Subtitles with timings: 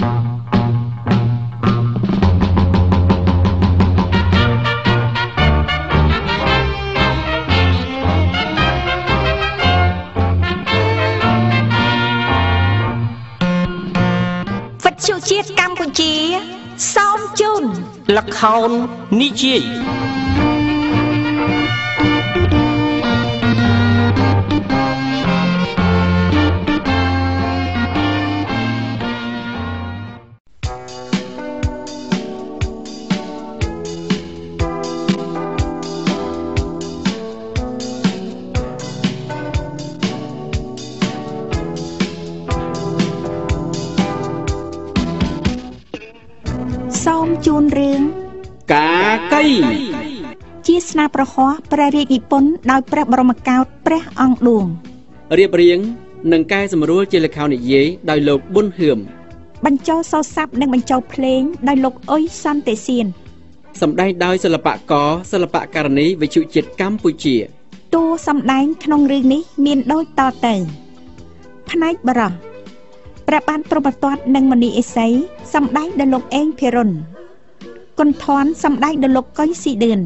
[0.00, 0.04] វិ
[14.94, 16.14] ទ្យុជាតិកម្ពុជា
[16.94, 17.64] សូមជូន
[18.16, 18.70] ល្ខោន
[19.20, 20.59] និយាយ
[51.00, 54.64] នាប្រហោះព្រះរាជនិពន្ធដោយព្រះបរមកោដ្ឋព្រះអង្គឌួង
[55.38, 55.78] រៀបរៀង
[56.32, 58.98] និងកែសម្រួលជាល្ខោននិយាយដោយលោកប៊ុនហឿម
[59.64, 63.06] បញ្ចូលសូរស័ព្ទនិងបញ្ចូលភ្លេងដោយលោកអុយសន្តិសៀន
[63.80, 67.36] សម្ដែងដោយសិល្បករសិល្បករនីវិទ្យុជាតិកម្ពុជា
[67.94, 70.54] តួសម្ដែងក្នុងរឿងនេះមានដូចតទៅ
[71.70, 72.32] ផ្នែកបរោះ
[73.28, 75.08] ព្រះបាទព្រហ្មទត្តនិងមនីអេសី
[75.54, 76.90] សម្ដែងដោយលោកអេងភិរុន
[77.98, 80.00] គុណធនសម្ដែងដោយលោកកុយស៊ីឌឿន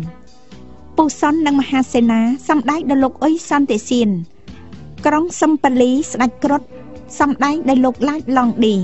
[0.96, 4.10] ពូសុននិងមហាសេនាសម្ដែងដោយលោកអុយសន្តិសៀន
[5.06, 6.62] ក្រុងសំប៉ាលីស្ដេចគ្រុឌ
[7.20, 8.74] សម្ដែងដោយលោកឡាចឡងឌី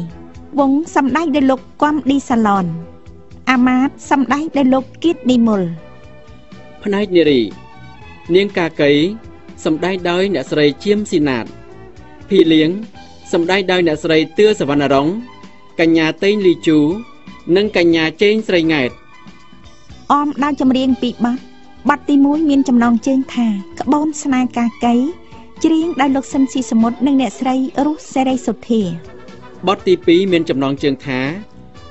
[0.58, 2.64] វងសម្ដែងដោយលោកគំឌីសាឡន
[3.50, 5.62] អាម៉ាតសម្ដែងដោយលោកគៀតនីមុល
[6.82, 7.40] ផ្នែកនារី
[8.34, 8.90] នាងកាកៃ
[9.64, 11.46] សម្ដែងដោយអ្នកស្រីជៀមស៊ីណាត
[12.28, 12.70] ភីលៀង
[13.32, 15.08] សម្ដែងដោយអ្នកស្រីទឿសវណ្ណរង
[15.80, 16.78] កញ្ញាតេងលីជូ
[17.56, 18.90] និងកញ្ញាជេងស្រីង៉ែត
[20.12, 21.49] អមដោយចម្រៀងពីរបទ
[21.88, 23.46] បទទី1មានចំណងជើងថា
[23.80, 24.94] ក្បូនស្នេហ៍កាកៃ
[25.64, 27.56] ច្រៀងដោយលោកស៊ិនស៊ីសមុទ្រនិងអ្នកស្រី
[27.86, 28.82] រស់សេរីសុធា
[29.68, 31.20] បទទី2មានចំណងជើងថា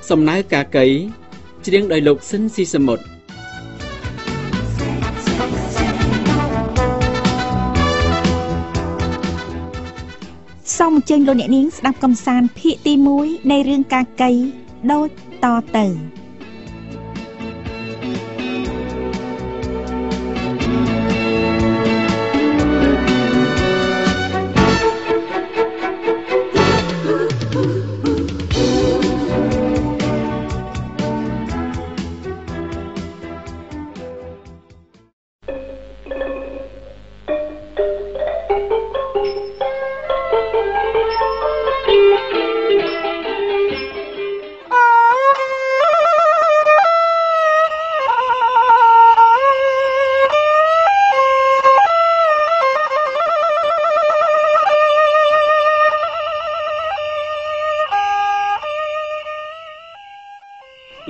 [0.10, 0.86] សំណៅកាកៃ
[1.66, 3.04] ច្រៀងដោយលោកស៊ិនស៊ីសមុទ្រ
[10.78, 14.30] សូមអញ្ជើញលោកអ្នកនាងស្ដាប់កំសាន្តភាគទី1នៃរឿងកាកៃ
[14.92, 15.08] ដូច
[15.44, 15.46] ត
[15.78, 15.86] ទៅ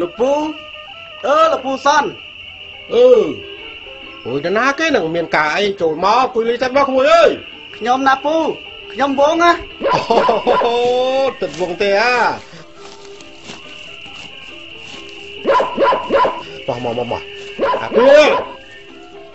[0.02, 0.32] លោកពូ
[1.26, 2.10] អឺលោកពូសាន់
[2.94, 3.06] អឺ
[4.26, 7.32] អូយតាណាគេនឹងមានការអីចូលមកពុយលីតែមកក្មួយអើយ
[7.78, 8.36] ខ្ញុំណាពូ
[8.92, 9.52] ខ្ញុំវងណា
[9.94, 10.76] អូ
[11.42, 12.16] ទឹកវងទេអា
[16.68, 17.22] បោះមកមកមក
[17.82, 18.30] អាពីល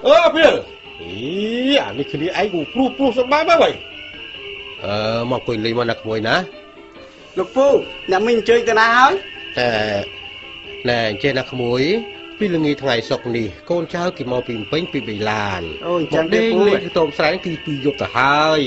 [0.07, 0.53] អឺពីល
[1.03, 1.17] អី
[1.83, 3.73] អានេះគ្នាឯងគូព្រុសព្រុសសម្បាយមកវិញ
[4.85, 4.95] អឺ
[5.31, 6.37] មកពុយលីមកណាក្មួយណា
[7.39, 7.67] លោកពូ
[8.11, 9.13] អ្នកមីងអញ្ជើញទៅណាហើយ
[9.59, 9.69] តែ
[10.89, 11.83] ណែអញ្ចេះណាក្មួយ
[12.39, 18.61] ពីល្ងាចថ្ងៃសុកនេះកូនចៅគេមកពីភ្នំពេញពីបៃឡានអូអញ្ចឹងមកទេដេកពូលេងខ្ទមស្រែងគឺពីយប់ទៅហើយ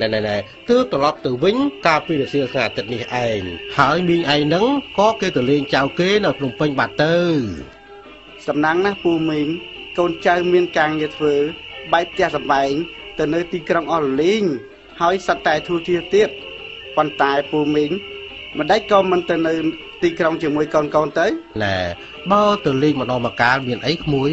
[0.00, 0.36] ណែណែណែ
[0.70, 3.40] ទើបត្រឡប់ទៅវិញកាលពីរសៀលថ្ងៃអាទិត្យនេះឯង
[3.78, 4.66] ហើយមីងឯងហ្នឹង
[4.98, 7.16] ក៏គេទៅលេងចៅគេនៅភ្នំពេញបាត់ទៅ
[8.46, 9.46] សំណាងណាស់ពូមីង
[9.98, 11.34] កូនចៅមានការងារធ្វើ
[11.92, 12.72] បែបផ្ទះសម្បែង
[13.18, 14.42] ទៅនៅទីក្រុងអស់រលីង
[15.00, 16.28] ហើយសត្វតែធូរធារទៀត
[16.96, 17.90] ប៉ុន្តែពូមីង
[18.58, 19.54] មិនដេចក៏មិនទៅនៅ
[20.04, 21.26] ទីក្រុងជាមួយកូនកូនទៅ
[21.62, 21.76] ណែ
[22.32, 24.30] បើទៅលេងម្ដងម្កាលមានអីក្មួយ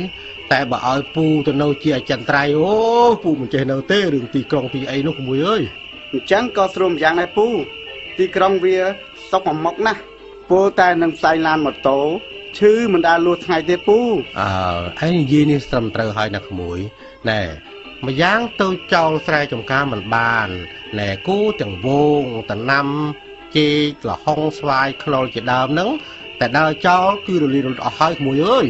[0.52, 2.72] តែបើឲ្យពូទៅនៅជាអចិន្ត្រៃយ៍អូ
[3.24, 5.62] ពូមិនចេះនៅទេរឿងទីក្រុងទីអីនោះក្មួយអើយ
[6.12, 7.48] អញ្ចឹងក៏ស្រួលម្យ៉ាងដែរពូ
[8.18, 8.78] ទីក្រុងវា
[9.32, 10.02] សុកមួយមុខណាស់
[10.50, 12.00] ពលតែនឹងផ្សាយឡានម៉ូតូ
[12.58, 13.98] ឈឺមិនដាលួសថ្ងៃទេពូ
[15.02, 16.80] អើឯងនិយាយនេះត្រឹមត្រូវហើយណាក្មួយ
[17.30, 17.42] ណែ
[18.08, 20.48] ម្យ៉ាងទៅចោលស្រែចំការមិនបាន
[21.00, 21.88] ណែគូទាំងវ
[22.22, 22.88] ងតំណាំ
[23.58, 23.70] ចេ
[24.02, 25.90] កលហុងស្វាយខ្នុរជាដើមហ្នឹង
[26.40, 28.66] តែដើរចោលគឺរលីរលត់អស់ហើយក្មួយអើយ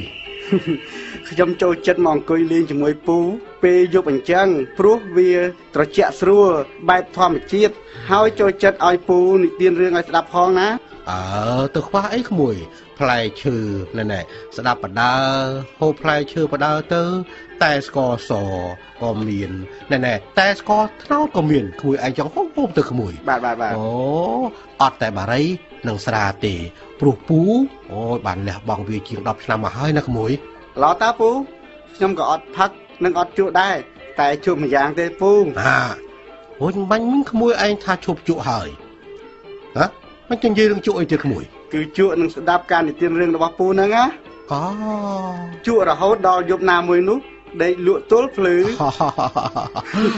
[1.29, 3.17] ខ្ញុំចូលចិត្តមកអង្គុយលេងជាមួយពូ
[3.63, 4.47] ពេលយប់អញ្ចឹង
[4.79, 5.33] ព្រោះវា
[5.75, 6.49] ត្រជាក់ស្រួល
[6.89, 7.73] បែបធម្មជាតិ
[8.11, 10.67] ហើយចូលចិត្តឲ្យពូនិទានរឿងឲ្យស្ដាប់ផងណា
[11.09, 11.19] អើ
[11.75, 12.55] ទៅខ្វះអីក្មួយ
[12.99, 13.57] ផ្លែឈើ
[13.97, 14.19] ណែណែ
[14.57, 15.15] ស្ដាប់បដើ
[15.79, 17.03] ហូបផ្លែឈើបដើទៅ
[17.63, 18.31] តែស្ករស
[19.01, 19.51] ក៏មាន
[19.91, 23.85] ណែណែតែស្ករត្នោតក៏មានក្មួយឯងចង់ហូបហូបទៅក្មួយ បាទបាទបាទអូ
[24.81, 25.43] អត់តែបារី
[25.87, 26.55] នឹងស្រាទេ
[26.99, 27.39] ព្រោះពូ
[27.91, 30.31] អូយបានលះបង់វាជាង10ឆ្នាំមកហើយណាក្មួយ
[30.83, 31.29] ឡតាពូ
[31.95, 32.71] ខ្ញុំក៏អត់ផឹក
[33.03, 33.75] និងអត់ជក់ដែរ
[34.19, 35.31] តែជក់មួយយ៉ាងទេពូ
[35.61, 35.79] អា
[36.61, 38.69] អូយបាញ់មិញក្មួយឯងថាឈប់ជក់ហើយ
[39.77, 39.85] ហ៎
[40.29, 41.43] មិនចឹងនិយាយរឿងជក់អីទៀតក្មួយ
[41.73, 44.05] គឺជក់នឹងស្ដាប់ការនិទានរឿងរបស់ពូហ្នឹងណា
[44.51, 44.61] អូ
[45.65, 47.19] ជក់រហូតដល់យប់ណាមួយនោះ
[47.63, 48.55] ដេកលក់ទល់ភ្លឺ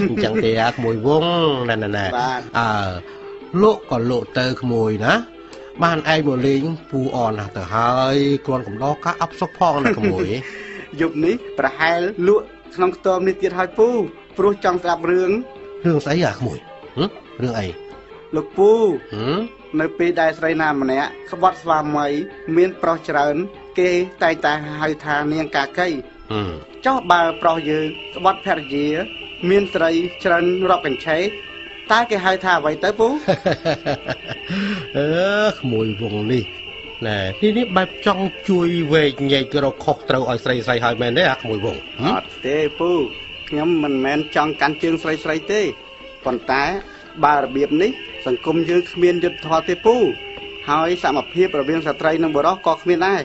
[0.10, 1.24] អញ្ចឹងទេអាក្មួយវង
[1.70, 2.70] ណែណែណែបាទអើ
[3.62, 5.14] លោកក៏លោកទៅក្មួយណា
[5.84, 8.16] បានឯងមកលេងពូអនណាស់ទៅហើយ
[8.46, 10.28] គ្រាន់កំដរការអប់សុខផងណាក្មួយ
[11.02, 13.90] យប់នេះប្រហែលលក់ ក្នុងខ្ទមនេះទៀតហើយពូ
[14.38, 15.32] ព្រោះចង់ស្ដាប់រឿង
[15.86, 16.58] រឿងស្អីអាក្មួយ
[16.98, 17.10] ហឹម
[17.42, 17.68] រឿងអី
[18.36, 18.72] លោកពូ
[19.14, 19.40] ហឹម
[19.82, 22.08] នៅពេលដែលស្រីណាម្នាក់ក្បត់ស្វាមី
[22.56, 23.36] មានប្រុសច្រើន
[23.80, 23.92] គេ
[24.24, 25.88] តែងតែហៅថានាងកាកី
[26.32, 26.52] ហឹម
[26.86, 27.86] ចុះបើប្រុសយើង
[28.16, 28.88] ក្បត់ភរិយា
[29.50, 29.92] មានស្រី
[30.24, 31.20] ច្រើនរាប់កញ្ឆេ
[31.92, 33.08] តើគេហៅថាអ្វីទៅពូ
[34.98, 36.44] អឺក្មួយវងនេះ
[37.08, 42.92] ណែនេះនេះបែបចង់ជួយវែកញែករកខុសត្រូវឲ្យស្រីស្រីហើយមែនទេអាក្មួយវងហឹអមត់ទេពូ
[43.50, 45.62] ខ្ញុំមិនមែនចង់កាន់ជើងស្រីស្រីទេ
[46.26, 46.64] ប៉ុន្តែ
[47.26, 47.92] បើរបៀបនេះ
[48.26, 49.96] សង្គមយើងគ្មានយុត្តិធម៌ទេពូ
[50.70, 53.22] ហើយសមភាពរវាងស្ត្រីនិងបុរសក៏គ្មានដែរ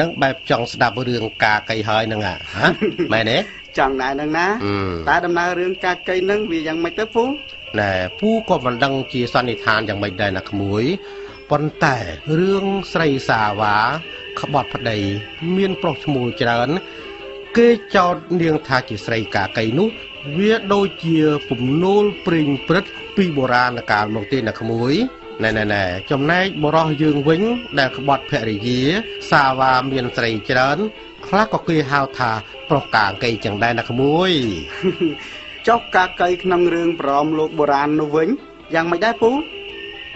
[0.00, 2.66] នឹងបែបចង់ស្ដាប់រឿងការកៃហើយហ្នឹងអាហ៎
[3.12, 3.38] មែនទេ
[3.78, 7.24] ចង់ដែរនឹងណាហឹមតែដំណើររឿងការកៃនឹងវាយ៉ាងម៉េចទៅពូ
[7.80, 10.84] ណែពូក៏មិនដឹងជាសន្និដ្ឋានយ៉ាងម៉េចដែរណាក្មួយ
[11.50, 11.96] ប៉ុន្តែ
[12.38, 13.76] រឿងស្រីសាវ៉ា
[14.40, 14.98] ក្បត់ប្តី
[15.56, 16.68] មានប្រុសឈ្មោះច្រើន
[17.56, 19.88] គេចោទនាងថាជាស្រីកាកៃនោះ
[20.38, 21.18] វាដូចជា
[21.48, 24.94] ពំនូលព្រិញព្រឹត្តពីបុរាណកាលមកទេណាក្មួយ
[25.44, 27.42] ណែណែណែចំណែកបរោះយើងវិញ
[27.78, 28.80] ដែលក្បត់ភរិយា
[29.30, 30.78] សាវ៉ាមានស្រីច្រើន
[31.26, 32.30] ខ្លះក៏គេហៅថា
[32.70, 34.32] ប្រុសកាកៃចឹងដែរណាក្មួយ
[35.68, 38.28] ចុះការកៃក្នុងរឿងប្រមលោកបុរាណនោះវិញ
[38.74, 39.30] យ៉ាងម៉េចដែរពូ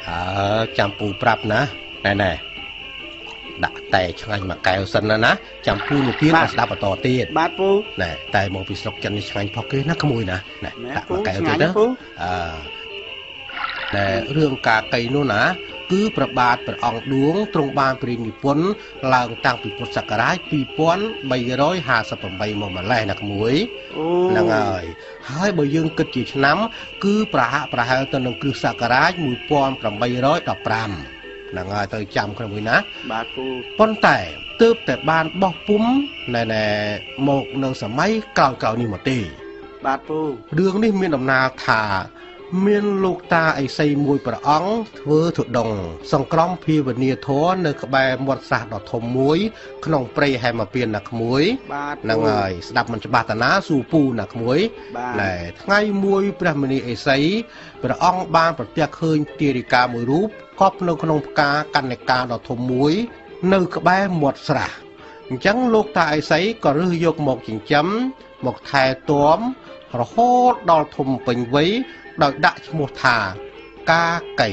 [0.09, 0.19] អើ
[0.79, 1.61] ចាំពូប្រាប់ណា
[2.07, 2.33] ណែណែ
[3.65, 5.33] ដាក់តែឆ្ងាញ់មួយកែវសិនណាណា
[5.67, 7.69] ចាំពូនិទានឲ្យស្ដាប់បន្តទៀតបាទពូ
[8.03, 11.85] ណែតែមកពីស្រុកចិននេះឆ្ងាញ់ផុសគេណាក្មួយណាណែណែដាក់ពូមួយកែវឆ្ងាទៀតញ់ណាពូ
[12.23, 12.31] អឺ
[13.97, 14.07] ណែ
[14.37, 15.41] រឿងការកៃនោះណា
[15.93, 18.67] គឺប្របាទព្រះអង្គឌួងទ្រង់បានព្រាយនិពន្ធ
[19.15, 23.55] ឡើងតាំងពីពុទ្ធសករាជ2358មកម្លេះណាក្មួយ
[23.97, 24.85] អូហ្នឹងហើយ
[25.31, 26.57] ហើយបើយើងគិតជាឆ្នាំ
[27.05, 32.77] គឺប្រហាក់ប្រហែលទៅនឹងគ្រិស្តសករាជ1815ហ្នឹងហើយទៅចាំក្នុងមួយណា
[33.13, 33.45] បាទពូ
[33.79, 34.19] ប៉ុន្តែ
[34.63, 35.83] ទើបតែបានបោះពុំ
[36.35, 36.65] ណែណែ
[37.29, 39.19] មកនៅសម័យក្រោយៗនេះមកទេ
[39.87, 40.19] បាទពូ
[40.59, 41.81] រឿងនេះមានដំណាលថា
[42.67, 45.71] មានលោកតាអេសីមួយព្រះអង្គធ្វើទុដង
[46.13, 49.39] សង្ក្រមភាវនាធរនៅ ក្បែរមាត់ស្រះដ៏ធំមួយ
[49.85, 51.43] ក្នុងព្រៃហេមពៀនណាក្មួយ
[51.75, 54.59] បាទពូហ្នឹងហើយស្ដាប់មិនច្បាស់តាណាសួរពូណាក្មួយ
[54.97, 57.19] បាទណែថ្ងៃមួយព្រះមនីអេសី
[57.83, 60.29] ព្រះអង្គបានប្រទះឃើញទារិកាមួយរូប
[60.61, 62.93] កប់នៅក្នុងផ្កាកណ្ណិកាដ៏ធំមួយ
[63.53, 64.71] នៅក្បែរមាត់ស្រះ
[65.29, 67.87] អញ្ចឹងលោកតាអេសីក៏រើសយកមកចិញ្ចឹម
[68.47, 69.39] មកថែទាំ
[70.01, 71.71] រហូតដល់ធំពេញវ័យ
[72.23, 73.17] ដោយដាក់ឈ្មោះថា
[73.91, 74.07] កា
[74.41, 74.51] កៃ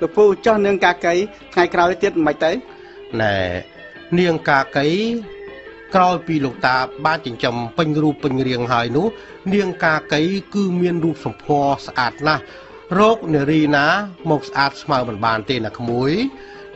[0.00, 1.14] លោកពូចុះនឹងការកៃ
[1.52, 2.50] ថ្ងៃក្រោយទៀតមិនទៅ
[3.20, 3.36] ណែ
[4.18, 4.86] នាងកាកៃ
[5.94, 6.76] ក្រោយពីលោកតា
[7.06, 9.06] បានចិញ្ចឹមពេញរូបពេញរាងហើយនោះ
[9.54, 10.20] នាងកាកៃ
[10.54, 12.42] គឺមានរូបសម្ផស្សស្អាតណាស់
[12.98, 13.86] រោគនារីណា
[14.30, 16.12] មកស្អាតស្មើមិនបានទេណាក្មួយ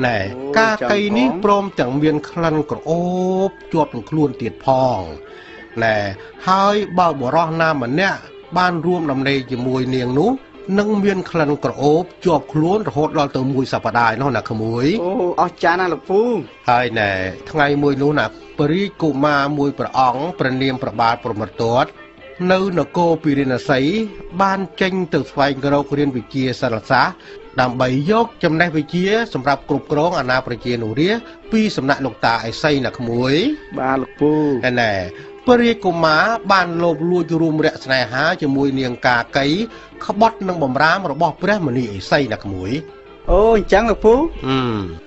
[0.05, 0.19] ណែ
[0.59, 3.01] កាកៃនេះព្រមទាំងមានក្លិនក្រអូ
[3.49, 4.69] បជាប់នឹងខ្លួនទៀតផ
[4.99, 5.01] ង
[5.83, 5.97] ណែ
[6.49, 8.21] ហើយបើបរោះណាម្នាក់
[8.57, 10.31] បានរួមដំណេកជាមួយនាងនោះ
[10.79, 16.21] នឹងមានក្លិនក្រអូបជាប់ខ្លួនរហូតដល់ទៅមួយសប្តាហ៍នោះណាក្មួយអូអស្ចារ្យណាស់លោកពូ
[16.71, 17.11] ហើយណែ
[17.51, 18.27] ថ្ងៃមួយនោះណា
[18.59, 21.89] ពរិយកុមារមួយព្រះអង្គព្រះនាមប្របាទព្រហ្មទត្ត
[22.53, 23.81] នៅនគរពិរិណសី
[24.43, 27.15] បានចេញទៅស្វែងរករៀនវិជ្ជាសិលសាស្ត្រ
[27.61, 33.35] ដើម្បីយកចំណេះវិជ្ជា សម្រាប់គ្រប់គ្រងអាណាប្រជានុរាស្ត្រពីសំណាក់លោកតាអេសីណាក្មួយ
[33.79, 34.33] បាទលោកពូ
[34.65, 34.93] ហើយណែ
[35.47, 39.47] ពរិយកុមារបានលោបលួចរួមរយៈស្នេហាជាមួយនាងកាកៃ
[40.07, 42.71] ក្បត់នឹងបំរាមរបស់ព្រះមនីអេសីណាក្មួយ
[43.31, 44.15] អូអញ្ចឹងលោកពូ
[44.47, 45.06] អឺ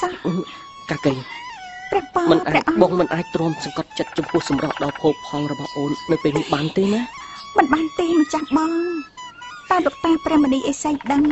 [0.00, 0.12] សោះ
[0.90, 1.14] កាកី
[1.90, 7.00] ព្រះបងមិនអាព្រះចអង្គបងមិនអាចទ្រាំសង្កត់ចិត្តចំពោះសម្រស់ដ៏ផូរផង់របស់អូននៅពេលនេះបានទេណា
[7.58, 8.72] មិនបានទេម្ចាស់បង
[9.70, 11.22] តើលោកតាព្រះមនីអេសីដឹង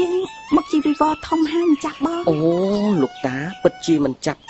[0.00, 0.16] យើង
[0.56, 2.36] មកជីវិវរធំហើយម្ចាស់បងអូ
[3.02, 4.40] លោកតាពិតជាមិនចាប់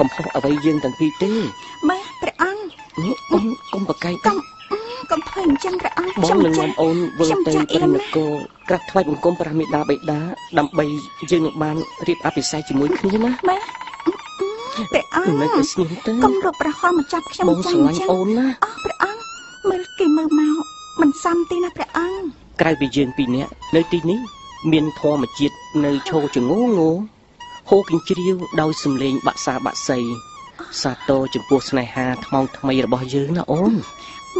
[0.00, 1.32] កំហុសអ្វីយើងទាំងពីរទេ
[1.88, 2.62] មើលព្រះអង្គ
[3.02, 4.36] នេះអូនកុំប្រកែកកុំ
[5.10, 8.32] កុំធ្វើអញ្ចឹងព្រះអង្គបងខ្ញុំនឹងចានាំអូនវិលខ្ញុំទៅចាស់អៀព្រះននណាស់គរ
[8.68, 10.20] ក្រាបថ្វាយបង្គំព្រះមេដាបិតា
[10.58, 10.84] ដើម្បី
[11.30, 11.76] យើងនឹងបាន
[12.08, 13.36] រៀបអភិសេកជាមួយគ្នាណាមើល
[14.92, 19.22] ព្រះអង្គនៅតែស្ងៀមទៅកុំរកប្រហោះមកចាប់ខ្ញុំបងចាស្រស់អឡាញ់ញ្ចឹងអូនណាអស់ព្រះអង្គ
[19.70, 20.64] មើលគេមើលមក
[21.00, 22.24] មិនសមទេណាព្រះអង្គ
[22.60, 24.20] ក្រៅពីយើងពីរនាក់នៅទីនេះ
[24.72, 26.96] មានធម្មជាតិនៅឈរចងងង
[27.70, 29.98] ហូរគញ្ជ្រៀវដោយសំឡេងបាក់សាបាក់សី
[30.82, 33.74] សាទរចំពោះស្នេហាថ្មងថ្មីរបស់យើងណាអូន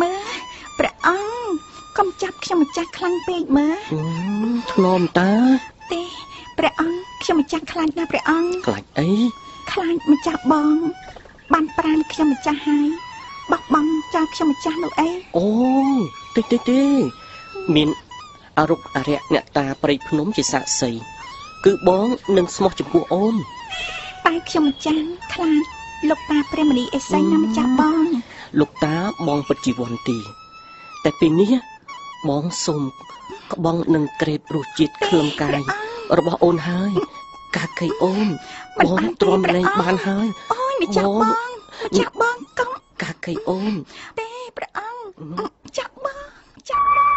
[0.03, 0.37] មើល
[0.79, 1.51] ព្រះអង្គ
[1.99, 4.01] កុំចាប់ខ្ញុំម្ចាស់ខ្លាំងពេកមើលហឹ
[4.45, 5.33] មធ្នមតា
[5.93, 6.03] ទេ
[6.59, 9.11] ព្រះអង្គខ្ញុំម្ចាស់ខ្លាចណាស់ព្រះអង្គខ្លាចអី
[9.73, 10.77] ខ្លាចម្ចាស់បង
[11.53, 12.89] បានប្រានខ្ញុំម្ចាស់ហើយ
[13.51, 15.49] បោះបង់ចោលខ្ញុំម្ចាស់នោះអីអូ
[16.37, 16.83] តិចតិចទេ
[17.75, 17.89] មាន
[18.59, 20.91] អរុបអរិយអ្នកតាព្រៃភ្នំជាសាក្សី
[21.65, 23.35] គឺបងនឹងស្មោះចំពោះអូន
[24.27, 25.65] តែខ្ញុំម្ចាស់ខ្លាច
[26.09, 28.07] លោកតាព្រះមនីអេសីណាម្ចាស់បង
[28.61, 30.19] លោកតាបងពិតជីវន្ទី
[31.05, 31.53] តែពេលនេះ
[32.29, 32.83] បងសូម
[33.53, 35.61] ក្បងនឹងក្រេបរសជាតិក្លឹមកាយ
[36.19, 36.93] របស់អូនហើយ
[37.57, 38.27] កាកៃអូន
[38.79, 41.51] មិនបងបានទេទ្រាំព្រះលែងអង្គបានហើយអូយម្ចាស់បងបង
[41.85, 42.71] ម្ចាស់បងកុំ
[43.03, 43.75] កាកៃអូន
[44.19, 46.19] ទេព្រះអង្គអឺម្ចាស់បង
[46.57, 47.16] ម្ចាស់បង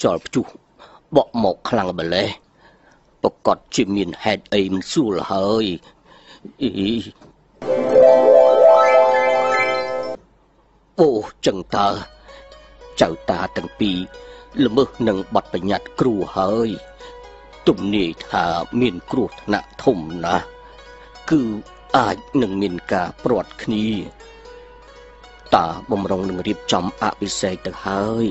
[0.00, 0.46] ខ្យល់ព្យុះ
[1.16, 2.28] បក់មកខ្លាំងម្លេះ
[3.22, 5.64] ប្រកាសជាមានហេតុអីមិនស្រួលហើយ
[6.62, 6.70] អី
[11.00, 11.10] អូ
[11.46, 11.88] ចឹងតើ
[13.00, 13.98] ចៅតាទាំងពីរ
[14.64, 16.68] ល្មើសនឹងបទបញ្ញត្តិគ្រូហើយ
[17.68, 18.46] ទំនាយថា
[18.80, 20.44] មានគ្រោះថ្នាក់ធំណាស់
[21.30, 21.42] គឺ
[21.96, 23.88] អាចនឹងមានការព្រាត់គ្នា
[25.54, 28.26] តាបំរុងនឹងរៀបចំអភិសេកទៅហើយ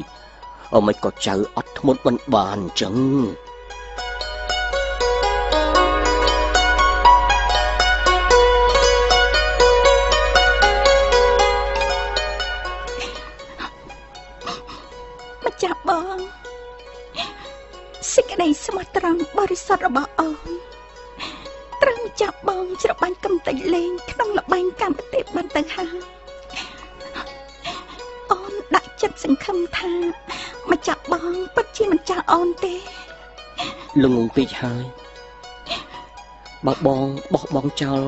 [0.76, 2.96] អមិនក៏ចៅអត់ធ្មត់មិនបានអញ្ចឹង
[15.46, 16.18] ម្ចាស់បង
[18.14, 20.50] សេចក្តីស្មោះត្រង់បរិសុទ្ធរបស់អូន
[21.82, 25.98] ត្រឹមចាស់បងច្របាញ់កំតិចលេង ក្នុងលបែងកម្មទេបានទៅហើយ
[28.32, 29.94] អូនដាក់ចិត្តសង្ឃឹមថា
[30.72, 32.74] ម្ចាស់បងពិតជាមិនចាស់អូនទេ
[34.04, 34.84] ល្ងងពេកហើយ
[36.66, 38.02] បើបងបោះបង់ចោល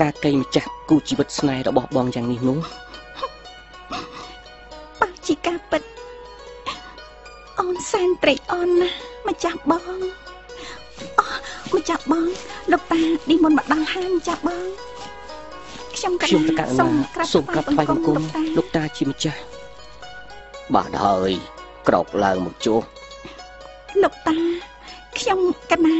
[0.00, 2.58] ការកេងម្ចាស់គូជីវិតស្នេហ៍របស់បងយ៉ាងនេះនោះ
[5.00, 5.82] បើជាការពិត
[7.60, 8.96] អូនសែនត្រេកអរណាស់
[9.28, 9.82] ម្ចាស់បង
[11.18, 12.26] អូម្ចាស់បង
[12.72, 14.66] លោកតាឌីមុនមកដល់ហើយម្ចាស់បង
[15.96, 19.40] ខ្ញុំកខ្ញុំប្រកាសណាសូមក្រាបថ្វាយបង្គំលោកតាលោកតាជាម្ចាស់
[20.74, 21.32] បាទហើយ
[21.88, 22.82] ក្រោកឡើងមកជួស
[24.02, 24.36] លោកតា
[25.18, 25.40] ខ្ញុំ
[25.70, 25.98] កណា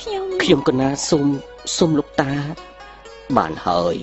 [0.00, 1.26] ខ្ញុំខ្ញុំកណាសូម
[1.76, 2.32] សូមលោកតា
[3.36, 3.96] បានហើយ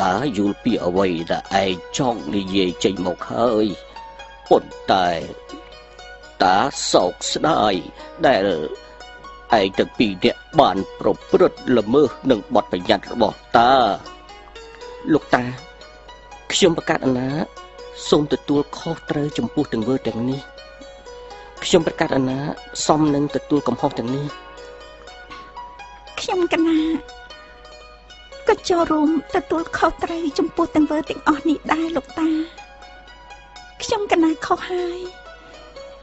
[0.00, 3.66] តាយល់ពីអ្វីដែលឯងចង់និយាយចេញមកហើយ
[4.48, 5.08] ប៉ុន្តែ
[6.42, 6.56] តា
[6.92, 7.74] សោកស្ដាយ
[8.26, 8.46] ដែល
[9.58, 13.72] ឯងទាំងពីរនាក់បានប្រព្រឹត្តល្មើសនឹងបទបញ្ញត្តិរបស់តា
[15.12, 15.44] លោកតា
[16.52, 17.28] ខ្ញុំប្រកាសអណា
[18.08, 20.40] សូមទទួលខុសត្រូវចំពោះទង្វើទាំងនេះ
[21.64, 22.38] ខ្ញុំប្រកាសអណា
[22.86, 24.26] សមនឹងទទួលកំហុសទាំងនេះ
[26.20, 26.78] ខ្ញុំកណា
[28.48, 32.30] ក៏ចូលរួមទទួលខុសត្រូវចំពោះទាំងវើទាំងអស់នេះដែរលោកតា
[33.82, 34.98] ខ្ញុំកណាខុសហើយ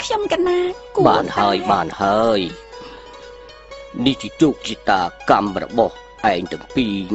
[0.03, 0.59] ខ្ញុំកណា
[0.95, 2.39] គួរបានហើយតែបានហើយ
[4.05, 5.95] នេះជាជោគជតាកម្មរបស់
[6.31, 7.13] ឯងទាំងពីរ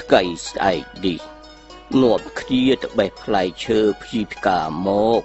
[0.00, 1.35] ថ្ងៃស្អែកនេះ
[2.02, 4.90] នាំគ្នាទៅបេះផ្លែឈើព្យាផ្កាម
[5.20, 5.22] ក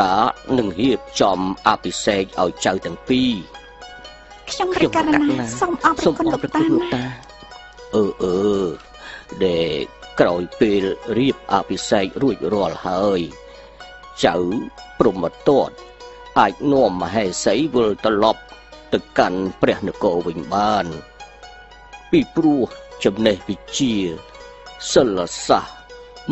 [0.00, 0.16] តា
[0.58, 1.38] នឹងរៀបចំ
[1.68, 3.32] អភិសេកឲ្យចៅទាំងពីរ
[4.50, 5.18] ខ្ញុំប្រកាសណា
[5.60, 7.04] សូមអរព្រសូមគុណអលោរកព្រតាគុណលោកណាតា
[7.94, 8.38] អឺអឺ
[9.44, 9.72] ដែល
[10.20, 10.82] ក្រោយពេល
[11.18, 13.20] រៀបអភិសេករួចរាល់ហើយ
[14.24, 14.36] ចៅ
[14.98, 15.70] ព្រមតត
[16.38, 18.42] អាចនាំមហេសីវិលត្រឡប់
[18.92, 20.86] ទៅកាន់ព្រះនគរវិញបាន
[22.10, 22.64] ពីព្រោះ
[23.04, 23.94] ចំណេះវិជ្ជា
[24.92, 25.76] សិលសាស្ត្រ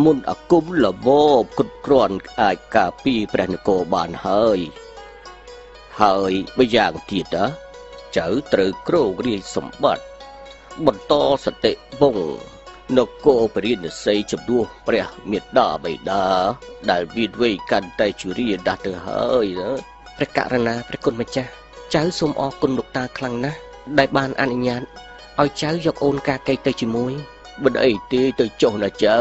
[0.04, 1.08] មុនអាគមលប
[1.42, 4.58] បគ្រប់គ្រាន់អាចការពារព្រះនគរបានហើយ
[6.00, 7.44] ហើយម្យ៉ាងទៀតណា
[8.16, 10.04] ចៅត្រូវគ្រងរាជសម្បត្តិ
[10.86, 11.12] បន្ត
[11.44, 12.28] សតិវង្ស
[12.96, 16.24] នគរពរិនិស័យជំនួសព្រះមេត្តាបិតា
[16.90, 19.70] ដែលមានវ័យកាន់តែជរាដាស់ទៅហើយណា
[20.16, 21.50] ព្រះករុណាព្រះគុណម្ចាស់
[21.94, 23.58] ចៅសូមអរគុណលោកតាខ្លាំងណាស់
[23.98, 24.82] ដែលបានអនុញ្ញាត
[25.40, 27.14] ឲ្យចៅយកអូនកាកេទៅជាមួយ
[27.64, 29.16] មិនអីទេទៅចុះណាចៅ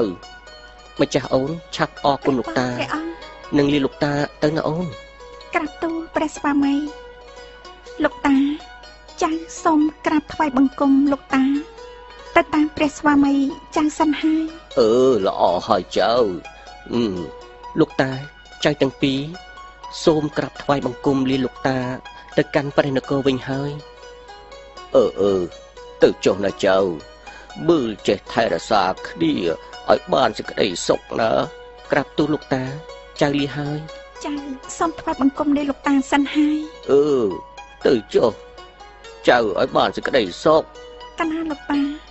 [1.01, 4.85] ម្ចាស់អូនឆាប់អរគុណលោកតាព្រះអង្គនិងលាលោកតាទៅណាអូន
[5.55, 6.75] ក្រាបទូលព្រះស្វាមី
[8.03, 8.37] លោកតា
[9.23, 9.31] ចៅ
[9.63, 11.43] សូមក្រាបថ្វាយបង្គំលោកតា
[12.35, 13.33] ទៅតាមព្រះស្វាមី
[13.75, 14.43] ចៅសិនហើយ
[14.79, 14.91] អឺ
[15.27, 16.13] ល្អហើយចៅ
[16.93, 17.03] អឺ
[17.79, 18.11] លោកតា
[18.65, 19.19] ចៅទាំងពីរ
[20.05, 21.79] សូមក្រាបថ្វាយបង្គំលាលោកតា
[22.37, 23.71] ទៅកាន់ព្រះនគរវិញហើយ
[24.95, 25.33] អឺអឺ
[26.03, 26.77] ទៅចុះណាចៅ
[27.69, 29.33] មើលចេះថែរក្សាគ្នា
[29.91, 31.31] ឲ្យបានសេចក្តីសុខណា
[31.91, 32.63] ក្រាបទូលលោកតា
[33.21, 33.79] ចៅលាហើយ
[34.25, 34.33] ចៅ
[34.77, 36.57] សូមថ្វាយបង្គំលាលោកតាសិនហើយ
[36.91, 37.03] អឺ
[37.85, 38.31] ទៅចុះ
[39.29, 40.61] ចៅឲ្យបានសេចក្តីសុខ
[41.19, 42.04] កណាលោកតា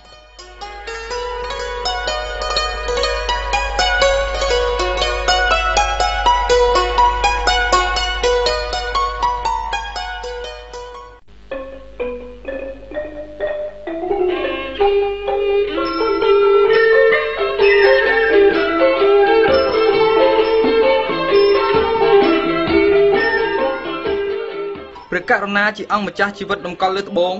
[25.31, 27.35] ករុណាជាអង្គម្ចាស់ជីវិតតម្កល់លើត្បូង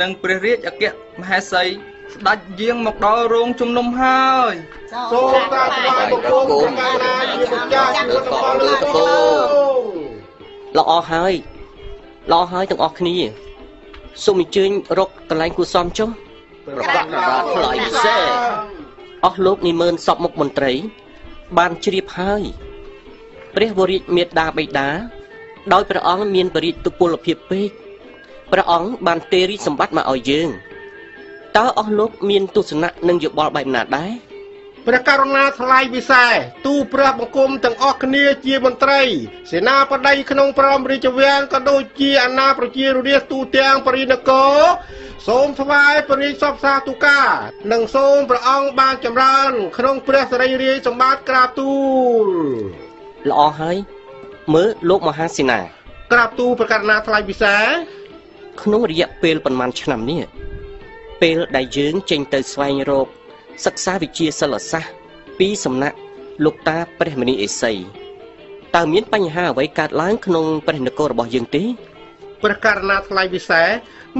[0.00, 0.84] និងព្រះរាជអគ្គ
[1.20, 4.54] មហេសីស្ដេចយាងមកដល់រោងជំនុំហើយ
[5.12, 6.88] សូមក្រាបថ្វាយបង្គំព្រះករុណា
[7.32, 9.12] ជាម្ចាស់ជីវិតរបស់លើត្បូ
[9.78, 9.82] ង
[10.78, 11.34] ល្អហើយ
[12.32, 13.16] ល្អហើយទាំងអស់គ្នា
[14.24, 16.08] សូមអញ្ជើញរកកន្លែងគួសមចុះ
[16.66, 18.20] ប្រកាសណាថ្លៃពិសេស
[19.24, 20.72] អស់លោកនិមឺនសពមុខមន្ត្រី
[21.58, 22.42] បានជ្រាបហើយ
[23.54, 24.88] ព្រះវររាជមេត្តាបិតា
[25.72, 27.70] ដោយព្រះអង្គមានបរិទ្ធទុពលភាពពេក
[28.52, 30.48] ព្រះអង្គបានទេរីសម្បត្តិមកឲ្យយើង
[31.56, 34.12] តើអស់លោកមានទស្សនៈនិងយោបល់បែបណាដែរ
[34.86, 36.32] ព្រះករុណាថ្លៃវិសេស
[36.66, 39.02] ទូព្រះបង្គំទាំងអស់គ្នាជាមន្ត្រី
[39.50, 44.58] សេនាបតីក្នុងព្រមរាជវាំងក៏ដូចជាអាណាប្រជារាស្ត្រទូទាំងបរិនគរ
[45.28, 47.20] សូមថ្វាយព្រះរាជសពសាទុកា
[47.72, 51.72] និងសូមព្រះអង្គបានចម្រើន ក្នុងព្រះសិរីរាជសម្បត្តិក្រាបទូ
[52.26, 52.28] ល
[53.30, 53.97] ល្អហើយ
[54.54, 55.60] មើលលោកមហាសេនា
[56.12, 57.62] ក្រាបទូលព្រះករុណាថ្លៃវិសេស
[58.62, 60.22] ក្នុងរយៈពេលប្រមាណឆ្នាំនេះ
[61.22, 63.06] ពេលដែលយើងចេញទៅស្វែងរក
[63.64, 64.92] សិក្សាវិជ្ជាសិលសាស្ត្រ
[65.38, 65.96] ពីសំណាក់
[66.44, 67.72] លោកតាព្រះមនីអេសី
[68.74, 71.64] តើមានបញ្ហាអ្វីកើតឡើងក្នុងព្រះនគររបស់យើងទេ
[72.42, 73.66] ព្រះករណាថ្លៃពិសេស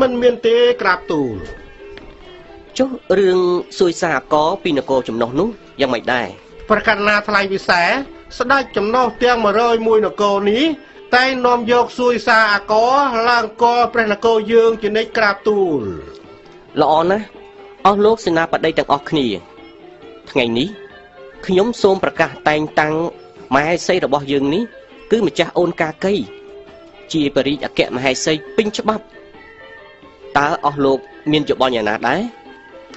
[0.00, 1.34] មិនមានទេក្រាបទូល
[2.78, 3.38] ចុះរឿង
[3.78, 5.48] សួយសារអកពីនគរចំណុះនោះ
[5.80, 6.28] យ៉ាងម៉េចដែរ
[6.70, 7.88] ព្រះករណាថ្លៃពិសេស
[8.36, 10.64] ស្ដេចចំណុះទាំង101នគរនេះ
[11.16, 12.74] តែងនាំយកសួយសារអាក
[13.28, 15.80] ឡើងកព្រះនគរយើងជានិច្ចក្រាបទូល
[16.80, 17.26] ល្អណាស់
[17.86, 19.26] អស់លោកសេនាបតីទាំងអស់គ្នា
[20.30, 20.68] ថ្ងៃនេះ
[21.46, 22.94] ខ្ញុំសូមប្រកាសតែងតាំង
[23.54, 24.62] មហេសីរបស់យើងនេះ
[25.10, 26.14] គឺម្ចាស់អូនកាកី
[27.12, 29.04] ជាបរិយអគ្គមហេសីពេញច្បាប់
[30.38, 30.98] តើអស់លោក
[31.30, 32.20] មានយោបល់យ៉ាងណាដែរ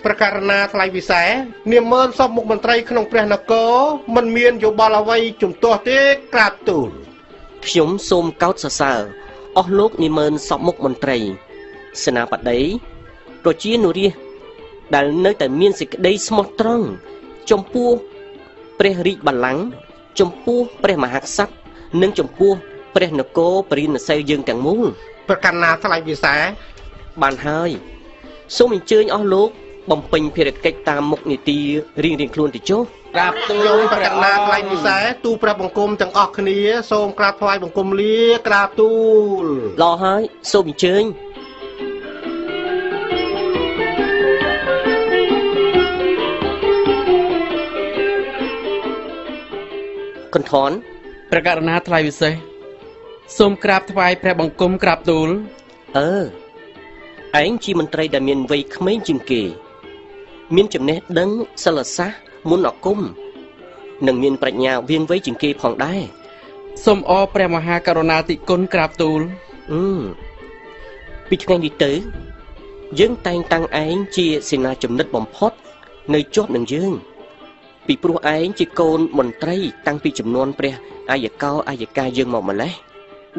[0.03, 1.27] ព្រះករណាថ្លៃពិសេស
[1.71, 3.73] នាមឺនសពមុខមន្ត្រីក្នុងព្រះនគរ
[4.15, 5.99] មិនមានយោបល់អ្វីជំទាស់ទេ
[6.33, 6.89] ក្រាបទូល
[7.65, 9.01] ខ្ញុំសូមកោតសរសើរ
[9.57, 11.17] អស់លោកនិមឺនសពមុខមន្ត្រី
[12.03, 12.59] សេនាបតី
[13.43, 14.21] ប្រជានុរាស្ត្រ
[14.95, 16.85] ដែលនៅតែមានសេចក្តីស្មោះត្រង់
[17.51, 17.89] ចំពោះ
[18.79, 19.63] ព្រះរាជបល្ល័ង្ក
[20.19, 21.53] ចំពោះព្រះមហាក្សត្រ
[22.01, 22.53] និងចំពោះ
[22.95, 24.87] ព្រះនគរពរិណសីយើងទាំងមូល
[25.27, 26.39] ព្រះករណាថ្លៃពិសេស
[27.21, 27.69] បានហើយ
[28.57, 29.49] សូមអញ្ជើញអស់លោក
[29.89, 31.59] បំពេញភារកិច្ចតាមមុខនីតិ
[32.03, 32.81] រៀងៗខ្លួនទៅចុះ
[33.15, 36.59] ក្រាបទូលខ្ញុំព្រះព្រះកអណាថ្លៃងពិសេសទូព្រះបង្គំទាំងអស់គ្នា
[36.91, 38.17] សូមក្រាបថ្វាយបង្គំលា
[38.47, 38.91] ក្រាបទូ
[39.43, 39.45] ល
[39.81, 41.03] ល្អហើយសូមអញ្ជើញ
[50.35, 50.71] កន្ធន
[51.31, 52.33] ព្រះករណាថ្លៃពិសេស
[53.37, 55.29] សូមក្រាបថ្វាយព្រះបង្គំក្រាបទូល
[55.99, 59.41] អឺឯងជាមន្ត្រីដែលមានវ័យក្មេងជាងគេ
[60.55, 61.29] មានចំណេះដឹង
[61.63, 62.99] សិលសាស្ត្រមុនអគម
[64.07, 66.01] និងមានប្រាជ្ញាវៀងវៃជាងគេផងដែរ
[66.85, 69.21] សូមអរព្រះមហាករុណាធិគុណក្រាបទូល
[69.71, 69.83] អឺ
[71.29, 71.91] ពីថ្ងៃនេះទៅ
[72.99, 75.51] យើងតែងតាំងឯងជាសេនាចំណិតបំផុត
[76.13, 76.91] នៅជាប់នឹងយើង
[77.87, 80.73] ពីព្រោះឯងជាកូនមន្ត្រី តាំងពីចំនួនព្រះ
[81.11, 82.73] អាយកោអាយកាយើងមកម្លេះ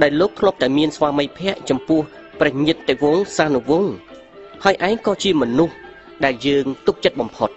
[0.02, 2.00] ដែលលោកធ្លាប់តែមានស្វាមីភក្តិចំពោះ
[2.40, 3.90] ព្រះញាតិវង្សសានុវង្ស
[4.64, 5.74] ហើយឯងក៏ជាមនុស្ស
[6.24, 7.50] ដែលយើងទុកចិត្តបំផុត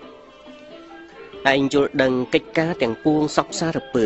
[1.53, 4.05] ឯងយល់ដឹងកិច្ចការទាំងពួងសពសារពើ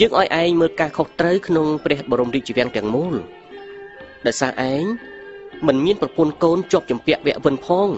[0.00, 3.14] យើងឲ្យឯងមើលការខុសត្រូវក្នុងព្រះបរមរាជវាំងទាំងមូល
[4.26, 4.84] ដោយសារឯង
[5.66, 7.88] មិនមានប្រពន្ធកូនជាប់ជំពាក់វគ្គវិនផង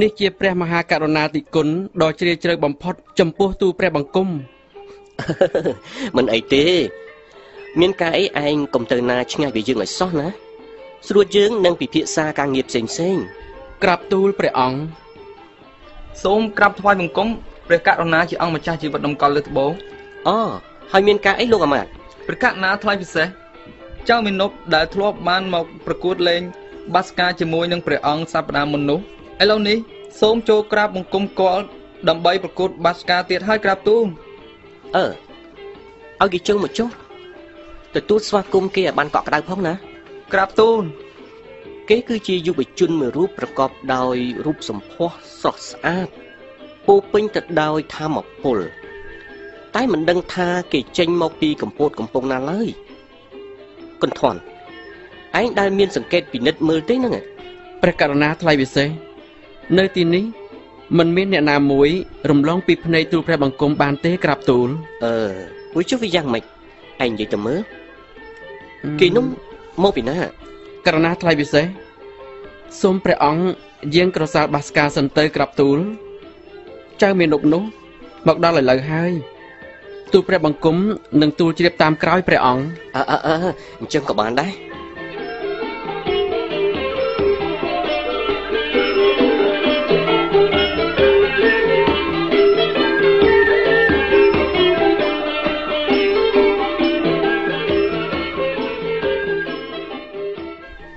[0.00, 1.68] នេះជាព្រះមហាករុណាធិគុណ
[2.02, 4.28] ដ៏ជ្រាលជ្រៅបំផុត ចំពោះទូព្រះបង្គំ
[6.16, 6.66] មិនអីទេ
[7.80, 10.28] មានការអីឯងកុំទៅណាឆ្ងាយពីយើងឲ្យសោះណា
[11.08, 13.41] ស្រួលយើងនឹងពិភាក្សាការងារផ្សេងផ្សេងៗ
[13.82, 14.78] ក្រាបទូលព្រះអង្គ
[16.24, 17.28] សូមក្រាបថ្វាយបង្គំ
[17.68, 19.72] ព្រះករុណាជាអង្គម្ចាស់ជីវិតដំកល់លើត្បូង
[20.28, 20.38] អូ
[20.92, 21.88] ហើយមានការអីលោកអាម៉ាត់
[22.26, 23.26] ព្រះករុណាថ្លៃពិសេស
[24.08, 26.42] ចៅមីនុបដែលធ្លាប់បានមកប្រកួតលេង
[26.94, 29.00] បាសកាជាមួយនឹងព្រះអង្គសប្តាហ៍មុននោះ
[29.42, 29.78] ឥឡូវនេះ
[30.20, 31.62] សូមចូលក្រាបបង្គំគាល់
[32.08, 34.04] ដើម្បីប្រកួតបាសកាទៀតហើយក្រាបទូល
[34.96, 35.04] អឺ
[36.20, 36.88] ឲ្យគេជើងមកចុះ
[37.94, 39.74] ទទួលស្វាគមន៍គេឲ្យបានកក់ក្ដៅផងណា
[40.32, 40.82] ក្រាបទូល
[41.94, 46.08] គេគឺជាយុវជនមួយរូបប្រកបដោយរូបសម្ផស្សស្រស់ស្អាត
[46.86, 48.58] ពោរពេញទៅដោយធម៌ពល
[49.74, 52.68] តែមិនដឹងថាគេចេញមកពីកម្ពុជាកំពង់ណាឡើយ
[54.02, 54.36] កន្ធន
[55.40, 57.14] ឯងដែលមានសង្កេតពិនិត្យមើលទេហ្នឹង
[57.82, 58.88] ព្រះករុណាថ្លៃពិសេស
[59.78, 60.24] នៅទីនេះ
[60.98, 61.88] មិនមានអ្នកណាមួយ
[62.30, 64.68] រំលងពីភ្នែកទូលព្រះបង្គំបានទេក្រាបទូល
[65.04, 65.12] អឺ
[65.76, 66.44] វាចុះវាយ៉ាងម៉េច
[67.04, 67.60] ឯងនិយាយទៅមើល
[69.00, 69.24] គេនោះ
[69.84, 70.16] មកពីណា
[70.86, 71.66] ករុណាថ្លៃពិសេស
[72.82, 73.44] សូមព្រះអង្គ
[73.94, 75.78] យាងក្រសាលបាសកាសិនទៅក្រាបទូល
[77.02, 77.62] ចៅមេនុបនោះ
[78.28, 79.12] មកដល់ឥឡូវហើយ
[80.12, 80.76] ទូលព្រះបង្គំ
[81.22, 82.64] នឹងទូលជ្រាបតាមក្រោយព្រះអង្គ
[82.96, 83.34] អើអើអើ
[83.80, 84.52] អញ្ចឹងក៏បានដែរ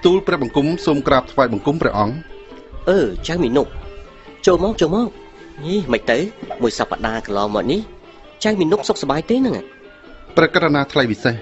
[0.05, 2.15] ទូលព្រះបង្គំសូមក្រាបថ្វាយបង្គំព្រះអង្គ
[2.89, 3.67] អឺចៅមីនុក
[4.45, 5.09] ចូលមកចូលមក
[5.65, 6.17] យីមិនទៅ
[6.61, 7.81] មួយសប្តាហ៍កន្លងមកនេះ
[8.43, 9.55] ចៅមីនុកសុខសប្បាយទេហ្នឹង
[10.35, 11.35] ព្រះករណាថ្លៃពិសេស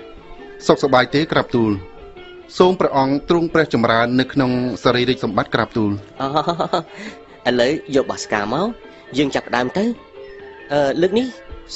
[0.67, 1.71] សុខសប្បាយទេក្រាបទូល
[2.57, 4.51] សូមព្រះអង្គទ្រង់ព្រះចម្រើននៅក្នុង
[4.83, 8.67] សារីរិកសម្បត្តិក្រាបទូលអូឥឡូវយកបាសកាមក
[9.17, 9.85] យើងចាប់ផ្ដើមទៅ
[10.73, 11.25] អឺលើកនេះ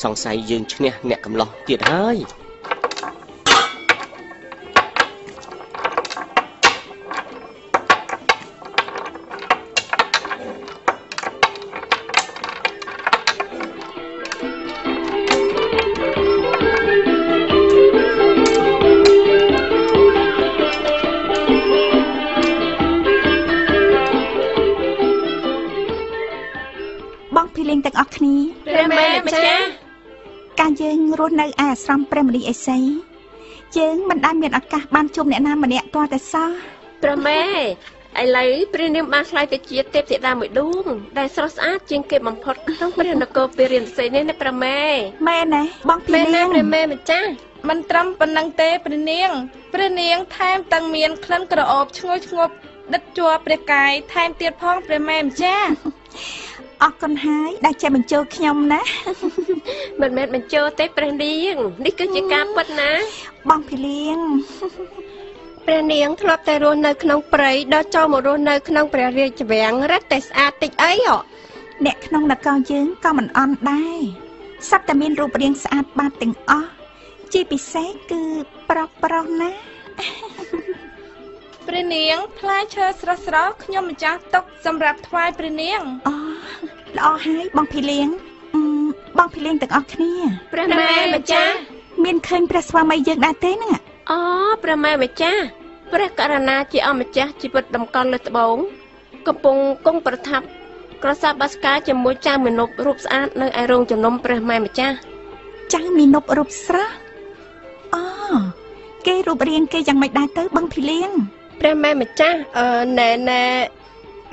[0.04, 2.18] សង្ស័យយើងឈ្នះអ្នកកំឡោះទៀតហើយ
[31.20, 32.80] រះមេម្ចាស់ការយើងរស់នៅឯអាស្រមព្រះមនីអេសី
[33.78, 36.50] យើងមិនដែលមានឱកាសបានជួបអ្នកណាម្នាក់ទាល់តែសោះ
[37.04, 37.44] ព្រះម៉ែ
[38.22, 40.86] ឥឡូវព្រះនាងបានឆ្លៃទៅជាទេពធីតាមួយដួង
[41.18, 44.80] ដែលស្រស់ស្អាតជាងគេបំផុតក្នុងព្រះនគរពារាណសីនេះណាព្រះម៉ែ
[45.28, 47.30] មែនណាបងភីមែនលៀណាងព្រះម៉ែម្ចាស់
[47.70, 49.30] មិនត្រឹមប៉ុណ្ណឹងទេព្រះនាង
[49.74, 52.54] ព្រះនាងថែមទាំងមានក្លិនក្រអូបឈ្ងុយឈ្ងប់
[52.94, 55.70] ដិតជាប់ព្រះកាយថែមទៀតផងព្រះម៉ែម្ចាស់
[56.84, 58.82] អរគុណហើយដែលចេះបញ្ចូលខ្ញុំណា
[60.02, 62.92] មិនមែនបញ្ចូលទេព្រះនាងនេះគឺជាការពិតណា
[63.50, 64.20] បងភីលៀង
[65.66, 71.18] ព្រះនាងធ្លាប់តែរស់នៅក្នុងព្រៃដល់ចូលមករស់នៅក្នុងព្រះរាជវាំងរឹតតែស្អាតតិចអីហ៎
[71.86, 74.02] អ្នកក្នុងនគរយើងក៏មិនអន់ដែរ
[74.70, 76.70] សត្វតែមានរូបរាងស្អាតបាតទាំងអស់
[77.34, 78.22] ជាពិសេសគឺ
[78.70, 79.52] ប្រុសប្រុសណា
[81.68, 86.14] ព្រះនាងផ្លែឈើស្រស់ស្រស់ខ្ញុំម្ចាស់ទុកសម្រាប់ថ្វាយព្រះនាងអូ
[86.98, 88.08] ល្អហើយបងភីលៀង
[88.56, 88.62] អឺ
[89.18, 90.14] បងភីលៀងទាំងអស់គ្នា
[90.54, 91.56] ព្រះម៉ែម្ចាស់
[92.04, 93.72] មានឃើញព្រះស្វាមីយើងដែរទេហ្នឹង
[94.12, 94.20] អូ
[94.64, 95.42] ព្រះម៉ែម្ចាស់
[95.94, 98.56] ព្រះករណាជាអម្ចាស់ជីវិតតម្កល់លើត្បូង
[99.28, 100.46] កំពុងគង់ប្រថាប់
[101.04, 104.96] ក្រសាប់បាសកាជាមួយចាស់មនុស្សរូបស្អាតនៅឯរោងជំនុំព្រះម៉ែម្ចាស់
[105.74, 106.94] ចៅមីនប់រូបស្រស់
[107.96, 108.04] អូ
[109.08, 111.12] គេរូបរាងគេយ៉ាងម៉េចដែរទៅបងភីលៀង
[111.60, 113.46] ព្រះម៉ែម្ចាស់អឺណែណែ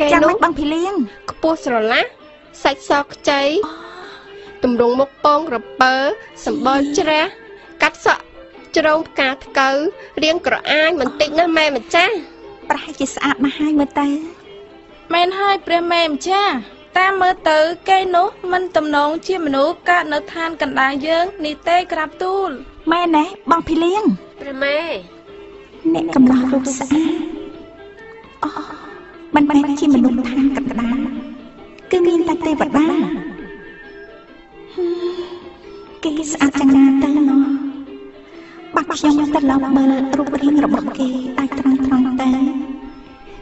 [0.00, 0.94] គេយ៉ាងនោះម៉េចបងភីលៀង
[1.30, 2.04] ខ្ពស់ស្រឡះ
[2.62, 3.42] សាច់សខ្ចី
[4.62, 5.94] ទម្រង់មុខពងក្រពើ
[6.44, 7.24] សម្បល់ជ្រះ
[7.82, 8.24] កាត់សក់
[8.76, 9.76] ជ្រងផ្កាថ្កូវ
[10.22, 12.14] រាងក្រអាញបន្តិចណាស់ម៉ែម្ចាស់
[12.68, 14.08] ប្រហែលជាស្អាតណាស់ហើយមើលទៅ
[15.12, 16.54] មែនហើយព្រះម៉ែម្ចាស់
[16.98, 17.58] តាមមើលទៅ
[17.88, 22.48] គេនោះមិនទំនងជាមនុស្សកើតនៅឋានកណ្ដាលយើងនេះទេក្រាបទូល
[22.92, 24.02] មែនណាបងភីលៀង
[24.40, 25.13] ព្រះម៉ែ
[25.92, 27.14] អ្នកកំឡោះរូបស្អាត
[28.44, 28.50] អូ
[29.34, 30.98] មិនមែនជាមនុស្សឋានកណ្ដាល
[31.90, 33.02] គឺមានតែទេវតាហឹម
[36.02, 37.42] គេស្អាតយ៉ាងណាទៅណោះ
[38.74, 42.30] បាក់ខ្ញុំទៅឡប់មើលរូបរាងរបស់គេតែត្រង់ត្រង់ទៅ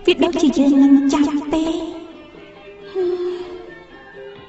[0.07, 1.64] វាដូចជាយើងនឹងចាស់ទេ
[2.92, 3.20] ហឹម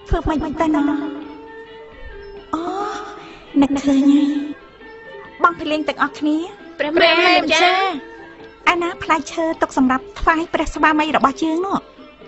[0.08, 0.89] ធ្វើមិនបាច់ទៅណោះ
[2.53, 2.63] អូ
[3.62, 4.32] នឹកឃើញហើយ
[5.43, 7.93] បងភីលៀងទាំងអស់គ្នា ព្រះព្រះម៉ែម៉ែម្ម្ចាចាស់ស់
[8.72, 11.78] ឯណាផ្លែឈើទុកសម្រាប់ថ្វាយព្រះស្វាមីរបស់យើងនោះ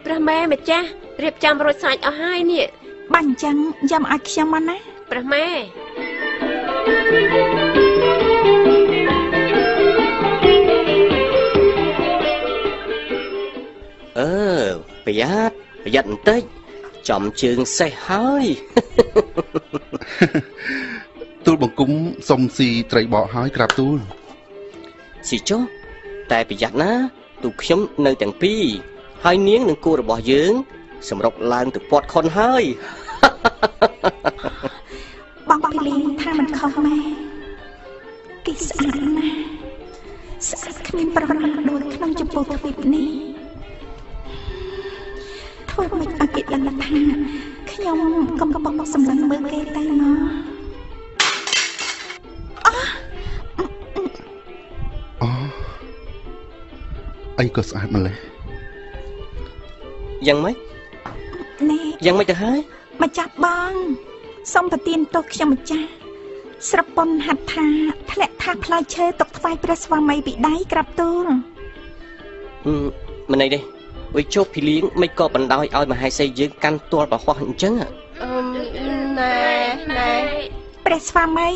[0.06, 0.88] ព្រះម៉ែម្ចាស់
[1.24, 2.65] រៀបចំរួចស្រេចអស់ហើយនេះ
[3.13, 3.56] បាញ់អញ្ចឹង
[3.91, 4.78] យ៉ាំឲ្យខ្ញុំមកណា
[5.12, 5.46] ព្រះម៉ែ
[14.20, 14.34] អឺ
[15.06, 16.41] ប្រយ័ត្នប្រយ័ត្នបន្តិច
[17.10, 18.46] ចំជើងសេះហើយ
[21.46, 21.91] ទូលបង្គំ
[22.30, 24.00] សុំស៊ីត្រីបកហើយក្រាបទូល
[25.28, 25.62] ស៊ីចុះ
[26.32, 26.92] តែប្រយ័ត្នណា
[27.44, 28.64] ទូខ្ញុំនៅទាំងពីរ
[29.24, 30.54] ហើយនាងនឹងគូរបស់យើង
[31.10, 32.64] សម្រុកឡើងទៅពាត់ខុនហើយ
[35.50, 36.98] បងពីលីងថាមិនខុសម៉ែ
[38.46, 39.38] គេស្អាតណាស់
[40.50, 43.10] ស្អាតគ្មានប្រវត្តិដូចក្នុងចម្ពោះទ្វីបនេះ
[45.70, 46.92] ធ្វើមិនឲ្យគេដឹងថា
[47.72, 48.00] ខ្ញុំ
[48.40, 50.55] កំពុងមកសម្លឹងមើលគេតែណោះអូ
[57.39, 58.15] អីក៏ស្អាតម្លេះ
[60.28, 60.56] យ៉ាងម៉េច
[61.69, 62.60] នេះយ៉ាងម៉េចទៅហើយ
[63.04, 63.74] ម្ចាស់បង
[64.54, 65.89] សូមប្រទានទោសខ្ញុំម្ចាស់
[66.69, 67.67] ស្រប៉ុនហាត់ថា
[68.12, 71.39] ធ្លាក់ថាផ្លែឈើទុកថ្វាយព្រះស្វាមីពីដៃក្រាបទូលហឹម
[73.32, 73.60] មិនអីទេ
[74.17, 77.88] វិជោភីលៀងមិនក៏បណ្ដោយឲ្យមហេសីយើងកាន់ទាល់ប្រហោះអញ្ចឹងហ៎
[78.24, 78.32] អឺ
[79.19, 79.36] ណែ
[79.98, 80.12] ណែ
[80.86, 81.50] ព្រះស្វាមី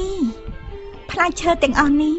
[1.11, 2.15] ផ្លែឈើទាំងអស់នេះ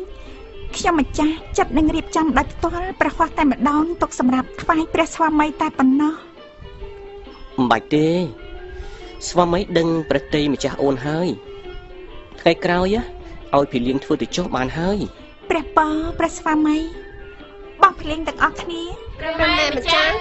[0.77, 6.15] ខ្ញុំម្ចាស់ចិត្តនឹងរៀបចំដោយផ្ទាល់ព្រះហស្ថតែម្ដងទុកសម្រាប់ថ្វាយព្រះស្វាមីតែប៉ុណ្ណោះ
[7.57, 8.09] មិនបាច់ទេ
[9.29, 11.29] ស្វាមីដឹងប្រតិម្ចាស់អូនហើយ
[12.41, 13.03] ថ្ងៃក្រោយណា
[13.57, 14.99] ឲ្យភីលៀងធ្វើទៅចុះបានហើយ
[15.51, 16.77] ព្រះពរព្រះស្វាមី
[17.83, 18.83] បងភ្លៀងទាំងអស់គ្នា
[19.19, 20.15] ព្រះម៉ែម្ចាស់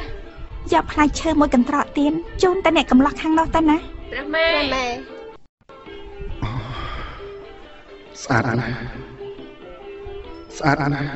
[0.74, 3.78] យកផ្លែឈើមួយកន្ត្រកទៀនជូនទៅអ្នកកំឡោះខាងនោះទៅណា
[4.12, 4.86] ព្រះម៉ែព្រះម៉ែ
[8.24, 8.76] ស្អាតណាស់
[10.60, 11.10] ស្អាតណាស់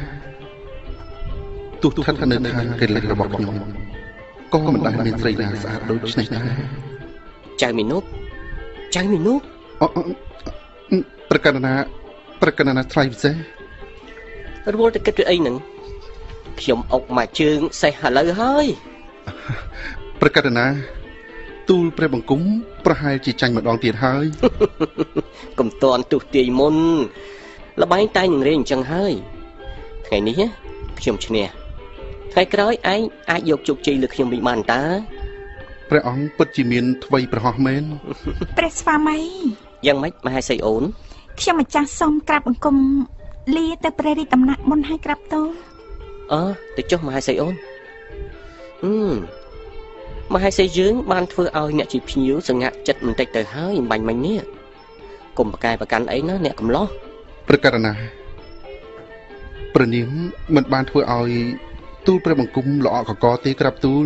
[1.82, 3.56] ទោះស្ថិតនៅខាងកិលេសរបស់ខ្ញុំ
[4.54, 6.46] ក៏មិនដែលមានស្រីណាស្អាតដូចនេះដែរ
[7.62, 8.04] ចៅមីនុប
[8.96, 9.40] ចៅមីនុប
[9.82, 10.02] អូអូ
[11.30, 11.74] ប្រកាសណា
[12.42, 13.34] ប្រកាសណាថ្លៃពិសេស
[14.74, 15.56] រវល់តែគិតពីអីហ្នឹង
[16.60, 18.66] ខ្ញុំអុកមកជើងសេះឥឡូវហើយ
[20.22, 20.66] ប្រកាសណា
[21.70, 22.42] ទូលព្រះបង្គំ
[22.86, 24.26] ប្រហែលជាចាញ់ម្ដងទៀតហើយ
[25.60, 26.76] កុំតន់ទុះទាយមុន
[27.82, 29.14] លបែងតែងនឹងរៀងអញ្ចឹងហើយ
[30.08, 30.48] ថ្ងៃនេះណា
[31.00, 31.48] ខ្ញុំឈ្នះ
[32.32, 34.84] ថ្ងៃក្រោយឯងអាចយកជោគជ័យលើខ្ញុំវិញបានតា
[35.90, 37.84] ព្រះអង្គពិតជាមានថ្វីប្រហោះមែន
[38.58, 39.18] ព្រះស្វាមី
[39.86, 40.84] យ៉ាងម៉េចមហេសីអូន
[41.40, 42.78] ខ្ញុំម្ចាស់សូមក្រាបបង្គំ
[43.58, 45.48] លាទៅព្រះរាជដំណាក់មុនឲ្យក្រាបទូល
[46.34, 46.44] អើ
[46.78, 47.54] ទៅចុះមហាសីអូន
[48.84, 48.94] អឺ
[50.34, 54.40] មហាសីយើងបានធ្វើឲ្យអ្នកជាភ្ញៀវសង្ហាក់ចិត្តបន្តិចទៅហើយអំបញ្ញមិញនេះ
[55.38, 56.88] កុំប្រកែប្រកាន់អីណាអ្នកកំឡោះ
[57.48, 57.94] ព្រះករណា
[59.74, 60.08] ព្រះនាង
[60.56, 61.32] មិនបានធ្វើឲ្យ
[62.08, 64.06] ទូលព្រះបង្គំល្អកកទេក្រាបទូល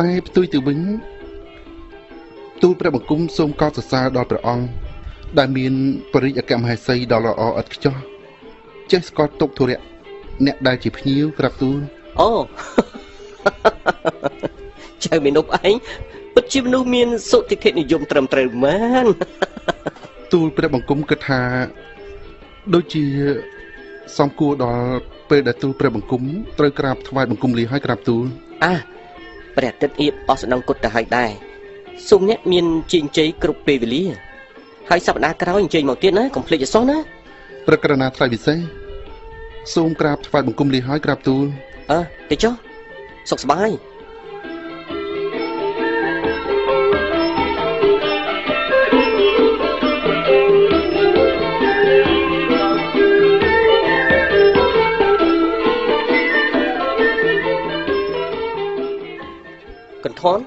[0.00, 0.78] តែផ្ទុយទៅវិញ
[2.62, 4.66] ទូលព្រះបង្គំសូមកោតសរសើរដល់ព្រះអង្គ
[5.38, 5.72] ដែលមាន
[6.12, 7.96] បរិយាអគ្គមហេសីដ៏ល្អឥតខ្ចោះ
[8.90, 9.80] ចេះស្គាល់ទុកធុរៈ
[10.46, 11.78] អ្នកដែលជាភ្ញៀវក្រាបទូល
[12.20, 12.30] អូ
[15.04, 15.74] ចៅមេនុបឯង
[16.34, 19.06] ពិតជាមនុស្សមានសុតិធិនិយមត្រឹមត្រូវមែន
[20.32, 21.42] ទូលព្រះបង្គំគិតថា
[22.74, 23.04] ដូចជា
[24.18, 24.82] សំគួរដល់
[25.30, 26.22] ពេលដែលទូលព្រះបង្គំ
[26.58, 28.24] ត្រូវក្រាបថ្វាយបង្គំលាឲ្យក្រាបទូល
[28.64, 28.74] អា
[29.56, 31.30] ព្រះអាទិត្យអៀបអស់ស្នងគុតទៅហើយដែរ
[32.08, 34.04] សូមអ្នកមានជ័យជ័យគ្រប់ពេលវេលា
[34.90, 36.98] ហើយសប្តាហ៍ក្រោយអញ្ជើញមកទៀតណាកុំភ្លេចអសោះណា
[37.66, 38.58] ព្រះករណាថ្លៃពិសេស
[39.74, 41.44] សូមក្រាបថ្វាយបង្គំលាឲ្យក្រាបទូល
[41.90, 42.00] អើ
[42.30, 42.54] ទៅចុះ
[43.30, 43.70] សុខសប្បាយ
[60.04, 60.38] កន្ធន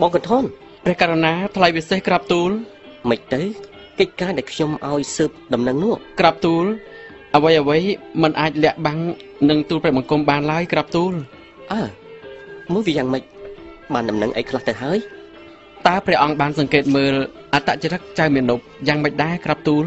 [0.00, 0.44] បងកន្ធន
[0.84, 2.50] ព្រះករណាថ្លៃពិសេសក្រាបទូល
[3.10, 3.42] មិនទៅ
[3.98, 6.64] កិច្ចការដែលខ្ញុំឲ្យស៊ើបដំណឹងនោះក្រាបទូល
[7.36, 7.78] អ្វីអ្វី
[8.22, 8.98] มันអាចលាក់បាំង
[9.50, 11.12] នឹងទូលព្រះបង្គំបានឡើយក្រាបទូល
[11.72, 11.82] អើ
[12.72, 13.22] មើលវាយ៉ាងម៉េច
[13.94, 14.98] បានដំណឹងអីខ្លះទៅហើយ
[15.86, 17.14] តើព្រះអង្គបានសង្កេតមើល
[17.54, 19.84] អត្តចរិតចៅមានុបយ៉ាងម៉េចដែរក្រាបទូល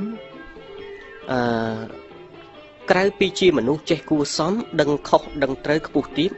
[1.32, 1.40] អឺ
[2.92, 6.32] ក្រៅពីជាមនុស្សចេះគួសមដឹងខុសដឹងត្រូវខ្ពស់ទាប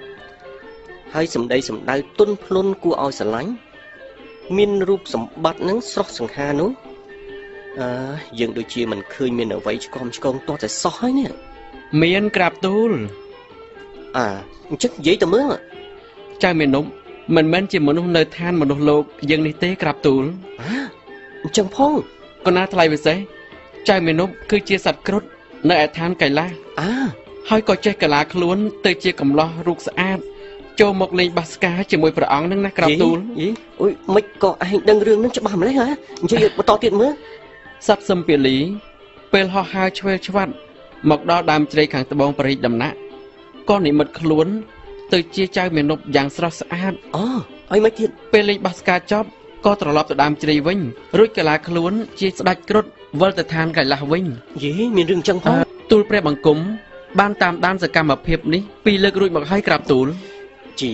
[1.15, 3.51] ហើយសម្ដីសម្ដៅទុនភ្លុនគួរឲ្យស្រឡាញ់
[4.57, 6.69] មានរូបសម្បត្តិនឹងស្រស់សង្ហានោះ
[7.79, 7.89] អឺ
[8.39, 11.31] យើងដូចជាមិនឃើញមានអ្វីឆ្កំឆ្កងទាស់តែសោះហើយនេះ
[12.01, 12.91] មានក្រាបទូល
[14.17, 14.25] អើ
[14.69, 15.51] អញ្ចឹងនិយាយទៅមើល
[16.43, 16.85] ចៅមានុប
[17.35, 20.23] មិនមែនជាមនុស្សនៅឋានមនុស្សលោកយើងនេះទេក្រាបទូល
[20.61, 20.77] អើ
[21.43, 21.93] អញ្ចឹងផង
[22.45, 23.17] កណាថ្លៃពិសេស
[23.89, 25.23] ចៅមានុបគឺជាសត្វគ្រុឌ
[25.69, 26.51] នៅឯឋាន កៃឡាស
[26.81, 26.91] អើ
[27.49, 30.19] ហើយក៏ចេះកាឡាខ្លួន ទៅជាកំឡោះរូបស្អាត
[30.79, 33.49] ចូលមកលេងបាសការជាមួយព្រះអង្គនឹងណាក្រាបទូលយី
[33.81, 35.87] អុយមិនក៏ឯងដឹងរឿងនឹងច្បាស់ម្លេះហ៎
[36.23, 37.11] និយាយបន្តទៀតមើល
[37.87, 38.57] សត្វសឹមពាលី
[39.33, 40.53] ពេលហោះហើរឆ្វេលឆ្វាត់
[41.09, 42.97] មកដល់ដើមជ្រៃខាងត្បូងប្រេចដំណាក់
[43.69, 44.47] ក៏និមិត្តខ្លួន
[45.13, 47.25] ទៅជាចៅមានុបយ៉ាងស្រស់ស្អាតអូ
[47.71, 49.27] ឲ្យមិនទៀតពេលលេងបាសការចប់
[49.65, 50.79] ក៏ត្រឡប់ទៅដើមជ្រៃវិញ
[51.17, 52.85] រួចកាឡាខ្លួន ជាស្ដេចគ្រុឌ
[53.21, 54.25] វិលទៅឋានកៃឡាសវិញ
[54.63, 55.55] យីមានរឿងចឹងផង
[55.91, 56.59] ទូលព្រះបង្គំ
[57.19, 60.07] បានតាមដានសកម្មភាពនេះពីរលើករួចមកហើយក្រាបទូល
[60.81, 60.93] ជី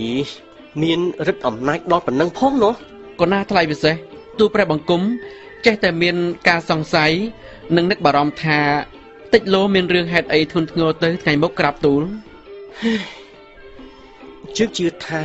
[0.83, 2.73] មានរិទ្ធអំណាចដល់ប៉ុណ្ណឹងផងណោះ
[3.19, 3.95] ក៏ណាថ្លៃពិសេស
[4.39, 5.01] ទូលព្រះបង្គំ
[5.65, 6.15] ចេះតែមាន
[6.47, 7.11] ការសង្ស័យ
[7.75, 8.59] និងនឹកបារម្ភថា
[9.33, 12.01] តិចលោមានរឿងហេតុអីធ្ងន់ធ្ងរទៅថ្ងៃមុខក្រាបទូល
[14.57, 15.23] ជឿជឿថា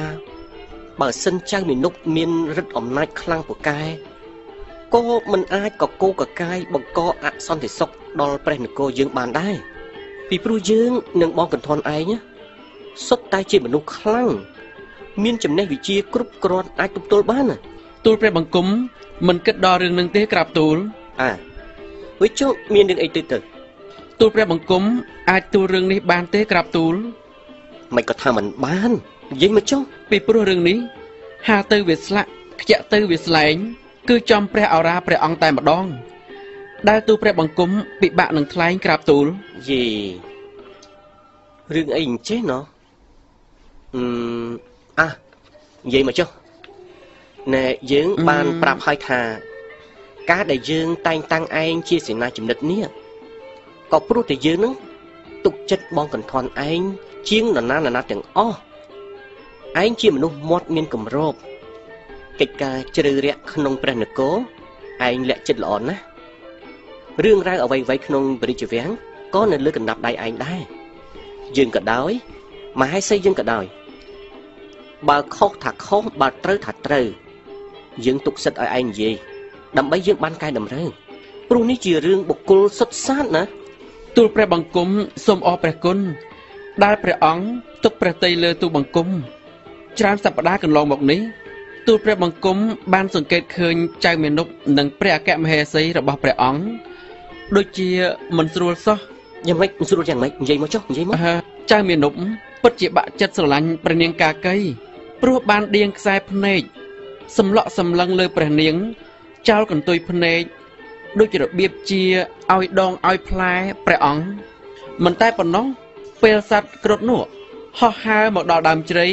[1.00, 3.80] បើសិនចៅមីនុកមានរិទ្ធអំណាចខ្លាំងពូកែ
[4.94, 7.90] ក៏មិនអាចកកោកកាយបង្កអសន្តិសុខ
[8.20, 9.56] ដល់ព្រះនគរយើងបានដែរ
[10.28, 10.90] ពីព្រោះយើង
[11.20, 12.18] និងបងកន្ធនឯងណា
[13.06, 14.28] សុទ្ធតែជាមនុស្សខ្លាំង
[15.22, 17.56] មានចំណេះវិជ្ជាគ្រប់គ្រាន់អាចទប់ទល់បានណា
[18.04, 18.66] ទូលព្រះបង្គំ
[19.26, 20.76] មិនគិតដល់រឿងនឹងទេក្រាបទូល
[21.22, 21.30] អើ
[22.22, 23.38] វិចុះមានរឿងអីទៅទៅ
[24.20, 24.82] ទូលព្រះបង្គំ
[25.30, 26.94] អាចទូលរឿងនេះបានទេក្រាបទូល
[27.94, 28.90] មិនក៏ថាមិនបាន
[29.32, 29.80] និយាយមកចុះ
[30.10, 30.78] ពីព្រោះរឿងនេះ
[31.48, 32.30] ហាទៅវាស្លាក់
[32.60, 33.54] ខ្ជាក់ទៅវាស្លែង
[34.08, 35.86] គឺចំព្រះអរាព្រះអង្គតែម្ដង
[36.88, 39.26] ដែលទូលព្រះបង្គំពិបាកនឹងថ្លែងក្រាបទូល
[39.68, 39.84] យេ
[41.74, 42.62] រឿងអីអញ្ចេះណោះ
[43.94, 44.04] អឺ
[44.46, 44.50] ម
[44.98, 45.12] អះ
[45.86, 46.28] និយាយមកចុះ
[47.54, 49.20] ណែយើងបានប្រាប់ហើយថា
[50.30, 52.84] ការដែលយើងតែងតាំងឯងជាសេនាចំណិតនេះ
[53.92, 54.72] ក៏ព្រោះតែយើងនឹង
[55.44, 56.80] ទុកចិត្តបងកន្ធនឯង
[57.28, 58.58] ជាងនរណានរណាទាំងអស់
[59.82, 61.34] ឯងជាមនុស្សមាត់មានគម្រប
[62.40, 64.34] កិច្ចការជ្រៅរាក់ក្នុងព្រះនគរ
[65.08, 66.02] ឯងលាក់ចិត្តល្អណាស់
[67.24, 68.90] រឿងរ៉ាវអ្វីៗក្នុងព្រះរាជវាំង
[69.34, 70.60] ក៏នៅលើកណ្ដាប់ដៃឯងដែរ
[71.56, 72.12] យើងក៏ដោយ
[72.80, 73.64] មហេសីយើងក៏ដោយ
[75.08, 77.06] បើខុសថាខុសបើត្រូវថាត្រូវ
[78.04, 79.14] យើងទុកសិទ្ធឲ្យឯងនិយាយ
[79.78, 80.88] ដើម្បីយើងបានកែតម្រូវ
[81.48, 83.42] ព្រោះនេះជារឿងបុគ្គលសុទ្ធសាធណា
[84.16, 84.88] ទូលព្រះបង្គំ
[85.26, 85.98] សូមអរព្រះគុណ
[86.84, 87.44] ដែលព្រះអង្គ
[87.84, 89.08] ទុកព្រះតីលើទូលបង្គំ
[89.98, 91.20] ច្រើនសប្តាហ៍កន្លងមកនេះ
[91.86, 92.56] ទូលព្រះបង្គំ
[92.94, 94.46] បានសង្កេតឃើញចៅមានុប
[94.78, 96.62] និងព្រះអគ្គមហេសីរបស់ព្រះអង្គ
[97.56, 97.88] ដូចជា
[98.36, 98.98] មិនស្រួលសោះ
[99.46, 101.34] យ៉ាងម៉េចមិនស្រួលយ៉ាងម៉េចនិយាយមកចុះនិយាយមកអឺ
[101.70, 102.12] ចៅមានុប
[102.62, 104.56] ពិតជាបាក់ចិត្តស្រឡាញ់ព្រះនាងកាកី
[105.22, 106.62] ព្រោះបានដៀងខ្សែភ្នែក
[107.36, 108.74] សម្លក់សម្លឹងលើព្រះនាង
[109.48, 110.42] ចោលកន្ទុយភ្នែក
[111.18, 112.02] ដូចរបៀបជា
[112.54, 113.52] ឲ្យដងឲ្យផ្លែ
[113.86, 114.24] ព្រះអង្គ
[115.04, 115.66] មិនតែប៉ុណ្ណោះ
[116.22, 117.22] ពេលសัตว์គ្រុឌនោះ
[117.78, 119.06] ហោះហើរមកដល់ដើមជ្រៃ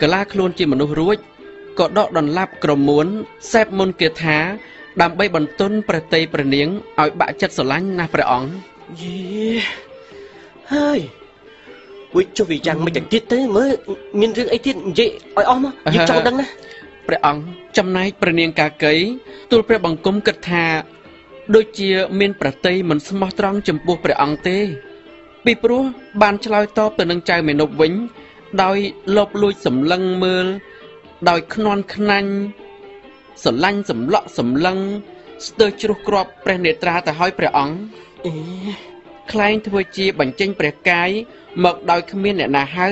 [0.00, 1.16] កលាខ្លួនជាមនុស្សរួច
[1.78, 3.06] ក៏ដកដន្លាប់ក្រមួន
[3.52, 4.38] សេពមុនគាថា
[5.00, 6.68] ដើម្បីបន្ទន់ប្រតិប្រនាង
[7.00, 8.50] ឲ្យបាក់ចិត្តស្រឡាញ់ណាស់ព្រះអង្គ
[9.02, 9.50] យេ
[10.72, 11.00] ហើយ
[12.16, 13.70] វិចុះវាយ៉ាងមិនទៅទៀតទេមើល
[14.20, 16.46] មានរឿងអីទៀតនិយាយឲ្យអស់មកយើងចង់ដឹងណា
[17.08, 17.42] ព្រះអង្គ
[17.76, 18.94] ចំណែកព្រះនាងកាកី
[19.50, 20.64] ទូលព្រះបង្គំគិតថា
[21.54, 21.90] ដូចជា
[22.20, 24.58] មានប្រតិយមិនស្មោះត្រង់ចំពោះព្រះអង្គទេ
[25.44, 25.82] ពីព្រោះ
[26.22, 27.92] បានឆ្លើយតបទៅនឹងចៅមេនុបវិញ
[28.62, 28.78] ដោយ
[29.16, 30.46] លបលួចសម្លឹងមើល
[31.28, 32.30] ដោយខ្នន់ខ្នាញ់
[33.42, 34.78] ស្រឡាញ់សម្លក់សម្លឹង
[35.46, 37.76] ស្ទើរជ្រុះគ្រាប់ព្រះនេត្រាទៅឲ្យព្រះអង្គ
[38.26, 38.95] អេ
[39.32, 41.10] ខ្លែងធ្វើជាបញ្ចេញព្រះកាយ
[41.64, 42.88] មកដោយគ្មានអ្នកណាហៅ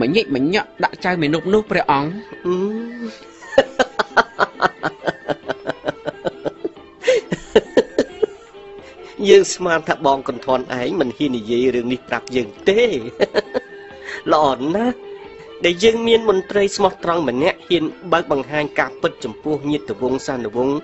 [0.00, 2.10] មញិចមញក់ដាក់ចៅមេនុបនោះព្រះអង្គ
[2.46, 3.36] អឺ
[9.28, 12.82] យើងស្មានថាបងកន្ធន់ឯងមិនហ៊ាននិយាយរឿងនេះប្រាប់យើងទេ
[14.32, 14.96] ល្អណាស់
[15.64, 20.76] ដែលយើងមានមន្ត្រីស្មោះត្រង់ម្នាក់ហ៊ានបើកបង្ហាញការពិតចំពោះញាតិវង្សសានវង្ស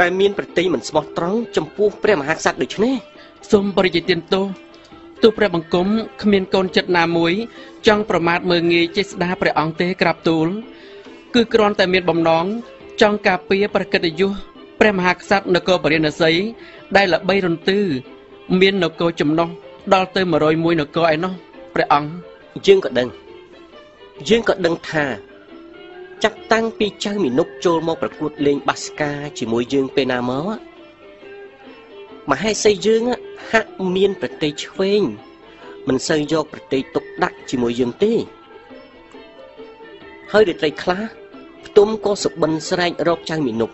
[0.00, 2.94] ដែលមានប្រតិយមិនស្មោះត្រង់ចំពោះព្រះមហាក្សត្រដូចនេះ
[3.50, 4.46] សូមបរិយាទានទោស
[5.22, 5.86] ទូលព្រះបង្គំ
[6.22, 7.32] គ្មានកូនចិត្តណាមួយ
[7.86, 10.48] ចង់ប្រមាថមើងងាយចេស្តាព្រះអង្គទេក្រាបទូល
[11.34, 12.44] គឺគ្រាន់តែមានបំណង
[13.00, 14.30] ចង់ការពារប្រកិត្តិយស
[14.80, 16.32] ព្រះមហាក្សត្រនគរពរាណសី
[16.96, 17.78] ដែលល្បីរន្ទឺ
[18.60, 19.48] មាននគរចំណុះ
[19.92, 21.32] ដល់ទៅ101នគរឯណោះ
[21.74, 22.10] ព្រះអង្គ
[22.66, 23.08] យើងក៏ដឹង
[24.28, 25.04] យើងក៏ដឹងថា
[26.24, 30.69] ចាប់តាំងពីចៅមីនុកចូលមកប្រកួតលេងបាសកាជាមួយយើងពេលណាមកอะ
[32.28, 35.02] មហេសីយើងอะហាក់មានប្រតិយឆ្វេង
[35.88, 38.12] មិនសូវយកប្រតិយទុកដាក់ជាមួយយើងទេ
[40.32, 41.02] ហើយរាត្រីខ្លះ
[41.66, 43.70] ផ្ទុំក៏សុបិនស្រែករកចៅមីនុក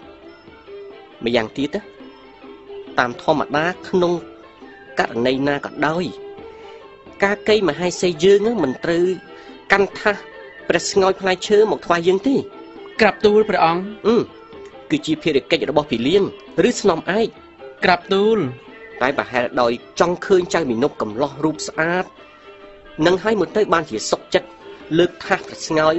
[1.25, 1.81] ម្យ៉ាងទៀតណា
[2.99, 4.13] តាមធម្មតាក្នុង
[5.01, 6.05] ករណីណាក៏ដោយ
[7.25, 9.07] ការកៃមហេសីយើងហ្នឹងមិនត្រូវ
[9.73, 10.17] កាន់ថាស
[10.69, 12.37] ព្រះស្ងោយផ្លែឈើមកថ្វាយយើងទេ
[13.01, 14.17] ក្រាបទូលព្រះអង្គអឺ
[14.91, 16.23] គឺជាភារកិច្ចរបស់ពីលៀង
[16.69, 17.29] ឬស្នំឯក
[17.87, 18.39] ក្រាបទូល
[19.03, 22.05] តែប្រហែលដោយចង់ឃើញចៅមីនុកកំឡោះរូបស្អាត
[23.07, 24.49] នឹងឲ្យមើលទៅបានជាសុខចិត្ត
[24.99, 25.95] លើកថាសព្រះស្ងោយ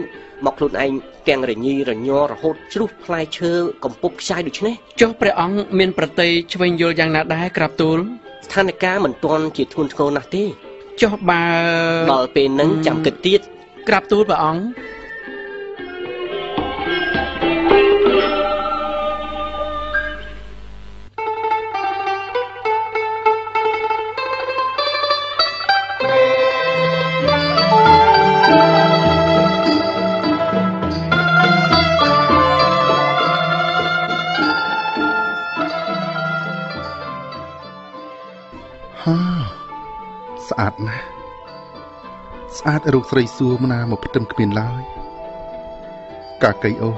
[0.46, 0.92] មកខ្លួនឯង
[1.28, 3.52] ទាំងរញីរញ័ររហូតជ្រុះផ្លែឈើ
[3.84, 7.98] កំពុបខ្ចាយដូចនេះចុះព្រះអង្គមានប្រតិយឆ្វេងយល់យ៉ាងណាដែរក្រាបទូល
[8.46, 10.44] ស្ថានភាពមិនទាន់ជាធ្ងន់ធ្ងរណាស់ទេ
[11.02, 11.44] ចុះបើ
[12.12, 13.42] ដល់ពេលហ្នឹងចាំគិតទៀត
[13.88, 14.64] ក្រាបទូលព្រះអង្គ
[40.58, 41.06] ស្អាតណាស់
[42.58, 44.82] ស្អាតរូបស្រីសួរមណាមកផ្ទឹមគ្មានឡើយ
[46.44, 46.98] កាកៃអូន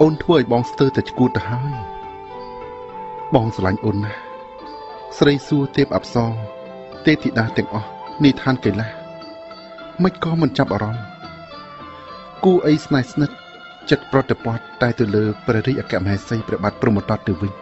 [0.00, 1.72] អូនធ្វើឲ្យបងស្ទើរតែឈួតទៅហើយ
[3.34, 4.20] បងស្រឡាញ់អូនណាស់
[5.18, 6.30] ស្រីសួរទេពអប្សរ
[7.06, 7.88] ទេពធីតាទាំងអស់
[8.24, 8.90] នេះឋានកៃឡាស
[10.02, 11.04] មិនក៏មិនចាប់អារម្មណ៍
[12.44, 13.36] គូអីស្នេហ៍ស្និទ្ធ
[13.90, 17.52] ចិត្តប្រតិបត្តិតែទៅលើព្រះរាជអគ្គមហេសីព្រះបាទព្រហ្មទត្តទៅវិញ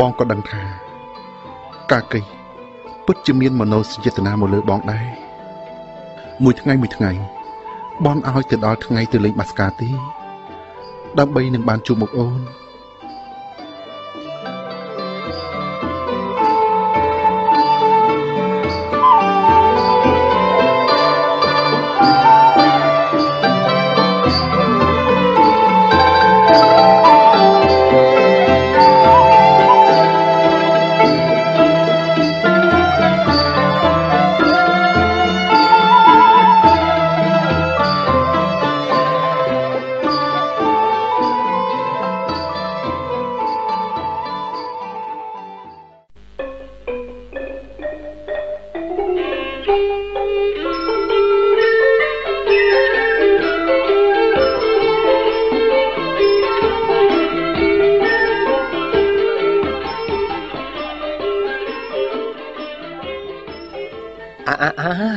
[0.00, 0.62] បងក៏ដឹងថា
[1.92, 2.41] កាកៃ
[3.06, 5.06] ពិតជាមានមនោសញ្ចេតនាមកលើបងដែរ
[6.42, 7.10] មួយថ្ងៃមួយថ្ងៃ
[8.04, 9.88] បងឲ្យទៅដល់ថ្ងៃទៅលេងបាសកាទេ
[11.18, 12.40] ដើម្បីនឹងបានជួបមុខអូន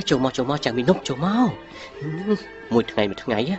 [0.10, 1.50] ចូលមកចូលមកចាំមីនុកចូលមក
[2.74, 3.56] មួយថ្ងៃមួយថ្ងៃណា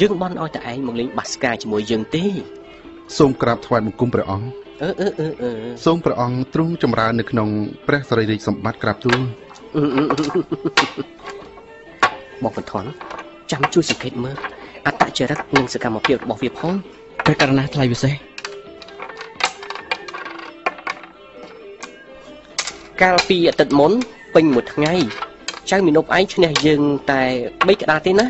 [0.00, 2.24] យើងបន់ឲ្យតែឯងមកលេងបាសកាជាមួយយើងទេ
[3.18, 4.46] សូមក្រាបថ្វាយបង្គំព្រះអង្គ
[4.82, 5.50] អឺអឺអឺអឺ
[5.84, 7.48] សូមព្រះអង្គទ្រង់ចម្រើននៅក្នុង
[7.86, 9.20] ព្រះសារីរាជសម្បត្តិក្រាបទូល
[12.44, 12.88] មកបន្ថន់
[13.52, 14.36] ចាំជួយសង្កេតមើល
[14.86, 16.74] អត្តចរិតនិងសកម្មភាពរបស់វាផង
[17.24, 18.14] ព្រះករណាថ្លៃពិសេស
[23.02, 23.92] កាលពីអាទិត្យមុន
[24.34, 24.94] ពេញមួយថ្ងៃ
[25.70, 28.26] ចៅមីនប់ឯងឈ្នះយើងតែ3ក្តារទេណា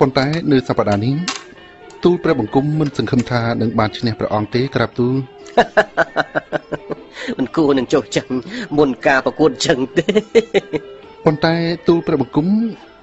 [0.00, 1.14] ប៉ុន្តែនៅសប្តាហ៍នេះ
[2.04, 5.14] ទូលព្រះបង្គំមិនសង្ឃឹមថានឹងបានឈ្នះព្រះអង្គទេក្រាបទូល
[7.38, 8.34] មិនគួរនឹងចុះចាញ់
[8.76, 10.04] មុនការប្រកួតចឹងទេ
[11.24, 11.54] ប៉ុន្តែ
[11.88, 12.46] ទូលព្រះបង្គំ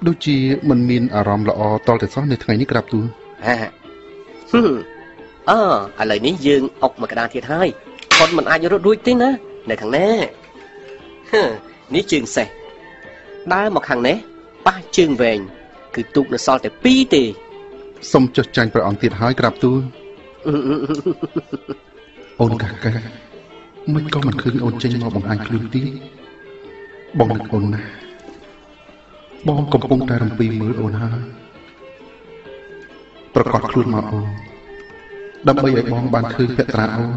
[0.06, 0.36] ដូចជា
[0.70, 3.04] មិនមានអារម្មណ៍ល្អតលតែសោះនៅថ្ងៃនេះក្រាបទូល
[3.46, 4.72] ហាហឹម
[5.50, 5.60] អើ
[6.00, 7.68] ឥឡូវនេះយើងអុកមួយក្តារទៀតហើយ
[8.18, 9.30] គាត់មិនអាចរត់រួចទេណា
[9.70, 10.08] នៅខាងណា
[11.30, 11.42] ហឺ
[11.94, 12.48] នេះជើងសេះ
[13.50, 14.16] ដើរមកខាងនេះ
[14.66, 15.38] ប៉ះជើងវែង
[15.94, 17.22] គឺទូកនៅសល់តែ2ទេ
[18.12, 19.78] សូមចុះចាញ់ព្រះអង្គទៀតហើយក្រាបទូល
[22.40, 22.92] អូនកាកា
[23.94, 25.82] មិនក៏មិនឃើញអូនចេញមកបង្ហាញខ្លួនទេ
[27.18, 27.88] បងនឹកអូនណាស់
[29.48, 31.20] បងកំពុងតែរំពឹងមើលអូនហើយ
[33.34, 34.26] ប្រកាសខ្លួនមកអូន
[35.48, 37.12] ដើម្បីឲ្យបងបានឃើញភក្ត្រាអូន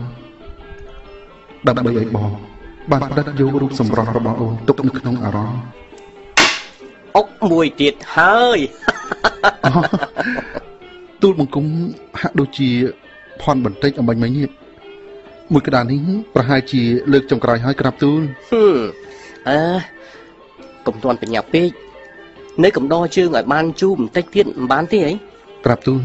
[1.67, 2.31] ដើម្បីឲ្យបង
[2.91, 5.61] បានផ្ដិតយករូបសម្រស់របស់អូនទុកនៅក្នុងអារម្មណ៍
[7.15, 8.59] អុកមួយទៀតហើយ
[11.21, 11.65] ទូលបង្គំ
[12.19, 12.69] ហាក់ដូចជា
[13.41, 14.49] ផន់បន្តិចអំបញ្ញមិញនេះ
[15.53, 15.99] មួយក្តារនេះ
[16.33, 18.75] ប្រហែលជាលើកចុងក្រោយហើយក្រាបទូលហឹម
[19.49, 19.59] អើ
[20.85, 21.71] កុំទាន់បញ្ញាប់ពេក
[22.63, 25.13] នៅកំដរជើងឲ្យបានជូរបន្តិចទៀតមិនបានទេអី
[25.65, 26.01] ក្រាបទូល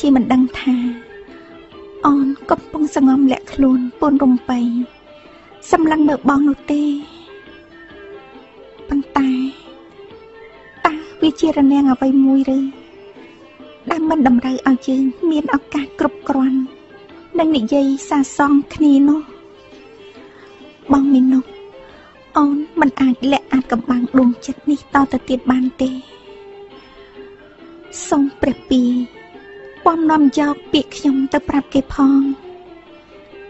[0.00, 0.76] ជាមិនដឹងថា
[2.06, 4.58] អូនកំពុងសងំលាក់ខ្លួនពួនរំពៃ
[5.70, 6.82] សម្លឹងមើលបងនោះទេ
[8.88, 9.30] ប៉ុន្តែ
[10.86, 12.58] តើវាជារនាំងអ្វីមួយឬ
[13.90, 16.60] ដែលមិនតម្រូវឲ្យយើងមានឱកាសគ្រប់គ្រាន់
[17.38, 19.20] នឹងនិយាយសាសងគ្នានោះ
[20.92, 21.44] បងមីនុក
[22.36, 25.90] អូនមិនអាចលាក់អាចកំបាំងដួងចិត្តនេះតទៅទៀតបានទេ
[28.08, 28.82] សូមព្រះពី
[29.86, 32.20] ពំនាំយកពាក្យខ្ញុំទៅប្រាប់គេផង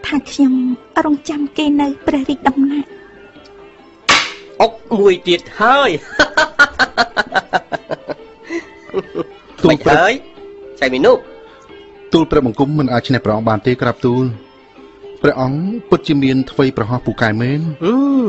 [0.07, 0.53] ថាខ្ញុំ
[1.05, 2.89] រងចាំគេនៅព្រះរាជដំណាក់
[4.61, 5.91] អុកមួយទៀតហើយ
[9.63, 10.13] ទូលមិនព្រះហើយ
[10.81, 11.19] ចៃមីនុប
[12.13, 14.25] ទូលព្រះបង្គំមិនអាចឈ្នះព្រះអង្គបានទេក្រាបទូល
[15.23, 15.61] ព្រះអង្គ
[15.91, 18.29] ពិតជាមានថ្វីប្រហោះពូកែមែនហឹម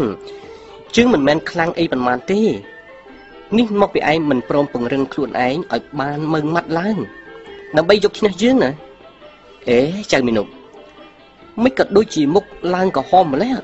[0.95, 2.41] ជើងមិនមែនខ្លាំងអីប៉ុន្មានទេ
[3.57, 6.97] នេះមកពីឯងមិនព្រមពង្រឹងខ្លួនឯងឲ្យបានម៉ឺងម៉ាត់ឡើង
[7.75, 8.71] ដើម្បីយកឈ្នះយើងណា
[9.69, 9.79] អេ
[10.11, 10.47] ចៅមីនុប
[11.63, 12.45] មិនក៏ដូចជាមុខ
[12.75, 13.55] ឡើងក្រហមម្ល៉េះ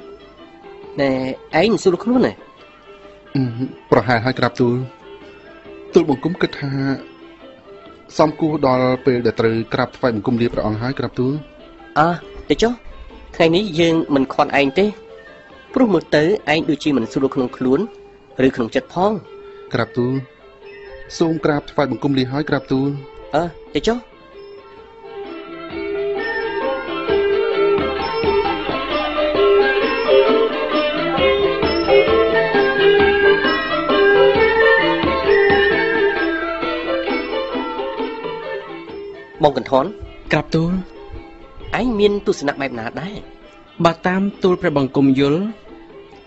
[1.00, 1.10] ណែ
[1.60, 2.34] ឯងមិនស្រួលខ្លួនណា
[3.36, 3.44] អឺ
[3.92, 4.76] ប្រហែលហើយក្រាបទូល
[5.94, 6.72] ទូលបង្គំគិតថា
[8.18, 11.34] សំគួរដល់ពេលដែលត្រូវក្រាបថ្វាយបង្គំលាព្រះអង្គហើយក្រាបទូល
[12.00, 12.10] អើ
[12.50, 12.74] ទៅចុះ
[13.36, 14.86] ថ្ងៃនេះយើងមិនខន់ឯងទេ
[15.74, 16.24] ព្រោះមើលទៅ
[16.54, 17.80] ឯងដូចជាមិនស្រួលក្នុងខ្លួន
[18.48, 19.12] ឬក្នុងចិត្តផង
[19.74, 20.14] ក្រាបទូល
[21.18, 22.90] សូមក្រាបថ្វាយបង្គំលាហើយក្រាបទូល
[23.36, 23.98] អើទៅចុះ
[39.44, 39.86] បងកន្ថន
[40.32, 40.72] ក្រាបទូល
[41.80, 43.16] ឯងមានទស្សនៈបែបណាដែរ
[43.86, 45.42] បើតាមទូលព្រះបង្គំយល់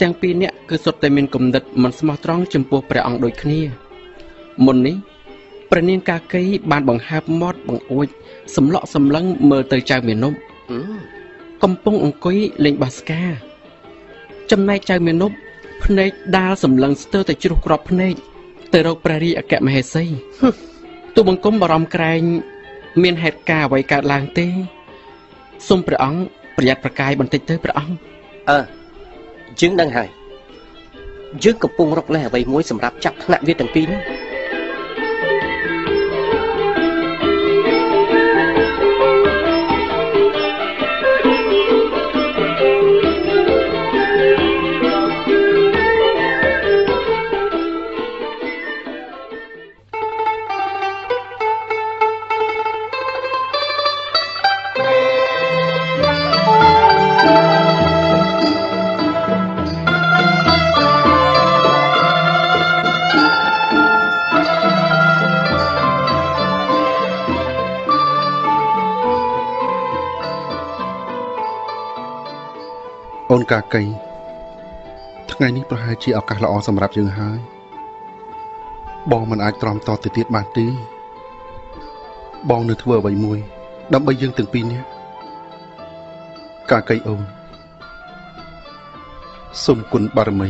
[0.01, 3.61] ទាំងពីរនាក់គឺសុទ្ធតែមានគំនិតមិនស្មោះត្រង់ចំពោះព្រះអង្គដូចគ្នា
[4.67, 4.97] មុននេះ
[5.71, 8.07] ព្រះនាងកាកីបានបង្ហើបមាត់បង្អួច
[8.57, 10.33] សម្លក់សម្លឹងមើលទៅចៅមានុប
[10.71, 10.81] អឺ
[11.63, 13.23] កំពុងអង្គុយលេងបាសកា
[14.51, 15.31] ចំណែកចៅមានុប
[15.85, 18.15] ភ្នែកដាលសម្លឹងស្ទើរតែជ្រុះក្របភ្នែក
[18.73, 20.05] ទៅរកព្រះរាជអគ្គមហេសី
[21.15, 22.23] ទូលបង្គំបារម្ភក្រែង
[23.03, 24.47] មានហេតុការណ៍អ្វីកើតឡើងទេ
[25.69, 26.21] សូមព្រះអង្គ
[26.57, 27.95] ប្រយ័ត្នប្រកាយបន្តិចទៅព្រះអង្គ
[28.51, 28.59] អើ
[29.61, 30.09] យើងដឹងហើយ
[31.45, 34.01] យើងកំពុងរកលេសអ្វីមួយសម្រាប់ចាប់ថ្នាក់វាទាំងពីរនេះ
[73.46, 73.82] អូនកាកៃ
[75.32, 77.40] ថ្ងៃនេះប្រហែលជាឱកាសល្អសម្រាប់យើងហើយ
[79.12, 80.68] បងមិនអាចទ្រាំតទៅទៀតបានទេ
[82.50, 83.40] បងនៅធ្វើអ្វីមួយ
[83.94, 84.88] ដើម្បីយើងទាំងពីរនាក់
[86.72, 87.22] កាកៃអូន
[89.66, 90.50] សូមគុណបារមី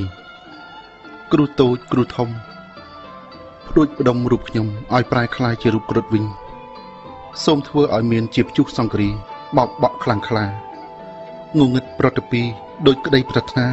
[1.32, 2.30] គ្រូតូចគ្រូធំ
[3.78, 6.26] ដូចបដុំរូបខ្ញុំឲ្យប្រែคล้ายជារូបគ្រុឌវិញ
[7.45, 9.09] សូមធ្វើឲ្យមានជាព្យុះសង្គ្រា
[9.57, 10.45] បោកបក់ខ្លាំងក្លា
[11.59, 12.43] ងងឹតប្រតិពី
[12.85, 13.66] ដោយក្តីប្រាថ្នា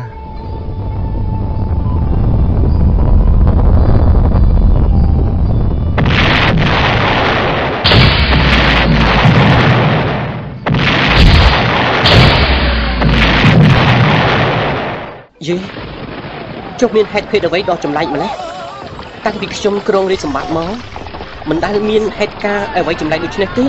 [15.48, 15.58] យេ
[16.80, 18.32] ចុះមានហេតុភេទអ្វីដ៏ចម្លែកម្ល៉េះ
[19.26, 20.74] តាំងពីខ្ញុំគ្រងរាជសម្បត្តិមក
[21.50, 23.68] មិនដែលមានហេតុការណ៍អ្វីចម្លែកដូចនេះទេ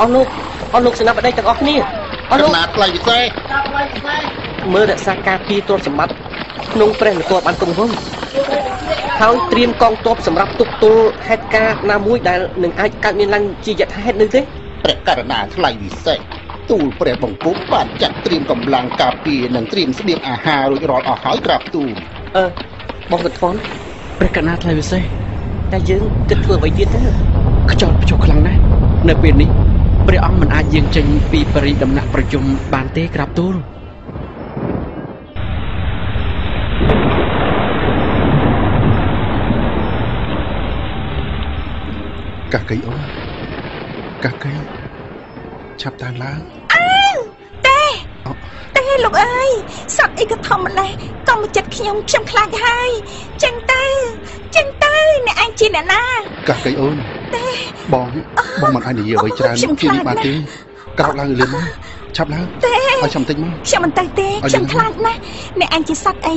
[0.00, 0.26] អស់លោក
[0.74, 1.74] អស់លោកសេនាបតីទាំងអស់គ្នា
[2.30, 3.22] អស់លោកណាថ្លៃពិសេស
[4.74, 6.14] មើលរក្សាការពារទ្រព្យសម្បត្តិ
[6.72, 7.96] ក្នុងព្រះនគរបានគង់វង្ស
[9.20, 14.40] ហើយត្រៀមកងទ័ពសម្រាប់ទប់ទល់ហេតុការណ៍ណាមួយដែលនឹងអាចកើតមានឡើងជាយថាហេតុនោះទេ
[14.84, 16.18] ព្រះករណាថ្លៃពិសេស
[16.70, 21.90] ទូលព្រះបង្គំបានចាត់ត្រៀមកម្លាំងការពារនិងត្រៀមស្បៀងអាហាររួចរាល់អស់ហើយក្រាបទូល
[22.36, 22.44] អឺ
[23.10, 23.54] បងកន្ធន
[24.18, 25.02] ព្រះកណ្ណាថ្លៃវិសេស
[25.72, 27.00] តែយើងគិតធ្វើអ្វីទៀតទៅ
[27.70, 28.60] ខ្យល់ព្យុះខ្លាំងណាស់
[29.08, 29.50] នៅពេលនេះ
[30.12, 32.44] ព្រះអង្គមិនអាចយាងចេញពីបរិដំណាក់ប្រជុំ
[32.74, 33.54] បានទេក្រាបទូល
[42.54, 43.02] កាកៃអូន
[44.24, 44.52] កាកៃ
[45.80, 46.40] ឆាប់តាមឡើង
[47.66, 47.82] ទេ
[48.26, 48.32] អោ
[48.76, 49.50] ទេលោកអើយ
[49.96, 50.90] សត្វអីក៏ធំម្លេះ
[51.28, 52.90] កុំមកចិត្តខ្ញុំខ្ញុំខ្លាចហើយ
[53.42, 53.84] ចេញទៅ
[54.54, 54.96] ចេញទៅ
[55.26, 56.04] អ្នកឯងជាអ្នកណា
[56.48, 56.98] កាកៃអូន
[57.94, 58.08] បង
[58.62, 60.32] បងមិនអាចនិយាយអ្វីច្រើនខ្ញុំជាខ្លានេះចបានណាស់ទេ
[60.98, 61.64] ក្រោកឡើងលឿនមក
[62.16, 65.18] ឆាប់ឡើងទេឲ្យចាំបន្តិចមកខ្ញុំមិនទៅទេឲ្យខ្ញុំយើងខ្លាចណាស់
[65.60, 66.36] អ្នកឯងជាសត្វអី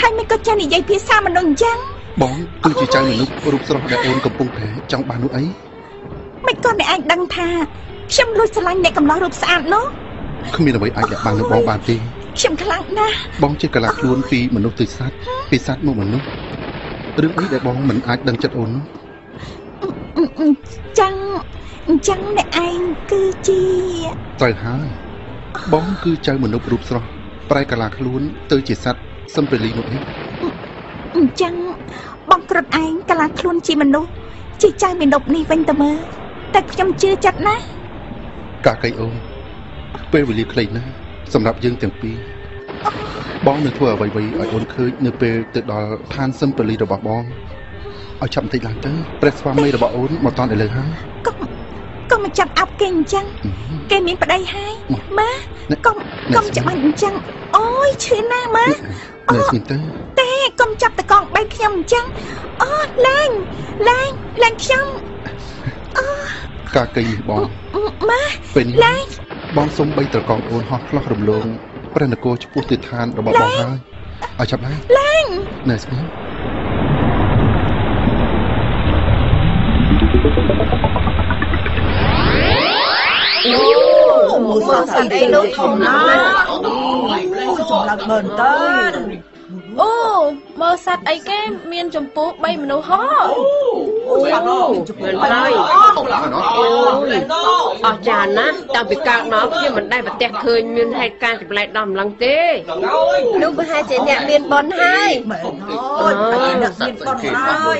[0.00, 1.78] ហើយមិនក៏ចេះនិយាយភាសាមនុស្សអញ្ចឹង
[2.22, 2.34] បង
[2.64, 5.44] គឺជាចៅមនុស្សរូបស្រស់ដែលអូនកំពុងតែចង់បាននោះអី
[6.46, 7.48] មិនក៏អ្នកឯងដឹងថា
[8.12, 9.84] ខ្ញុំលួចស្រឡាញ់អ្នកកំឡោះរូបស្អាតនោះ
[10.56, 11.96] គ្មានអ្វីអាចលាក់បាំងនឹងបងបានទេ
[12.38, 15.16] ខ្ញុំខ្លាចណាស់បងជាកលាខ្លួនពីមនុស្សទៅសត្វ
[15.50, 16.26] ពីសត្វមកមនុស្ស
[17.22, 19.03] រឿងអីដែលបងមិនអាចដឹងចិត្តអូននោះ
[20.24, 20.48] អឺអឺ
[21.00, 21.14] ចឹង
[21.88, 23.62] អញ្ចឹងអ្នកឯងគឺជា
[24.40, 24.88] ត្រូវហើយ
[25.72, 27.08] បងគឺចៅមនុស្សរូបស្រស់
[27.50, 29.02] ប្រែកលាខ្លួន ទៅជាសត្វ
[29.34, 29.98] សឹមពេលីនោះអី
[31.16, 31.54] អញ្ចឹង
[32.30, 34.10] បងគ្រុតឯងកលាខ្លួនជាមនុស្ស
[34.62, 35.96] ជាចៅមានុបនេះវិញទៅមើល
[36.54, 37.64] តែខ្ញុំជឿចិត្តណាស់
[38.66, 39.14] កាកៃអូន
[40.12, 40.90] ពេលវេលាខ្លីណាស់
[41.32, 42.16] សម្រាប់យើងទាំងពីរ
[43.46, 47.24] បងនឹងធ្វើអ្វីៗឲ្យអូនឃើញនៅពេលទៅដល់ឋានសឹមពលីរបស់បង
[48.24, 50.90] ឲ្យចាប់បន្តិចឡើងទៅព្រះស្វាមីរបស់អូនមកតន់ឥឡូវហើយ
[51.26, 51.36] កុំ
[52.10, 53.24] កុំមកចាប់អាប់គេអញ្ចឹង
[53.90, 55.30] គេមានប្តីហើយមកម៉ា
[55.86, 55.96] កុំ
[56.34, 57.14] កុំច្បាស់អញ្ចឹង
[57.56, 59.76] អូយឈឺណាស់ម៉ានៅស្ងៀមទៅ
[60.20, 62.04] ទេកុំចាប់តកងបែកខ្ញុំអញ្ចឹង
[62.62, 62.72] អូ
[63.06, 63.30] លែង
[63.88, 64.10] លែង
[64.42, 64.86] លែងខ្ញុំ
[66.76, 67.42] កាកៃនេះបង
[68.10, 68.22] ម៉ា
[68.54, 69.04] ពេលនេះលែង
[69.56, 71.44] បងសុំបីត្រកងអូនហោះឆ្លោះរំលង
[71.94, 73.78] ព្រះនគរចំពោះទិដ្ឋានរបស់បងហើយ
[74.38, 75.26] ឲ្យចាប់ឡើងលែង
[75.70, 76.23] នៅស្ងៀមមួ
[80.24, 80.28] យ
[84.68, 86.22] សត្វស្អីនោះធំណាស់
[87.70, 88.56] ចម្លាក់មែនតើ
[89.80, 89.92] អូ
[90.60, 91.40] មើលសត្វអីគេ
[91.72, 93.04] មានចម្ពោះ3មនុស្សហ៎
[94.24, 95.52] មែនហើយ
[97.86, 102.38] អស្ចារ្យណាស់តាំងពីកើតមកខ្ញុំមិនដែលប្រទះឃើញមានហេតុការណ៍ចម្លែកដល់ម្លឹងទេ
[103.42, 105.46] នោះប្រហែលជាអ្នកមានបុណ្យហើយមែន
[106.00, 107.78] ហើយតែអ្នកមានប៉ុនហើយ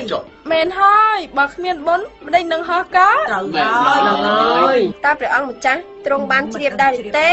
[0.51, 7.29] មែនហើយបើគ្មានបុណ្យមិនដេញនឹងហោះកើត្រូវហើយដល់ហើយតើព្រះអង្គម្ចាស់ទ្រង់បានជ្រាបដែរឬទេ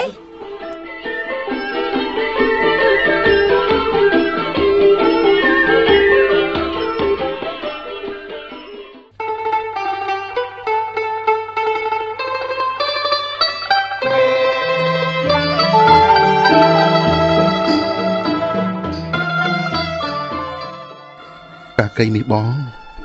[21.83, 22.55] កាកៃនេះបង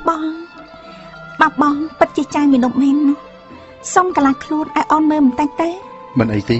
[0.08, 0.22] បង
[1.40, 3.18] បាប់បងពិតជាចៅមានុបមែននោះ
[3.94, 5.70] សុំកលាខ្លួនឲ្យអូនមើលបន្តិចទៅ
[6.18, 6.58] មិនអីទេ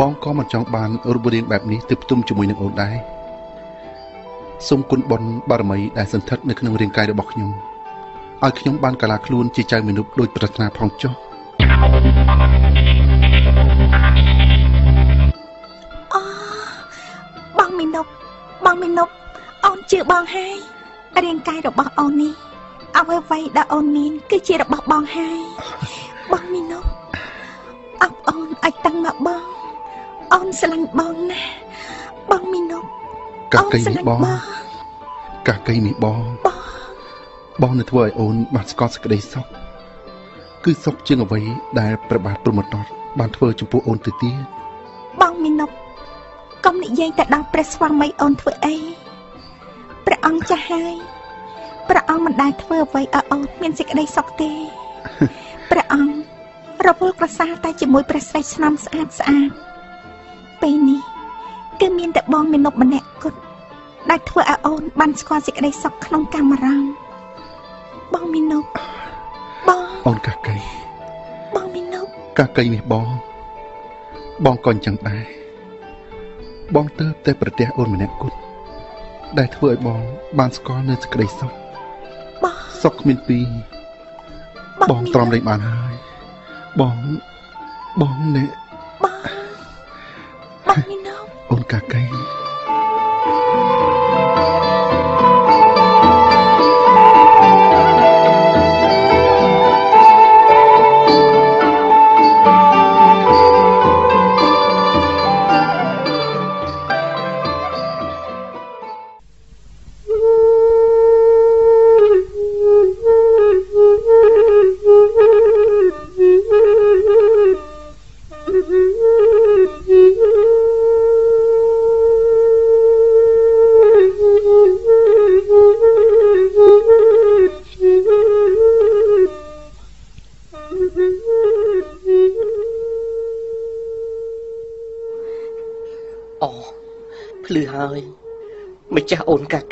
[0.00, 2.96] បងក៏មិនចង់បានរូបរាងបែបនេះទៅផ្ទុំជាមួយនឹងអូនដែរ
[4.68, 7.50] សូមគុណបុណ្យបារមីដែលសន្ធិដ្ឋនៅក្នុងរាងកាយរបស់ខ្ញុំ
[8.44, 11.12] ឲ្យខ្ញុំបានកលាខ្លួនជាចៅមនុស្សដូចប្រាថ្នាផងចុះ
[16.14, 16.20] អូ
[17.58, 18.06] បងមានុប
[18.64, 19.08] បងមានុប
[19.64, 20.73] អូនជឿបងហើយ
[21.24, 22.32] រាងកាយរបស់អូននេះ
[22.96, 25.40] អ្វីអ្វីដែលអូនមាន គឺជារបស់បងហើយ
[26.32, 26.84] បងមានុប
[28.02, 29.42] អបអូនឲ្យតាំងមកបង
[30.34, 31.50] អូនស្រឡាញ់បងណាស់
[32.30, 32.84] បងមានុប
[33.52, 34.40] កាអូនកៃស្រនេះឡាញ់បងបង
[35.48, 36.58] កាកៃនេះបងបង
[37.62, 39.46] បងនឹងធ្វើឲ្យអូនបានស្គាល់សេចក្តីសុខ
[40.64, 41.40] គឺសុខជាងអ្វី
[41.80, 42.88] ដែលព្រះបាទព្រហ្មទត្ត
[43.18, 44.36] បានធ្វើចំពោះអូនទៅទៀត
[45.20, 45.70] បងមីនុប
[46.64, 48.76] កុំនិយាយតែដល់ព្រះស្វាមីអូនធ្វើអី
[50.06, 50.94] ព្រះអង្គចាស់ហើយ
[51.88, 54.50] ព្រះអង្គមិនដែលធ្វើអ្វីឲ្យអូនមានសេចក្តីសុខទេ
[55.70, 59.50] ព្រះអង្គរវល់ក្រសាលតែជាមួយព្រះស្រីស្នំស្អាតស្អាត
[60.62, 61.00] ពេលនេះ
[61.80, 63.38] គឺមានតែបងមេនុបម្នាក់គត់
[64.10, 66.82] ដែលធ្វើឲ្យអូនបានស្គាល់សេចក្តីសុខក្នុងកាមរំ
[68.14, 68.64] បងមេនុប
[69.68, 70.56] បងអូនកាកៃ
[71.54, 72.06] បងមេនុប
[72.38, 73.06] កាកៃនេះបង
[74.44, 75.24] បងក៏អញ្ចឹងដែរ
[76.74, 78.36] បងទៅតែប្រទះអូនម្នាក់គត់
[79.38, 80.00] ដែលធ្វើឲ្យបង
[80.38, 81.52] បានស្គាល់នៅសេចក្តីសុខ
[82.42, 83.46] បងសុខគ្មានពីរ
[84.90, 85.94] បងទ្រាំលេងបានហើយ
[86.80, 86.96] បង
[88.00, 88.48] បងនេះ
[89.02, 89.18] បង
[90.66, 92.23] បងមេនុបអូនកាកៃ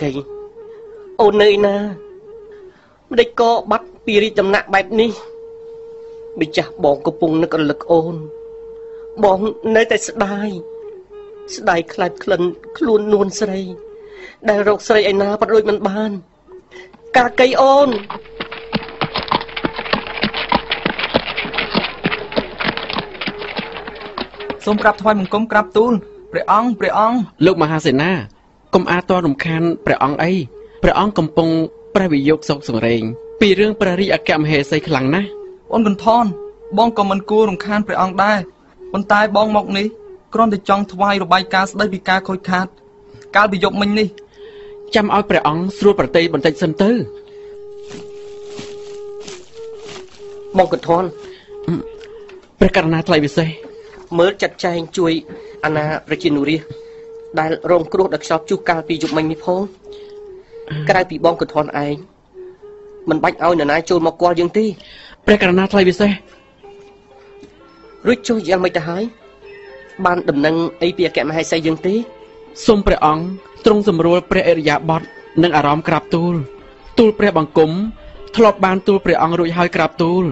[0.02, 0.22] កាកៃ
[1.20, 1.76] អូននៅឯណា
[3.10, 5.10] ម្ដេចក៏បាត់ពីរាជដំណាក់បែបនេះ
[6.40, 8.14] ម្ចាស់បងកំពុងនឹករលឹកអូន
[9.24, 9.38] បង
[9.76, 10.48] នៅតែស្ដាយ
[11.56, 12.42] ស្ដាយខ្លាចក្លិន
[12.76, 13.60] ខ្លួននួនស្រី
[14.48, 16.10] ដែលរកស្រីឯណាក៏ដូចមិនបាន
[17.16, 17.88] កាកៃអូន
[24.64, 25.92] សូមក្រាបថ្វាយបង្គំក្រាបទូល
[26.32, 28.12] ព្រះអង្គព្រះអង្គលោកមហាសេនា
[28.74, 30.32] កុំអាតរំខានព្រះអង្គអី
[30.82, 31.48] ព្រះអង្គកំពុង
[31.94, 33.02] ព្រះវិយោគសោកសង្រេង
[33.40, 35.28] ពីរឿងព្រះរាជអគ្គមហេសីខ្លាំងណាស់
[35.72, 36.24] អូនកន្ថន
[36.78, 38.38] បងក៏មិនគួររំខានព្រះអង្គដែរ
[38.92, 39.86] ប៉ុន្តែបងមកនេះ
[40.34, 42.66] គ្រាន់តែចង់ថ្វាយរបាយការណ៍ស្ដីពីការខូចខាត
[43.36, 44.08] កាលពីយប់មិញនេះ
[44.94, 46.90] ចាំឲ្យព្រះអង្គស្រួលប្រតិយបន្តិចសិនទៅ
[50.58, 51.04] មកកន្ធន
[52.58, 53.48] ព្រះករណាថ្លៃពិសេស
[54.18, 55.12] មើលចាត់ចែងជួយ
[55.64, 56.81] អាណាប្រជានុរាស្ត្រ
[57.40, 59.60] ដែលរងគ្រោះដោយខ្យល់ព្យុះកាលពីយប់មិញនេះផង
[60.88, 61.94] ក្រៅពីបងកន្ធនឯង
[63.08, 64.64] មិនបាច់ឲ្យនរណាចូលមកគាល់យើងទេ
[65.26, 66.10] ព្រះករណាថ្លៃពិសេស
[68.06, 69.04] រួចចុះយ៉ាងមិនទៅហើយ
[70.04, 71.94] បានដំណឹងអីពីអគ្គមហេសីយើងទេ
[72.66, 73.24] សូមព្រះអង្គ
[73.64, 75.02] ទ្រង់សម្រួលព្រះអរិយាបថ
[75.42, 76.34] និងអារម្មណ៍ក្រាបទូល
[76.98, 77.70] ទូលព្រះបង្គំ
[78.36, 80.24] ធ្លាប់បានទូលព្រះអង្គរួចហើយក្រាបទូល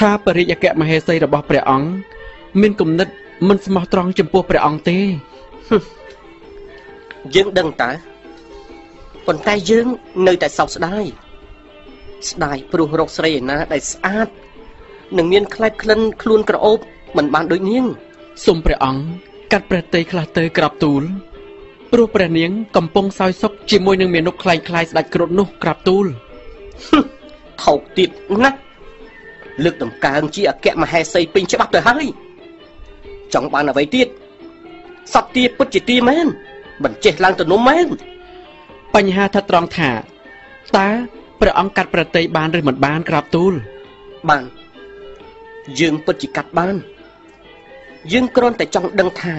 [0.00, 1.88] ថាបរិយអគ្គមហេសីរបស់ព្រះអង្គ
[2.60, 3.08] មានគំនិត
[3.48, 4.98] មិនស្មោះត្រង់ចំពោះព្រះអង្គទេ
[7.34, 7.90] យើងដឹងតើ
[9.26, 9.86] ប៉ុន្តែយើង
[10.26, 11.04] នៅតែសោកស្ដាយ
[12.30, 14.28] ស្ដាយព្រោះរកស្រីឯណាដែលស្អាត
[15.16, 16.78] និងមានខ្លែបក្លិនខ្លួនក្រអូប
[17.16, 17.84] មិនបានដូចនាង
[18.44, 19.02] សូមព្រះអង្គ
[19.52, 21.02] កាត់ព្រះតីខ្លះទៅក្រាបទូល
[21.92, 26.06] ព្រោះព្រះនាង កំពុងសោយសុខជាមួយនឹងមានុបខ្លែងខ្លាយស្ដេចគ្រុឌនោះក្រាបទូល
[27.62, 28.10] ថោកទៀត
[28.42, 28.58] ណាស់
[29.64, 32.06] លើកតម្កើងជាអគ្គមហេសីពេញច្បាប់ទៅហើយ
[33.34, 34.08] ចង់បានអ្វីទៀត
[35.14, 36.26] សត្វទាពិតជាទាមែន
[36.82, 37.86] មិនចេះឡើងទៅនំមែន
[38.94, 39.90] បញ្ហាថាត្រង់ថា
[40.76, 40.88] តើ
[41.40, 43.54] ព្រះអង្គកាត់ព្រះតីបានឬមិនបានក្រាបទូល
[44.28, 44.44] បាន
[45.80, 46.74] យើងពិតជាកាត់បាន
[48.12, 49.34] យើងគ្រាន់តែចង់ដឹងថា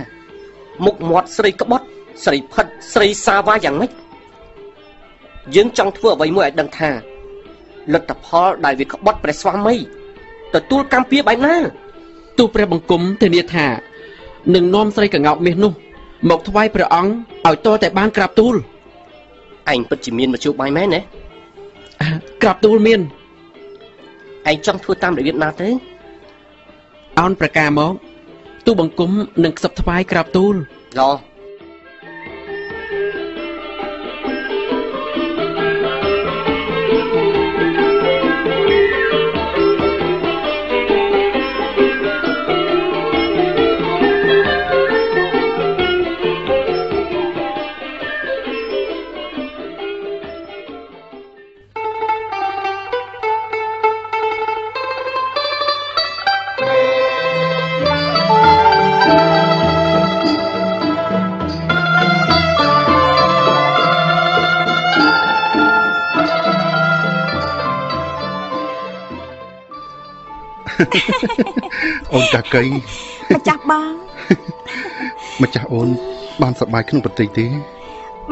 [0.86, 1.86] មុខមាត់ស្រីក្បត់
[2.24, 3.92] ស្រីផិតស្រីសាវ៉ាយ៉ាងម៉េច
[5.56, 6.90] យើងចង់ធ្វើអ្វីមួយឲ្យដឹងថា
[7.94, 9.76] លទ្ធផលដែលវាក្បត់ព្រះស្វាមី
[10.54, 11.56] ទទួលកម្មពៀបែបណា
[12.38, 13.68] ទូលព្រះបង្គំធានាថា
[14.56, 15.74] នឹងនាំស្រីកងោកមាសនោះ
[16.30, 17.12] មកថ្វាយព្រះអង្គ
[17.48, 18.56] ឲ្យតតែបានក្រាបទូល
[19.74, 21.00] ឯងពិតជាមានមជ្ឈបាយមែនទេ
[22.42, 23.00] ក្រាបទូលមាន
[24.50, 25.70] ឯងចង់ធ្វើតាមរបៀបណាទេ
[27.20, 27.94] អោនប្រការមក
[28.66, 29.12] ទូលបង្គំ
[29.44, 30.56] នឹងខ្សឹបថ្វាយក្រាបទូល
[31.00, 31.12] ឡោ
[72.14, 72.62] អូនកាកៃ
[73.36, 73.92] ម្ចាស់បង
[75.42, 75.90] ម្ចាស់អូន
[76.42, 77.46] បានសប្បាយក្នុងប្រទេសទេ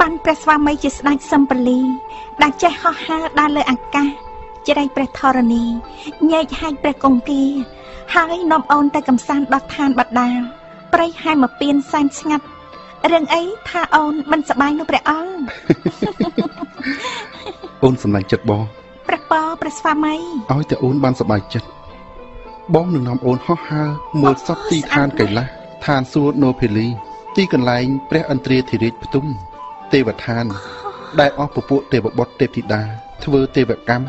[0.02, 1.80] បានព្រះស្វាមីជាស្ដេចសំពលី
[2.42, 4.08] ដែលចេះហោះហើរដើរលើអាកាស
[4.68, 5.64] ជ្រៃព្រះធរណី
[6.32, 7.44] ញែកហែកព្រះកង្គី
[8.16, 10.40] ហើយនាំអូនទៅកំសាន្តដល់ឋានបដាល
[10.94, 12.46] ព្រៃហែមពៀនសែនស្ងាត់
[13.12, 15.40] រឿងអីថាអូនមិនសប្បាយនោះព្រះអង្គ
[17.84, 18.64] អូនសម្លាញ់ចិត្តបង
[19.08, 20.16] ព្រះពរព្រះស្វាមី
[20.52, 21.68] ឲ្យតែអូនបានសប្បាយចិត្ត
[22.74, 23.90] បងនឹងនាំអូនហោះហើរ
[24.22, 25.48] មើលសពទីឋាន កៃឡាស
[25.86, 26.88] ឋានសួគ៌ណូភេលី
[27.36, 29.26] ទីកន្លែង ព្រះឥន្ទ្រាធិរាជផ្ទុំ
[29.94, 30.46] ទេវឋាន
[31.20, 32.82] ដែលអស់ពពួកទេវបុត្រទេពធីតា
[33.24, 34.06] ធ្វើទេវកម្ម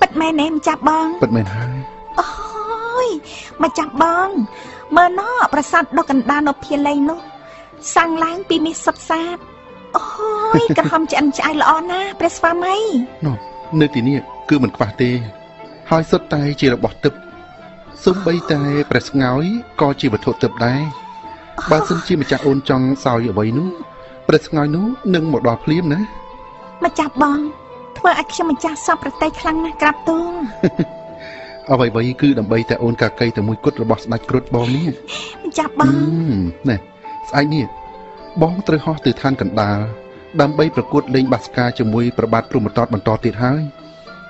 [0.00, 1.78] ពិតមែនទេម្ចាស់បងពិតមែនហើយ
[2.20, 3.08] អូយ
[3.62, 4.28] ម្ចាស់បង
[4.96, 7.20] មើលណោះប្រាសាទដុកកណ្ដាលនៅភាលីនោះ
[7.94, 9.36] សាំងឡើងពីមាសសុទ្ធសាធ
[9.96, 12.76] អូយក្រហមឆ្អិនឆ្អៅល្អណាស់ព្រះស្វាមី
[13.26, 13.36] នោះ
[13.80, 14.18] នៅទីនេះ
[14.50, 15.10] គឺមិនខ្វះទេ
[15.90, 17.14] ហើយសុទ្ធតែជារបស់ទឹក
[18.04, 19.44] សូម្បីតែព្រះស្ងោយ
[19.80, 20.80] ក៏ជាវត្ថុទឹកដែរ
[21.70, 23.68] បើសិនជាម្ចាស់អូនចង់សោយអ្វីនោះ
[24.28, 26.00] ព្រះស្ងោយនោះនឹងមកដល់ភ្លាមណា
[26.84, 27.38] ម្ចាស់បង
[27.98, 30.32] ធ្វើឲ្យខ្ញុំម្ចាស់សពប្រតិខ្លាំងណាស់ក្រាបទូល
[31.70, 34.88] អ្វីៗគឺដើម្បីតែអូនកាកៃតែមួយគត់របស់ស្ដេចគ្រុឌបងនេះ
[35.44, 35.94] ម្ចាស់បអឺង
[36.68, 36.76] ណែ
[37.28, 37.66] ស្អែកនេះ
[38.42, 39.78] បងត្រូវហោះទៅឋានកណ្ដាល
[40.40, 43.62] ដើម្បីប្រកួតលេងបាសការជាមួយប្របាទព្រំតតបន្តទៀតហើយ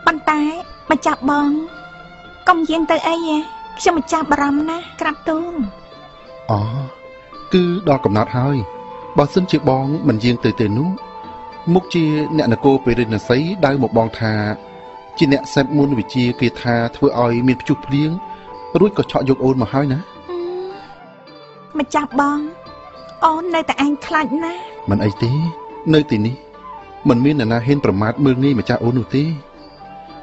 [0.06, 0.40] ប៉ុន្តែ
[0.90, 1.50] ម្ចាស់បង
[2.48, 5.54] កុំយាងទៅអីហ៎ ខ្ញុំម្ចាស់បារម្ភណាស់ក្រាបទូល
[6.50, 6.60] អូ
[7.52, 8.56] គឺដល់កំណត់ហើយ
[9.18, 10.90] បើសិនជាបងមិនយាងទៅទេនោះ
[11.74, 12.04] មុខជា
[12.36, 14.34] អ្នកនគរពេរិណសីដៅមកបងថា
[15.18, 18.10] ជាអ្នកសេពមុនវិជាគេថាធ្វើឲ្យមានភ្ជុះភ្លៀង
[18.80, 19.98] រួចក៏ឆក់យកអូនមកហើយណា
[21.78, 22.38] ម្ចាស់បង
[23.24, 25.32] អូននៅតែឯងខ្លាចណាស់មិនអីទេ
[25.94, 26.36] នៅទីនេះ
[27.08, 29.24] មិនមាននរណាហ៊ានប្រមាថមើលងាយម្ចាស់អូននោះទេ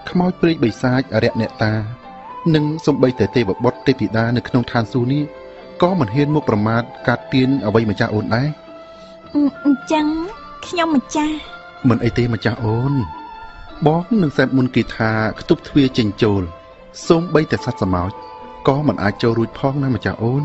[0.10, 1.74] ខ្មោចព្រាយបិសាចអរិយអ្នកតា
[2.56, 5.24] និងសំបីតែទេវបុត្រទេពធីតានៅក្នុងឋានសួគ៌នេះ
[5.82, 8.48] ក៏មិនហ៊ានមកប្រមាថកាត់ទៀនអ្វីម្ចាស់អូនដែរ
[9.34, 10.06] អឺអញ្ចឹង
[10.68, 11.36] ខ្ញុំម្ចាស់
[11.90, 12.94] មិនអីទេម្ចាស់អូន
[13.88, 16.44] បងនឹងសេពមុនគេថាខ្ទប់ទ្វារចេញចូល
[17.08, 18.12] សូម្បីតែសត្វសមោច
[18.68, 20.44] ក៏មិនអាចចូលរួចផងណាម្ចាស់អូន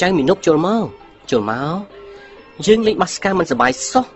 [0.00, 0.84] ចៅមីនុបចូលមក
[1.30, 1.78] ចូលមក
[2.66, 4.06] យើងលេងបាសការមិនសប្បាយសោះ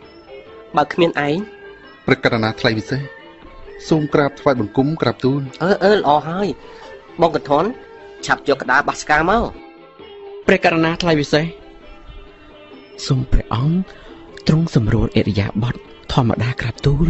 [0.76, 1.37] បើគ្មានឯង
[2.07, 3.01] ប្រកាសណាថ្លៃពិសេស
[3.89, 6.49] សូមក្រាបថ្វាយបង្គំក្រាបទូលអឺអឺល្អហើយ
[7.20, 7.64] បងកន្ធន
[8.26, 9.43] ឆាប់យកក្តារបាសការមក
[10.47, 11.45] ព្រះករណាថ្លៃពិសេស
[13.07, 13.76] សូមព្រះអង្គ
[14.49, 15.81] ទ្រង់សម្រួលអរិយាប័ត្រ
[16.12, 17.09] ធម្មតាក្រាបទូល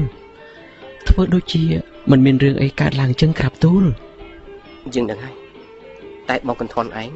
[1.09, 1.65] ធ្វើដូចជា
[2.11, 3.85] មិនមានរឿងអីកើតឡើងចឹងក្រាបទូល
[4.95, 5.35] យើងដឹងហើយ
[6.29, 7.11] តែបងកន្ធនឯង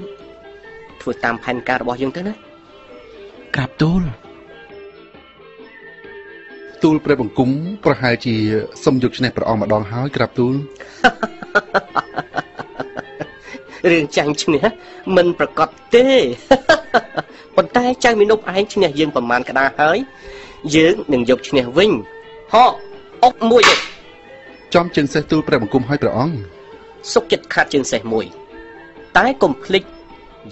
[1.05, 2.35] ធ្វើតាមផែនការរបស់យើងទៅណា
[3.55, 4.03] ក្រាបទូល
[6.83, 7.51] ទូលព្រះបង្គំ
[7.85, 8.35] ប្រហែលជា
[8.85, 10.55] សុំយកឈ្នះព្រះអង្គម្ដងហើយក្រាបទូល
[13.91, 14.65] រឿងចាញ់ឈ្នះ
[15.17, 16.07] មិនប្រកបទេ
[17.57, 19.99] ប៉ុន្តែចៅមីនុបឯងឈ្នះយើងប្រមាណក្តារហើយ
[20.77, 21.91] យើងនឹងយកឈ្នះវិញ
[22.55, 22.73] ហក
[23.25, 23.77] អុកមួយទេ
[24.75, 26.37] ចំជើងសេះទូលព្រះបង្គំឲ្យព្រះអង្គ
[27.13, 28.27] សុកចិត្តខាត់ជើងសេះមួយ
[29.17, 29.83] តែកុំភ្លេច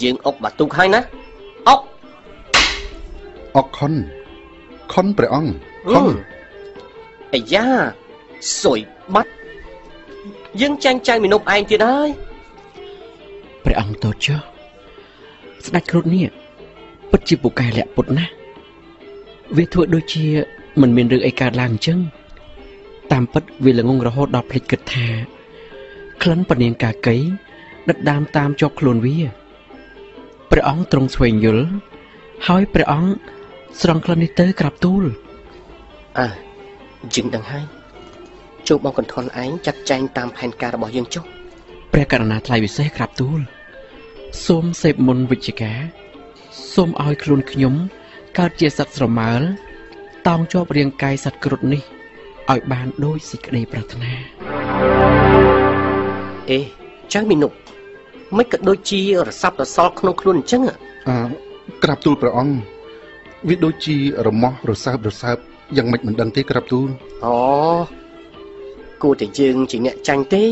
[0.01, 1.01] យើងអុកបាទូកហើយណា
[1.69, 1.81] អុក
[3.57, 3.93] អកខុន
[4.93, 5.53] ខុនព្រះអង្គ
[5.93, 6.07] ខុន
[7.35, 7.67] អាយ៉ា
[8.63, 8.81] សុយ
[9.15, 9.31] បាត់
[10.61, 12.11] យើងចាញ់ចៅមីនុបឯងទៀតហើយ
[13.65, 14.41] ព្រះអង្គតូចចុះ
[15.67, 16.27] ស្ដេចគ្រុឌនេះ
[17.11, 18.33] ពិតជាពូកែលាក់ពុតណាស់
[19.57, 20.27] វាធ្វើដូចជា
[20.81, 21.99] មិនមានរឿងអីកើតឡើងអញ្ចឹង
[23.13, 25.07] តាមពិតវាល្ងងរហូតដល់ភ្លេចគិតថា
[26.23, 27.17] ក្លិនពនាងកាកី
[27.89, 29.19] ដិតដាមតាមជាប់ខ្លួនវា
[30.53, 31.67] ព្រះអង្គទ្រង់ស្វែងយល់
[32.49, 33.11] ហើយព្រះអង្គ
[33.81, 35.05] ស្រង់ក្លិននេះទៅក្រាបទូល
[36.19, 36.27] អើ
[37.15, 37.65] យើងដឹងហើយ
[38.69, 41.25] ចូលបងកន្ធនឯងចាត់ចែងតាមផែនការរបស់យើងចុះ
[41.93, 43.41] ព្រះករណាថ្លៃពិសេសក្រាបទូល
[44.47, 45.81] សូមសេពមុនវិជ្ជការ
[46.75, 47.75] សូមឲ្យខ្លួនខ្ញុំ
[48.39, 49.41] កើតជាសត្វស្រមើល
[50.29, 51.83] តោងជាប់រាងកាយសត្វគ្រុឌនេះ
[52.51, 54.13] ឲ្យបានដូចសេចក្តីប្រាថ្នា
[56.51, 56.61] អេ
[57.15, 57.53] ចៅមីនុប
[58.37, 60.63] មិនក៏ដូចជារស័ព្ទរសល់ក្នុងខ្លួនអញ្ចឹង
[61.09, 61.17] អឺ
[61.83, 62.55] ក្រាបទូលព្រះអង្គ
[63.49, 65.37] វាដូចជារមាស់រសើបរសើប
[65.77, 66.89] យ៉ាងម៉េចមិនដឹងទេក្រាបទូល
[67.25, 67.35] អូ
[69.03, 70.43] គួរតែយើងជាអ្នកចាញ់ទេ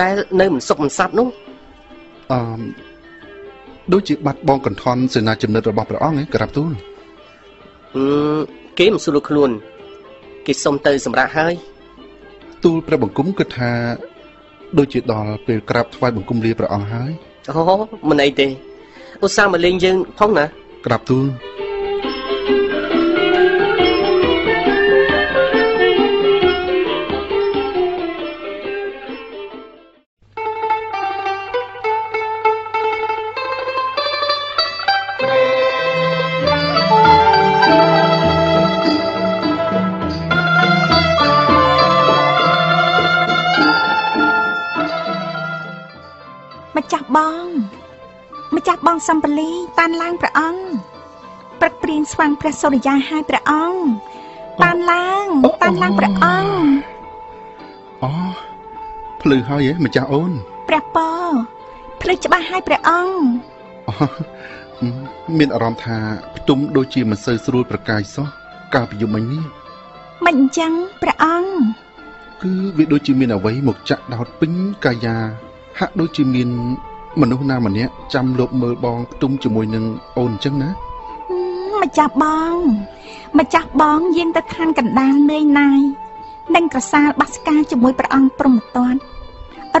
[0.00, 1.28] ដែលនៅមិនសុខមិនសាប់នោះ
[2.32, 2.38] អឺ
[3.92, 6.72] ដូចជាបាត់បងកន្ធនសេនាចំណិតរបស់ព្រះអង្គឯងក្រាបទូល
[7.96, 8.04] អឺ
[8.78, 9.50] គេមិនស្រួលខ្លួន
[10.46, 11.54] គេសុំទៅសម្រាប់ហើយ
[12.64, 13.70] ទូលព្រះបង្គំគិតថា
[14.78, 17.10] ដូចជាដល់ពេលក្រាបថ្វាយបង្គំលាព្រះអង្គហើយ
[17.48, 17.62] អូ
[18.10, 18.48] មិនអីទេ
[19.24, 20.44] ឧស្សាហ៍មកលេងយើងផងណា
[20.86, 21.24] ក្រាបទូល
[46.82, 47.48] ម្ចាស់បង
[48.56, 50.62] ម្ចាស់បងសំពលីតានឡើងព្រះអង្គ
[51.60, 53.80] ព្រឹកព្រៀងស្វាងព្រះសុរិយាហើយព្រះអង្គ
[54.62, 55.26] តានឡើង
[55.62, 56.52] តានឡើងព្រះអង្គ
[58.02, 58.10] អូ
[59.20, 60.32] ភ្លឺហើយហ៎ម្ចាស់អូន
[60.68, 61.28] ព្រះពរ
[62.00, 63.16] ភ្លឺច្បាស់ហើយព្រះអង្គ
[63.88, 63.94] អូ
[65.38, 65.98] មានអារម្មណ៍ថា
[66.36, 68.26] ផ្ទុំដូចជាមិនសូវស្រួលប្រកាយសោះ
[68.74, 69.44] កាលពីយប់មិញនេះ
[70.26, 70.72] មិនអញ្ចឹង
[71.02, 71.52] ព្រះអង្គ
[72.42, 74.52] គឺវាដូចជាមានអ្វីមកចាក់ដោតពេញ
[74.84, 75.16] កាយា
[75.78, 76.48] ហាក់ដូចជាមាន
[77.20, 79.84] មនុស្សណាម្នាក់ចាំលបមើលបងផ្ទុំជាមួយនឹង
[80.18, 81.36] អូនអញ្ចឹងណាហឹ
[81.74, 82.56] មម្ចាស់បង
[83.38, 85.80] ម្ចាស់បងយាងទៅឋានកណ្ដាលនឿយណាយ
[86.54, 88.94] និងក្រសាលបាសការជាមួយព្រះអង្គព្រមតន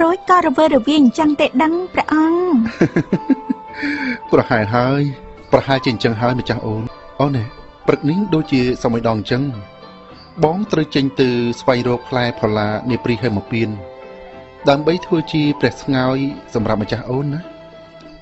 [0.02, 2.42] រួចក៏រវើរវាយអញ្ចឹងទេដឹងព្រះអង្គ
[4.32, 5.02] ប្រហែលហើយ
[5.52, 6.82] ប្រហែលជាអញ្ចឹងហើយម្ចាស់អូន
[7.20, 7.44] អូនណែ
[7.86, 9.42] ព្រឹកនេះដូចជាសម័យដងអញ្ចឹង
[10.44, 11.28] បងត្រូវចេញទៅ
[11.60, 13.68] ស្វែងរកផ្លែផល្លានាព្រីហេមពៀន
[14.70, 16.18] ដើម្បីធ្វើជាព្រះស្ងោយ
[16.54, 17.40] សម្រាប់ម្ចាស់អូនណា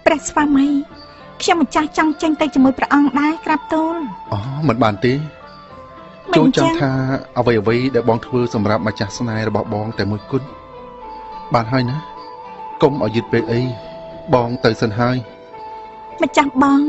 [0.07, 0.66] ព្រះស្វាមី
[1.43, 3.97] ខ្ញុំម្ចាស់ចង់ចេញទៅជាមួយព្រះអង្គដែរក្រាបទូល
[4.32, 4.38] អូ
[4.68, 5.14] មិនបានទេ
[6.32, 6.93] មិនចូលអញ្ចឹចងង់ថា
[7.38, 10.47] អ្វីអ្វីដែលបងធ្វើសម្រាប់ម្ចាស់ស្នេហ៍របស់បងតែមួយគត់
[11.55, 11.97] បានហើយណា
[12.82, 13.61] កុំឲ្យយឺតពេកអី
[14.34, 15.16] បងទៅសិនហើយ
[16.22, 16.80] ម្ចាស់បង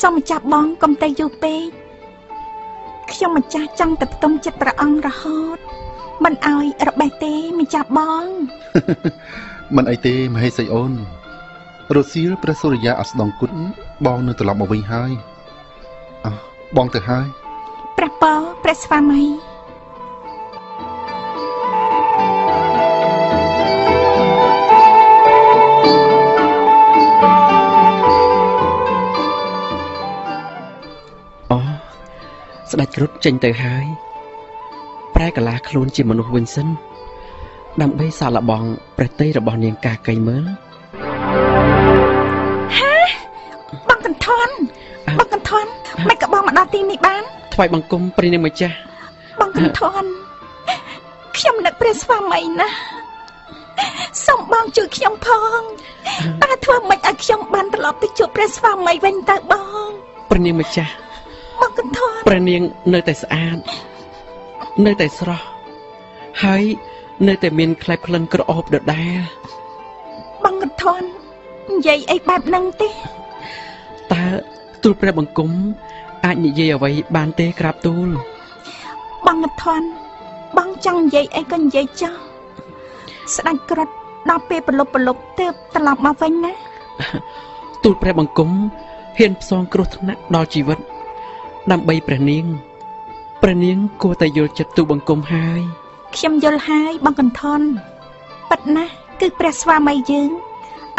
[0.00, 1.66] សូមម្ចាស់បងកុំទៅយូរពេក
[3.12, 5.58] ខ្ញុំម្ចាស់ចង់ទៅផ្ទុំចិត្តព្រះអង្គរហូត
[6.24, 8.26] មិនឲ្យរបេះទេម្ចាស់បង
[9.76, 10.92] មិនអីទេមហេសីអូន
[11.96, 13.52] រសៀលព្រះសុរិយាអស្ដងគុណ
[14.06, 15.12] បងនឹងត្រឡប់មកវិញហើយ
[16.24, 16.36] អោះ
[16.76, 17.26] បងទៅហើយ
[17.98, 19.24] ព្រះពរព្រះស្វាមី
[31.50, 31.58] អូ
[32.70, 34.11] ស្ដេចគ្រុឌចេញទៅហើយប្រែ
[35.36, 36.68] កលាខ្លួនជាមនុស្សវិញសិន
[37.82, 38.64] ដើម្បីសាកល្បង
[38.96, 40.44] ព្រះតីរបស់នាងកាកៃមើល
[42.78, 42.96] ហា
[43.88, 44.48] បងកន្ធន
[45.18, 45.66] បងកន្ធន
[46.08, 47.22] មិនក៏បងមកដល់ទីនេះបាន
[47.54, 48.76] ថ្វាយបង្គំព្រះនាងម្ចាស់
[49.40, 50.04] បងកន្ធន
[51.36, 52.76] ខ្ញុំនឹកព្រះស្វាមីណាស់
[54.26, 55.28] សូមបងជួយខ្ញុំផ
[55.58, 55.60] ង
[56.42, 59.54] តើធ្វើម៉េចឲ្យខ្ញុំបានត្រឡប់ទៅជួបព្រះស្វាមីវិញទៅប
[59.86, 59.88] ង
[60.30, 60.92] ព្រះនាងម្ចាស់
[61.60, 62.62] បងកន្ធនព្រះនាង
[62.94, 63.58] នៅតែស្អាត
[64.86, 65.46] នៅតែស្រស់
[66.42, 66.62] ហើយ
[67.28, 69.18] នៅតែមានក្លែបក្លិនក្រអូបដដែល
[70.44, 71.02] បងកន្ធន
[71.72, 72.88] និយាយអីបែបហ្នឹងទេ
[74.12, 74.24] តើ
[74.82, 75.50] ទូលព្រះបង្គំ
[76.24, 78.08] អាចនិយាយអ្វីបានទេក្រាបទូល
[79.26, 79.82] បងកន្ធន
[80.56, 82.14] បងចង់និយាយអីក៏និយាយចោះ
[83.34, 83.88] ស្ដាច់ក្រិត
[84.30, 86.52] ដល់ពេលប្រលប់ប្រលប់ទើបត្រឡប់មកវិញណា
[87.84, 88.50] ទូលព្រះបង្គំ
[89.18, 90.78] ហ៊ានផ្សងគ្រោះថ្នាក់ដល់ជីវិត
[91.70, 92.44] ដើម្បីព្រះនាង
[93.42, 95.60] ព្រះនាងគួរតែយល់ចិត្តទូលបង្គំហើយ
[96.16, 97.60] ខ្ញុំយល់ហើយបងកន្ធន
[98.50, 100.30] ប៉ិតណាស់គឺព្រះស្វាមីយើង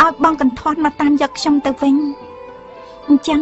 [0.01, 1.95] ឲ្យបងកន្ធនមកតាមយកខ្ញុំទៅវិញ
[3.07, 3.41] អញ្ចឹង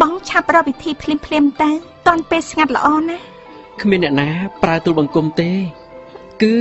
[0.00, 1.70] បងឆាប់រកវិធីភ្លាមភ្លាមៗទៅ
[2.06, 3.18] តាន់ពេលស្ងាត់ល្អណា
[3.82, 4.28] គ្មានអ្នកណា
[4.62, 5.50] ប្រើទូលបង្គំទេ
[6.42, 6.52] គឺ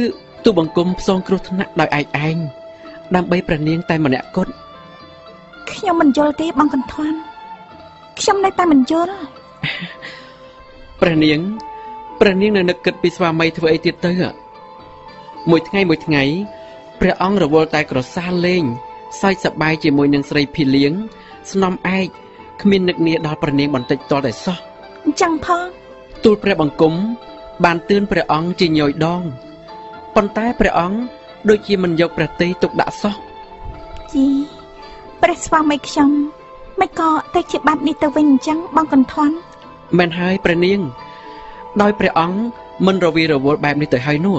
[0.44, 2.38] ទូលបង្គំផ្សងគ្រោះថ្នាក់ដោយឯកឯង
[3.16, 4.52] ដើម្បីព្រះនាងតែម្នាក់គត់
[5.72, 7.14] ខ្ញុំមិនយល់ទេបងកន្ធន
[8.20, 9.16] ខ្ញុំនៅតែមិនយល់
[11.02, 11.42] ព្រះនាង
[12.20, 14.14] ព្រះនាងនៅនឹកគិតពីស្វាមីធ្វើអីទៀតទៅ
[15.50, 16.24] មួយថ្ងៃមួយថ្ងៃ
[17.00, 18.64] ព្រះអង្គរវល់តែក្រសាលលេង
[19.22, 20.94] សើចសប្បាយជាមួយនឹងស្រីភីលៀង
[21.52, 22.08] ស្នំឯក
[22.62, 24.58] គ្មាននឹកនាដល់ព្រះនាងបន្តិចតតែសោះ
[25.06, 25.66] អញ្ចឹងផង
[26.24, 26.94] ទូលព្រះបង្គំ
[27.66, 29.22] បានទឿនព្រះអង្គជាញយដង
[30.16, 31.00] ប៉ុន្តែព្រះអង្គ
[31.50, 33.16] ដូចជាមិនយកព្រះតីទុកដាក់សោះ
[34.14, 34.26] ជី
[35.22, 36.10] ព្រះស្វាមីខ្ញុំ
[36.80, 39.32] មិនក៏ទៅជាបែបនេះទៅវិញអញ្ចឹងបងកន្ធន
[39.98, 40.80] មែនហើយព្រះនាង
[41.82, 42.38] ដោយព្រះអង្គ
[42.86, 44.38] មិនរវីរវល់បែបនេះទៅហើយនោះ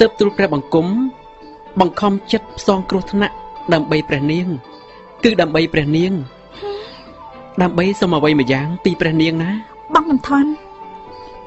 [0.00, 0.86] ទើបទូលព្រះបង្គំ
[1.80, 3.34] បង្ខំចិត្តផ្សងគ្រោះថ្នាក់
[3.72, 4.46] ដើម្បីព្រះនាង
[5.24, 6.12] គឺដើម្បីព្រះនាង
[7.62, 9.50] ដើម្បីសុំអ្វីម្យ៉ាង ពីព្រះនាងណា
[9.94, 10.46] បងកន្ធន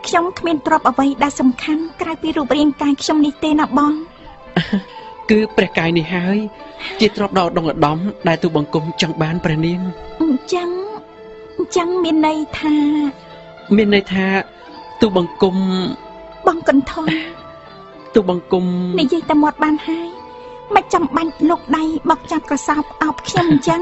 [0.07, 3.93] ខ្ញុំគ្មានទ្រព្យអ្វីដែលសំខាន់ក្រៅពីរូបរាងកាយខ្ញុំនេះទេណាបង
[5.29, 6.37] គឺព្រះកាយនេះហើយ
[6.99, 9.79] ជាទ្រព្យដ៏ឧត្តមឧត្តមដែលទូលបង្គំចង់បានព្រះនាង
[10.21, 10.69] អញ្ចឹង
[11.57, 12.75] អញ្ចឹងមានន័យថា
[13.75, 14.25] មានន័យថា
[15.01, 15.55] ទូលបង្គំ
[16.47, 17.07] បងកន្ធន
[18.13, 18.65] ទូលបង្គំ
[18.99, 20.07] និយាយតែមាត់បានហើយ
[20.75, 23.81] មិនចាំបាច់លុកដៃមកចាប់ក្រសោបអោបខ្ញុំអញ្ចឹង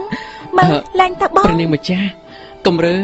[0.58, 2.08] មើលឡើងទៅបងព្រះនាងម្ចាស់
[2.68, 2.98] កំរើ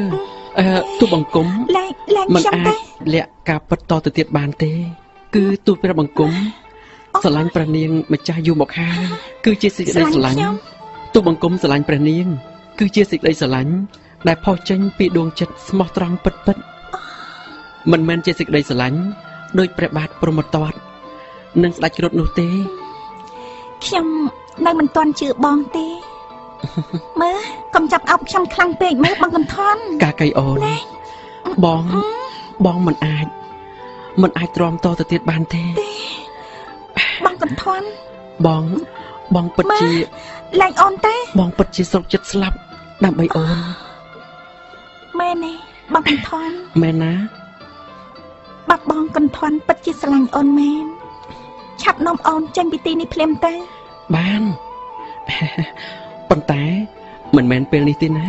[0.59, 0.65] អឺ
[0.99, 1.45] ទូបង្គំ
[1.77, 4.71] ឡើងឡើងមិនខ្ញុំអាចទេលាក់ការពិតតទៅទៀតបានទេ
[5.35, 6.31] គឺទូលព្រះបង្គំ
[7.23, 8.97] ស្រឡាញ់ព្រះនាងម្ចាស់យូរមកហើយ
[9.45, 10.39] គឺជាសេចក្តីស្រឡាញ់
[11.13, 12.27] ទូលបង្គំស្រឡាញ់ព្រះនាង
[12.79, 13.73] គឺជាសេចក្តីស្រឡាញ់
[14.27, 16.57] ដែលផុសចេញពីដួងចិត្តស្មោះត្រង់ពិតពិត
[17.91, 18.99] មិនមែនជាសេចក្តីស្រឡាញ់
[19.59, 20.75] ដោយព្រះបាទព្រហ្មទត្ត
[21.63, 22.47] និងស្ដេចគ្រុឌនោះទេ
[23.85, 24.07] ខ្ញុំ
[24.65, 25.87] នៅមិនទាន់ជឿបងទេ
[27.21, 27.37] មើល
[27.75, 30.57] កុំចាប់អោបខ្ញុំខ្លាំងពេកមើលបងកន្ថនកាកៃអូន
[31.65, 31.83] បង
[32.65, 33.27] បងមិនអាច
[34.21, 35.63] មិនអាចទ្រាំតទៅទៀតបានទេ
[37.25, 37.81] បងកន្ថន
[38.47, 38.63] បង
[39.35, 39.91] បងពិតជា
[40.61, 42.57] ឡើងអូនទេ បងពិតជាស្រុកចិត្តស្លាប់
[43.05, 43.57] ដើម្បីអូន
[45.19, 45.51] មែនទេ
[45.93, 46.49] បងកន្ថន
[46.81, 47.13] មែនណា
[48.69, 50.85] បាត់បងកន្ថនពិតជាស្រឡាញ់អូនមែន
[51.81, 53.53] ឆាប់នាំអូនចេញពីទីនេះភ្លាមទៅ
[54.15, 54.41] បាន
[56.29, 56.63] ប៉ុន្តែ
[57.35, 58.25] មិនមែនពេលនេះទេណា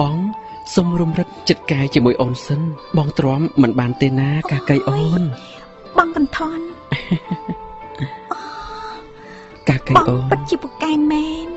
[0.00, 0.16] បង
[0.74, 2.60] សុំរំលឹកចិត្តកាយជាមួយអូនសិន
[2.96, 5.22] បងទ្រាំមិនបានទេណា កាកៃអូន
[5.98, 6.58] បងកន្ថន
[9.68, 11.48] កាកៃបងអូនពិតជាពូកែមែន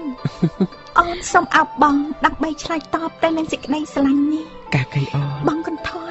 [0.99, 1.95] អូនសូមអោបបង
[2.25, 4.45] ដើម្បីឆ្លើយតបទៅនឹងសេចក្តីស្រឡាញ់នេះ
[4.75, 6.10] កាកៃអូនបងកន្ថន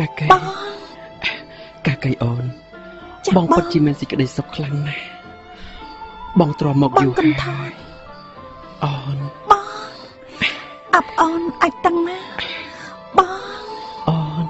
[0.00, 0.44] កាកៃបង
[1.86, 2.44] កាកៃអូន
[3.24, 5.02] ចាស់បងពិតជាមានសេចក្តីសុខខ្លាំងណាស់
[6.40, 7.72] បងទ្រាំមកបងយូរកន្ថហើយន
[8.84, 9.18] អូន
[9.50, 9.66] បង
[10.94, 12.18] អបអូនអាចតឹងណា
[13.18, 13.64] បង
[14.08, 14.44] អូន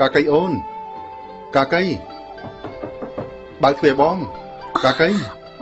[0.00, 0.52] កាកៃអូន
[1.56, 1.82] កាកៃ
[3.62, 4.16] បើកទ្វារបង
[4.84, 5.08] កាកៃ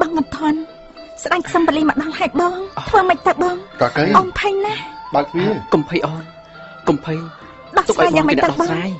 [0.00, 0.54] បងកន្ថន
[1.23, 2.53] ស្ដាច់សំបលីមកដល់ហើយបង
[2.89, 4.81] ធ្វើមិនទៅបង កាកៃ អូនភ័យណាស់
[5.15, 6.23] បើកទ្វារ កំភៃអូន
[6.89, 7.13] កំភៃ
[7.77, 8.91] ដោះ ទុក ស្រាយ ឲ្យប យ៉ាង ង ម៉េច គេ ទៅ ដោះ បង ស្រាយ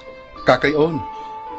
[0.50, 0.94] កាកៃអូន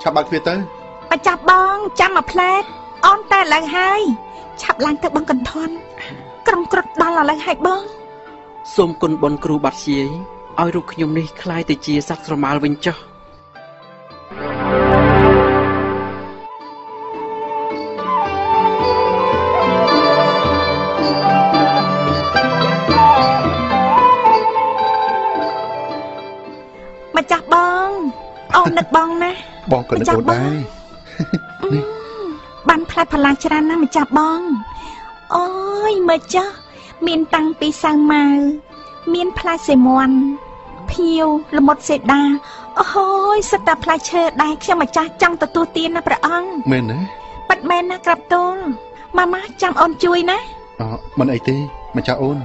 [0.02, 2.62] ឆាប់បើកទ្វារទៅ មកចាប់បងចាំមកផ្លែត
[3.06, 4.00] អូនតែឥឡូវហើយ
[4.62, 5.68] ឆាប់ឡើងទៅបងកន្ថន
[6.46, 7.82] ក្រុមគ្រុតដល់ឥឡូវហើយបង
[8.74, 10.08] សូមគុណបុណ្យគ្រូបាត់ជាយ
[10.60, 14.83] ឲ្យរូបខ្ញុំនេះคล้ายទៅជាសត្វស្រមាលវិញចុះ មក
[28.65, 29.31] អូននឹកបងណា
[29.71, 30.57] បងក៏នឹកអូនដែរ
[32.69, 34.41] បានផ្លែតផ្លាច្រើនណាស់ម្ចាស់បង
[35.35, 35.47] អូ
[35.91, 36.55] យមើលចាស់
[37.07, 38.37] មានតាំងពីសាវម៉ាវ
[39.13, 40.15] មានផ្លែសេមន់
[40.91, 41.25] ភៀវ
[41.57, 42.21] ល្មុតសេដា
[42.79, 46.97] អូយសិតតែផ្លែឈើដែរខ្ញុំម្ចាស់ចង់ទទួលទានណាព្រះអង្គមែនទេ
[47.49, 48.55] ប៉ិតមែនណាក្រាបទូល
[49.17, 50.39] ម៉ាម៉ាចាំអូនជួយណា
[50.81, 50.83] អ
[51.19, 51.55] មិនអីទេ
[51.97, 52.37] ម្ចាស់អូន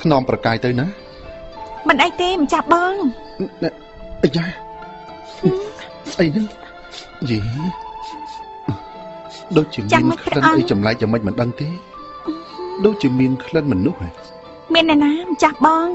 [0.00, 0.86] ថ្នមប្រកាយទៅណា
[1.88, 2.94] មិនអីទេម្ចាស់បង
[4.24, 4.46] អាយ៉ា
[6.12, 6.46] ស្អីហ្នឹង
[7.30, 7.38] យី
[9.56, 11.68] ដូចជាមានក្លិនអីចម្លែកយ៉ាងម៉េចមិនដឹងទេ
[12.84, 14.08] ដូចជាមានក្លិនមនុស្សហ៎
[14.74, 15.88] មានអ្នកណាម្ចាស់បង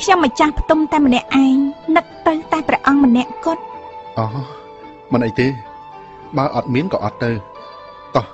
[0.00, 1.56] ខ្ញុំម្ចាស់ផ្ទុំតែម្នាក់ឯង
[1.96, 3.62] នឹកទៅតែព្រះអង្គម្នាក់គត់
[4.18, 4.26] អូ
[5.12, 5.46] មិនអីទេ
[6.36, 7.30] បើអត់មានក៏អត់ទៅ
[8.16, 8.26] តោះ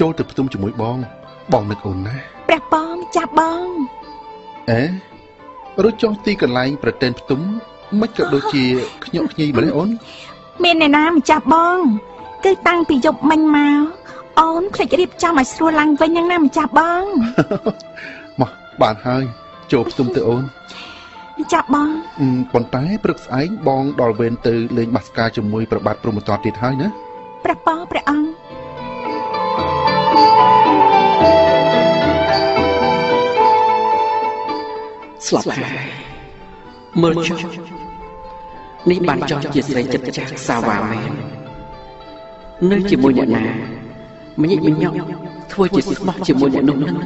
[0.00, 0.96] ចូលទៅផ្ទុំជាមួយបង
[1.52, 2.14] បងនឹកអូនណា
[2.48, 3.66] ព្រះបងម្ចាស់បង
[4.70, 4.82] អេ
[5.82, 7.40] រួចចុះទីកន្លែងប្រតេនផ្ទុំ
[8.00, 8.64] មិនក៏ដូចជា
[9.04, 9.88] ខ្ញក់ខ្ញីម្លេះអូន
[10.64, 11.78] មានអ្នកណាម្ចាស់បង
[12.44, 13.86] គឺតាំងពីយប់មិញមក
[14.40, 17.04] អូនភ្លេចរៀបចំឲ្យស្រួលឡើងវិញយ៉ាងណាម្ចាស់បង
[18.40, 18.50] មក
[18.82, 19.22] បានហើយ
[19.72, 20.42] ចូលផ្ទុំទៅអូន
[21.40, 21.88] ម្ចាស់បង
[22.20, 26.88] អឺប៉ុន្តែព្រឹកស្អែកបងដល់វេនទៅលេងបាសការជាមួយប្របាទព្រំតតទៀតហើយណា
[27.44, 28.28] ព្រះបងព្រះអង្គ
[35.26, 36.12] ស្លាប់ហើយ
[37.00, 37.38] មើលចុះ
[38.90, 41.10] នេះបានចង់ជាស្រីចិត្តចាស់សាវ៉ាមែន
[42.70, 43.44] នៅជាមួយអ្នកណា
[44.40, 44.96] ម្ញិចម្ញក់
[45.52, 46.96] ធ្វើជាស្មោះជាមួយអ្នកនោះនឹង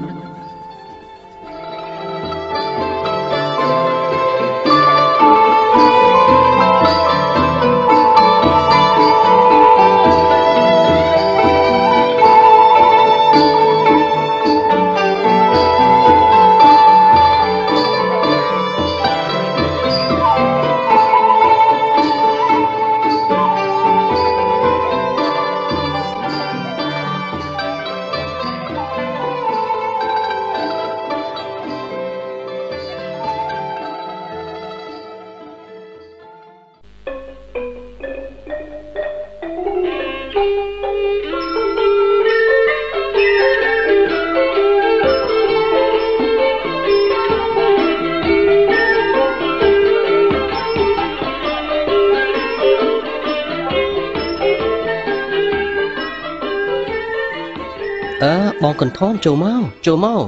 [58.97, 60.23] បងកន្ថនចូលមកចូលមក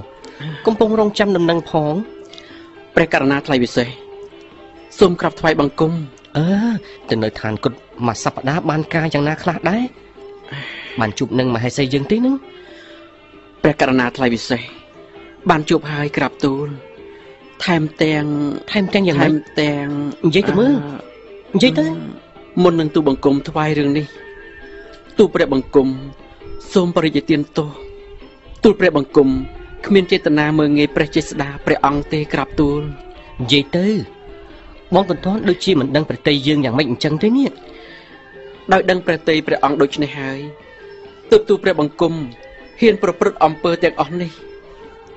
[0.66, 1.94] កំពុងរងចាំដំណឹងផង
[2.94, 3.88] ព្រះករណាថ្លៃវិសេស
[4.98, 5.92] សូមក្រាបថ្វាយបង្គំ
[6.36, 6.46] អឺ
[7.08, 7.72] ទៅនៅឋានគុត
[8.06, 9.82] មួយសប្តាហ៍បានការយ៉ាងណាខ្លះដែរ
[11.00, 12.34] បានជួបនឹងមហេសីយើងទេនឹង
[13.62, 14.60] ព្រះករណាថ្លៃវិសេស
[15.50, 16.66] បានជួបហើយក្រាបទូល
[17.64, 18.24] ថែមទាំង
[18.70, 19.86] ថែមទាំងយ៉ាងថែម៉េចមទាំង
[20.26, 20.74] និយាយទៅមើល
[21.54, 21.84] និយាយទៅ
[22.62, 24.06] មុននឹងទូបង្គំថ្វាយរឿងនេះ
[25.18, 25.88] ទូលព្រះបង្គំ
[26.72, 27.87] សូមបរិយាទានទោស
[28.62, 29.28] ទូលព្រះបង្គំ
[29.86, 32.80] គ្មានចេតនាមើងងាយព្រះចេស្តាព្រះអង្គទេក្រាបទូល
[33.40, 33.86] និយាយទៅ
[34.94, 37.50] បងកន្ទន់ដូចជាមិនដឹងប្រតិយើងយ៉ាងម៉េចអញ្ចឹងទេនេះ
[38.72, 40.40] ដោយដឹងព្រះតីព្រះអង្គដូច្នេះហើយ
[41.30, 42.14] ទើបទូលព្រះបង្គំ
[42.80, 44.30] ហ៊ានប្រព្រឹត្តអំពើទាំងអស់នេះ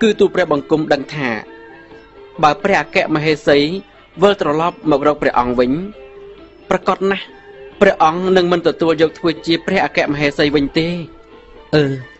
[0.02, 1.30] គឺទូលព្រះបង្គំដឹងថា
[2.44, 3.58] បើព្រះអគ្គមហេសី
[4.22, 5.72] វិលត្រឡប់មករកព្រះអង្គវិញ
[6.70, 7.26] ប្រកាសណាស់
[7.82, 10.88] ព្រះអង្គនឹងមិនទទួលយកធ្វើជាព្រះអគ្គមហេសីវិញទេ
[11.76, 12.11] អឺ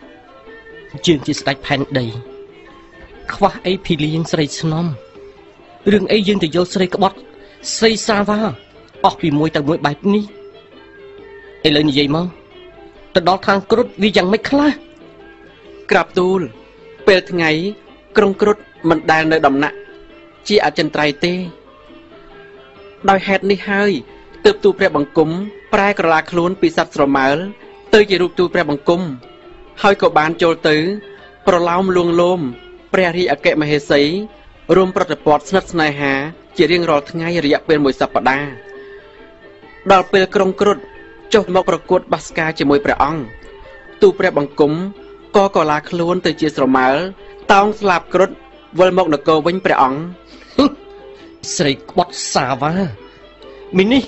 [1.06, 2.06] យើងជាស្ដេចផែនដី
[3.32, 4.86] ខ្វះអីភីលៀងស្រីស្នំ
[5.92, 7.16] រឿងអីយើងទៅយកស្រីក្បត់
[7.76, 8.40] ស្រីសាវ៉ា
[9.04, 10.24] អស់ពីមួយទៅមួយបែបនេះ
[11.66, 12.26] ឥឡូវនិយាយមក
[13.14, 14.70] ទៅដល់ខាងគ្រុឌវាយ៉ាងម៉េចខ្លះ
[15.90, 16.40] ក្រាបទូល
[17.06, 17.50] ពេលថ្ងៃ
[18.16, 18.56] ក្រុងគ្រុឌ
[18.88, 19.76] មិនដែលនៅដំណាក់
[20.48, 21.34] ជាអចិន្ត្រៃយ៍ទេ
[23.08, 23.90] ដោយហេតុនេះហើយ
[24.44, 25.30] ទើបទូលព្រះបង្គំ
[25.72, 27.36] ប្រែក្រឡាខ្លួនពីសត្វស្រមើល
[27.94, 29.02] ទៅជារូបទូលព្រះបង្គំ
[29.82, 30.76] ហើយក៏បានចូលទៅ
[31.46, 32.40] ប្រឡោមលួងលោម
[32.92, 34.02] ព្រះរាជអគ្គមហេសី
[34.76, 36.12] រួមប្រតិព័ទ្ធស្និទ្ធស្នេហា
[36.56, 38.50] ជារៀងរាល់ថ្ងៃរយៈពេលមួយសប្តាហ៍
[39.92, 40.78] ដល់ពេលក្រុងគ្រុឌ
[41.34, 43.22] ចុះមកប្រកួតបាសកាជាមួយព្រះអង្គ
[44.02, 44.72] ទូលព្រះបង្គំ
[45.36, 46.96] ក៏កលាខ្លួនទៅជាស្រមើល
[47.52, 48.30] តោងស្លាប់គ្រុឌ
[48.78, 50.00] វិលមកនគរវិញព្រះអង្គ
[51.56, 52.72] ស្រីក្បត់សាវ៉ា
[53.76, 54.02] មីនេះ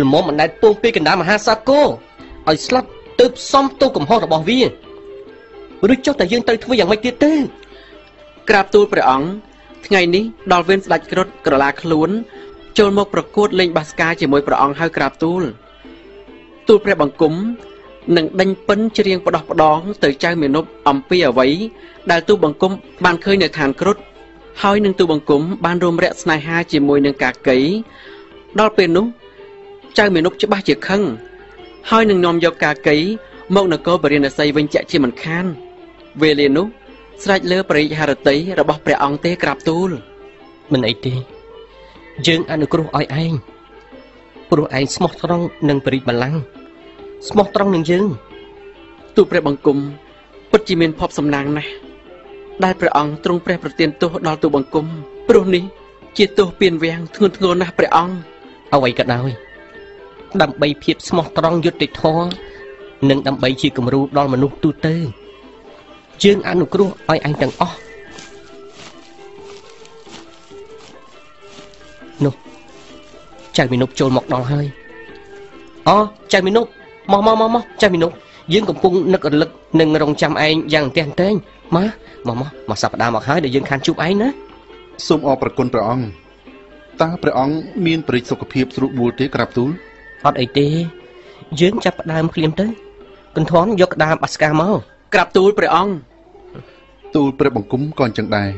[0.00, 1.86] ល្មមមិនដែលពងពីកណ្ដាលមហាសាគរ
[2.48, 2.88] ឲ្យស្លាប់
[3.20, 4.60] ទើបសំទោសកំហុសរបស់វា
[5.92, 7.32] ឬចុះតែយើងត្រូវធ្វើយ៉ាងម៉េចទៀតទេ
[8.48, 9.28] ក្រាបទូលព្រះអង្គ
[9.86, 12.10] ថ្ងៃនេះដល់វេនស្ដេចគ្រុឌក្រឡាខ្លួន
[12.78, 15.42] ចូលមកប្រកួតលេងបាសកាជាមួយព្រះអង្គហើយក្រាបទូល
[16.68, 17.34] ទូលព្រះបង្គំ
[18.16, 21.48] នឹងដេញពិនច្រៀងផ្ដោះផ្ដង ទៅចៅមានុបអំពីអ្វី
[22.10, 22.72] ដែលទូលបង្គំ
[23.04, 23.96] បានឃើញនៅឋានគ្រុឌ
[24.62, 27.58] ហើយនឹងទូលបង្គំបានរួមរយៈស្នេហាជាមួយនឹងកាកី
[28.58, 29.06] ដល់ពេលនោះ
[29.98, 31.02] ចៅមានុបច្បាស់ជាខឹង
[31.90, 32.96] ហើយនឹងនាំយកកាកី
[33.54, 35.44] មកនគរបរិណសីវិញជាក់ជាមិនខាន
[36.22, 36.66] វេលានោះ
[37.22, 39.90] ស្រេចលើបរិយហរតីរបស់ព្រះអង្គទេក្រាបទូល
[40.72, 41.14] មិនអីទេ
[42.26, 43.32] យើងអនុគ្រោះឲ្យឯង
[44.50, 46.40] ព្រោះឯងស្មោះត្រង់នឹងបរិបល្ល័ង្ក
[47.28, 48.06] ស្មោះត្រង់នឹងយើង
[49.16, 49.78] ទូលព្រះបង្គំ
[50.50, 51.70] ពិតជាមានភ័ព្វសំណាងណាស់
[52.64, 54.86] ដែលព្រះអង្គទ្រង់ព្រះប្រទានទោសដល់ទូលបង្គំ
[55.28, 55.64] ព្រោះនេះ
[56.16, 58.14] ជាទោសពៀនវាំងធ្ងន់ធ្ងរណាស់ព្រះអង្គ
[58.74, 59.30] អ្វីក៏ដោយ
[60.42, 62.26] ដើម្បីភាពស្មោះត្រង់យុត្តិធម៌
[63.08, 64.96] និងដើម្បីជាគំរូដល់មនុស្សទូទៅ
[66.22, 67.76] យើងអនុគ្រោះឲ្យឯងទាំងអស់
[72.24, 72.34] នោះ
[73.56, 74.66] ចៅមីនុបចូលមកដល់ហើយ
[75.88, 75.96] អូ
[76.32, 76.66] ចៅមីនុប
[77.12, 78.10] មកមកមកមកចៅមីនុប
[78.52, 79.50] យើងកំពុងនឹករលឹក
[79.80, 81.34] និងរងចាំឯងយ៉ាងតែងតែង
[81.76, 81.88] មក
[82.26, 84.28] មកមកមកសប្តាហ៍មកហើយដែលយើងខានជួបឯងណា
[85.06, 86.06] សូមអរព្រគុណព្រះអង្គ
[87.02, 87.56] តើព្រះអង្គ
[87.86, 89.70] មានបរិយាសុខភាពស្រួលបួលទេក្រាបទូល
[90.26, 90.68] អត់អីទេ
[91.60, 92.66] យើងចាប់ផ្ដើមភ្លាមទៅ
[93.36, 94.78] កន្ធាន់យកក្តាមបាសកាមក
[95.14, 95.94] ក្រាបទូលព្រះអង្គ
[97.14, 98.50] ទូលព្រះបង្គំក៏អញ្ចឹងដែរ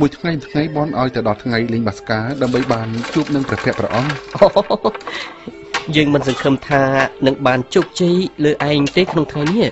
[0.00, 4.90] មួយថ្ងៃមួយថ្ងៃបនឲ្យទៅដល់ថ្ងៃលេងបាសកាដើម្បីបានជួបនឹងព្រះភ័ក្ត្រព្រះអង្គអូ
[5.96, 6.82] យើងមិនសង្ឃឹមថា
[7.26, 9.68] នឹងបានជោគជ័យលើឯងទេក្នុងថ្ងៃនេះ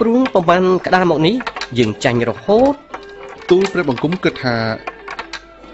[0.00, 1.36] ព្រោះប្រហែលក្តារមកនេះ
[1.78, 2.74] យើងចាញ់រហូត
[3.50, 4.56] ទូលព្រះបង្គំគិតថា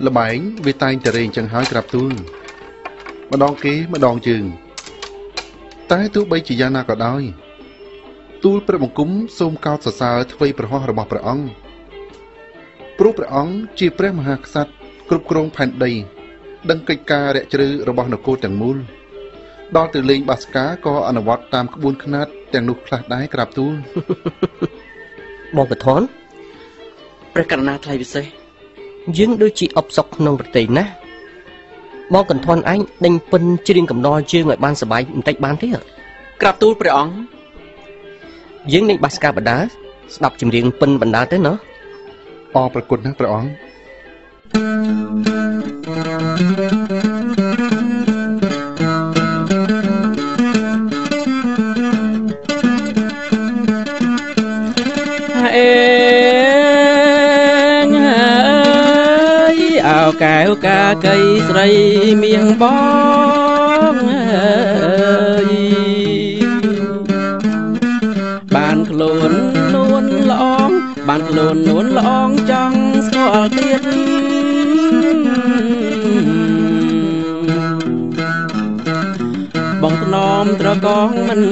[0.06, 2.12] លបែងវាតែងតែរែងចឹងហើយក្រាបទូល
[3.32, 4.44] ម្ដងគេម្ដងជើង
[5.90, 7.22] តែទោះបីជាយ៉ាងណាក៏ដោយ
[8.44, 11.46] ទូលព្រះបង្គំសូមកោតសរសើរថ្វីប្រហោះរបស់ព្រះអង្គ
[12.98, 14.72] ព្រោះព្រះអង្គជាព្រះមហាក្សត្រ
[15.08, 15.92] គ្រប់គ្រងផែនដី
[16.70, 18.76] ដឹងកិច្ចការរាក់ជ្រៅរបស់នគរទាំងមូល
[19.76, 23.74] ដល់ទៅលេងបាសកាក៏អនុវត្តតាមក្បួនខ្នាតទាំងនោះខ្លះដែរក្រាបទូល
[25.56, 26.00] បងពធន
[27.34, 28.24] ព្រះករុណាថ្លៃពិសេស
[29.18, 30.99] យើងដូចជាអបសុកក្នុងប្រទេសណាប
[32.22, 35.68] ងកន្ធាន់ឯងដេញពិនច្រៀងកំដរជើងឲ្យបានសប្បាយបន្តិចបានទេ
[36.40, 37.14] ក្រាបទូលព្រះអង្គ
[38.72, 39.58] យើងនឹងបាសកាបណ្ដា
[40.14, 41.56] ស្ដាប់ចម្រៀងពិនបណ្ដាទៅណោះ
[42.56, 43.50] អរប្រគុណណាស់ព្រះអង្គ
[46.92, 46.99] អេ
[60.22, 61.16] កែវកាកៃ
[61.48, 61.68] ស្រី
[62.22, 62.64] មៀងប
[63.92, 65.50] ងអើយ
[68.54, 69.32] បានខ្លួន
[69.74, 70.04] លួន
[71.08, 73.82] បានខ្លួននួនល្អងចង់ស្គាល់ទៀត
[79.82, 81.42] បងថ្នមត្រកងមិន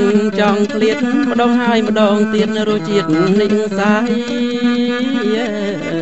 [0.40, 3.08] ចង់ឃ្លាតម្ដងហើយម្ដងទៀតរសជាតិ
[3.40, 5.97] នេះសាយ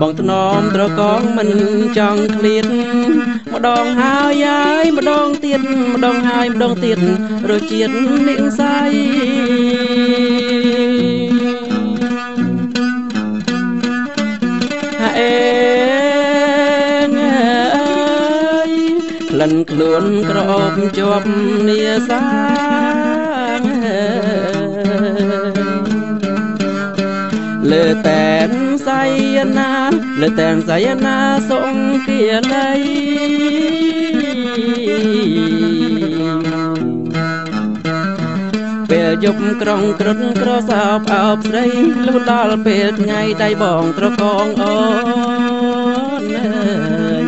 [0.00, 1.50] បងថ្នមត្រកងមិន
[1.98, 2.66] ចង់ឃ្លាត
[3.52, 5.60] ម្ដងហើយហើយម្ដងទៀត
[5.92, 6.98] ម្ដងហើយម្ដងទៀត
[7.50, 7.94] រសជាតិ
[8.28, 8.92] នេះសាយ
[15.02, 15.34] ហេ
[17.06, 17.10] ង
[17.76, 18.70] អើយ
[19.30, 21.28] ក្លិនខ្លួនក្រអូបជាប់
[21.68, 23.23] នាសា
[27.74, 28.50] លើតែន
[28.86, 29.02] សៃ
[29.58, 29.72] ណា
[30.20, 31.18] លើតែនសៃណា
[31.50, 31.74] សុង
[32.06, 32.20] គៀ
[32.52, 32.70] លៃ
[38.90, 41.66] ពេលយប់ក្រុងក្រឹតក្រសោបអោបស្រី
[42.06, 44.76] លុះដល់ពេលថ្ងៃដៃបងត្រកងអូ
[46.20, 47.26] នអើយ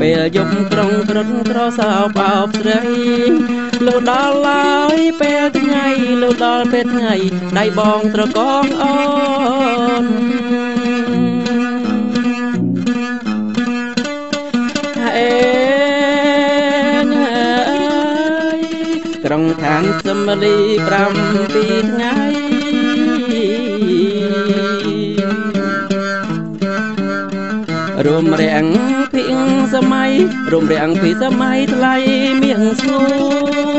[0.00, 3.53] ពេលយប់ក្រុងក្រឹតក្រសោបអោបស្រី
[3.86, 5.86] លុះដល់ឡើយពេលថ្ងៃ
[6.22, 7.14] លុះដល់ពេលថ្ងៃ
[7.58, 8.96] ដៃបងត្រកងអូ
[10.04, 10.06] ន
[15.04, 15.30] ហេ
[17.04, 17.84] ងអើ
[18.56, 18.58] យ
[19.24, 22.14] ក្រុងឋានសំលី7ថ្ងៃ
[28.06, 28.66] រួមរាំង
[29.14, 29.38] ពីង
[29.74, 30.12] សម័យ
[30.52, 31.96] រួមរាំងពីសម័យថ្លៃ
[32.42, 33.02] មៀងស្ងួ
[33.72, 33.73] ន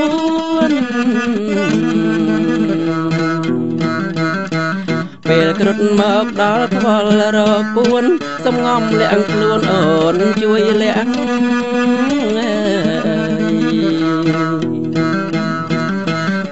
[5.30, 7.40] ពេលគ្រុតមកដល់ខ្វល់រ
[7.76, 8.06] ពួន
[8.46, 11.12] សំងំលាក់ខ្លួនអូនជួយលាក់
[12.38, 12.54] អើ
[13.52, 13.76] យ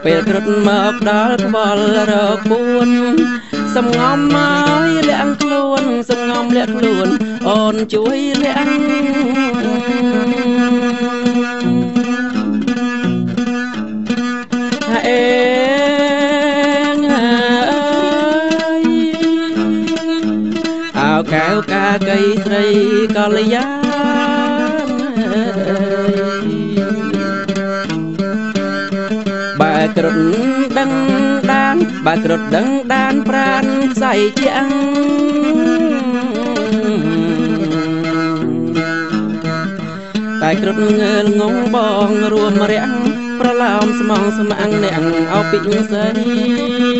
[0.04, 2.14] ពេលគ្រុតមកដល់ខ្វល់រ
[2.50, 2.90] ពួន
[3.76, 4.38] សំងំម
[4.82, 7.08] កលាក់ខ្លួនសំងំលាក់ខ្លួន
[7.48, 8.72] អូនជួយលាក់
[14.94, 15.53] ហេ
[22.14, 22.65] កាកៃស្រី
[23.15, 23.65] កល្យា
[24.88, 24.90] ន
[29.60, 30.18] បើក្រឹត
[30.77, 30.91] ដឹង
[31.52, 34.68] ដានបើក្រឹតដឹងដានប្រានខ្សែជាង
[40.41, 41.77] តែក្រឹតងើលងងប
[42.10, 42.94] ងរួមរាំង
[43.40, 45.02] ប្រឡោមស្មងស្មាំងអ្នក
[45.34, 45.60] អោពី
[45.90, 46.93] ស្រី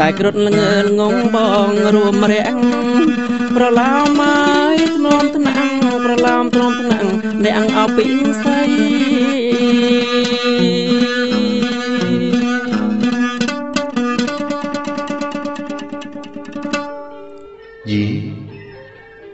[0.00, 1.36] តែក្រឹតងើលងងប
[1.68, 2.58] ងរួមរាំង
[3.56, 4.22] ប្រឡោមម
[4.76, 7.06] កធ្នមថ្នាំងប្រឡោមធ្នមថ្នាំង
[7.44, 8.06] អ្នកអោពី
[8.40, 8.62] ស្រី
[17.90, 18.02] យី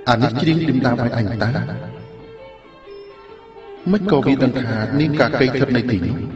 [0.09, 1.51] អានេះច្រៀងឌឹមដើមឲ្យអញតា
[3.93, 6.30] មិនក៏វាដឹងថានាងកាកៃស្ថិតនៅទីនេះតើ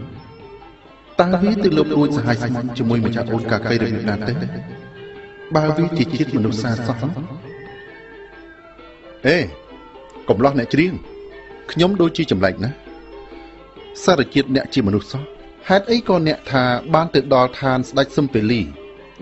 [1.45, 4.33] វាទៅលបរួចសហាយស្មន់ជាមួយម្ចាស់អូនកាកៃរបៀបណាទៅ
[5.55, 6.99] បើវាជាជាតិមនុស្សសាសោះ
[9.27, 9.39] អេ
[10.29, 10.93] កំឡោះអ្នកច្រៀង
[11.73, 12.77] ខ្ញុំដូចជាចម្លែកណាស់
[14.05, 15.23] សារជាតិអ្នកជាមនុស្សសោះ
[15.69, 16.65] ហេតុអីក៏អ្នកថា
[16.95, 18.61] បានទៅដល់ឋានស្ដេចសឹមពេលី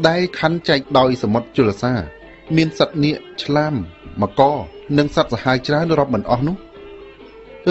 [0.08, 1.92] ដែលខណ្ឌចែកដោយសមុទ្រជលសា
[2.56, 3.74] មានសត្វនាគឆ្លាម
[4.22, 4.42] មកក
[4.98, 6.56] និងសត្វសាហាវច្រើនរាប់មិនអស់នោះ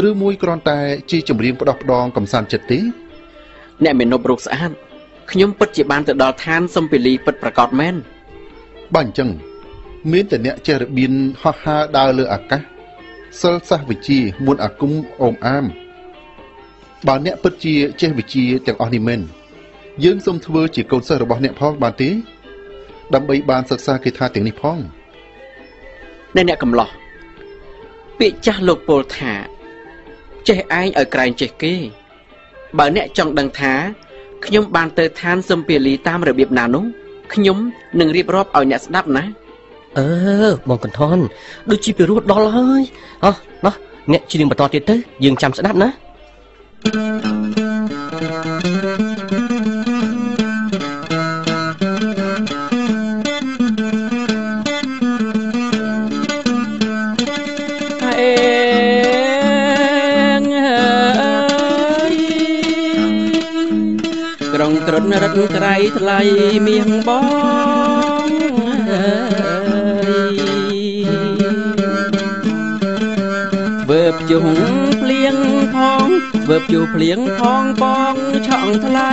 [0.10, 0.80] ឬមួយគ្រាន់តែ
[1.12, 2.80] ជាចម្រៀងផ្ដោះផ្ដងកំសាន្តចិត្តទេ
[3.84, 4.72] អ្នកមេនប់រូបស្អាត
[5.32, 7.96] ខ្ញុំពិតជាបានទៅដល់ឋានសំពីលីពិតប្រកបមែន
[8.94, 9.30] បើអញ្ចឹង
[10.12, 12.62] មានតែអ្នកចេះរបៀនហោះហើរដើរលើអាកាស
[13.42, 14.92] សិលសាសវិជ្ជាមុនអាគម
[15.22, 15.66] អូមអាម
[17.08, 19.22] បើអ្នកពិតជាចេះវិជ្ជាទាំងអស់នេះមែន
[20.04, 22.10] យើងសូមធ្វើជាកូនសិស្សរបស់អ្នកផងបានទេ
[23.14, 24.78] ដើម្បីបានសិក្សាគេថាទាំងនេះផង
[26.36, 26.90] អ្នកអ្នកកំឡោះ
[28.20, 29.34] ពាក្យចាស់លោកពោលថា
[30.48, 31.74] ចេះឯងឲ្យក្រែងចេះគេ
[32.78, 33.74] បើអ្នកចង់ដឹងថា
[34.46, 36.84] ខ្ញុំបានទៅឋានសំពីលីតាមរបៀបណានោះ
[37.34, 37.58] ខ្ញុំ
[38.00, 39.24] នឹងរៀបរាប់ឲ្យអ្នកស្ដាប់ណា
[39.98, 40.08] អឺ
[40.70, 41.18] បងកន្ធន
[41.70, 42.82] ដូចជាពីរោះដល់ហើយ
[43.26, 43.36] អោះ
[43.66, 43.76] ណោះ
[44.12, 45.90] អ្នកច្រៀងបន្តទៀតទៅយើងចាំស្ដាប់ណា
[46.86, 47.41] អេ
[64.94, 66.20] ក្រុងក្រឹតរត់ក្រៃថ្លៃ
[66.68, 67.10] មៀងប
[68.28, 68.30] ង
[68.90, 69.12] អើ
[70.32, 70.36] យ
[73.90, 74.46] វើភ្ជុង
[75.02, 75.36] ភ្លៀង
[75.74, 76.08] ផង
[76.50, 78.16] វើភ្ជុះភ្លៀងផងបង
[78.48, 79.12] ឆក់ថ្លៃ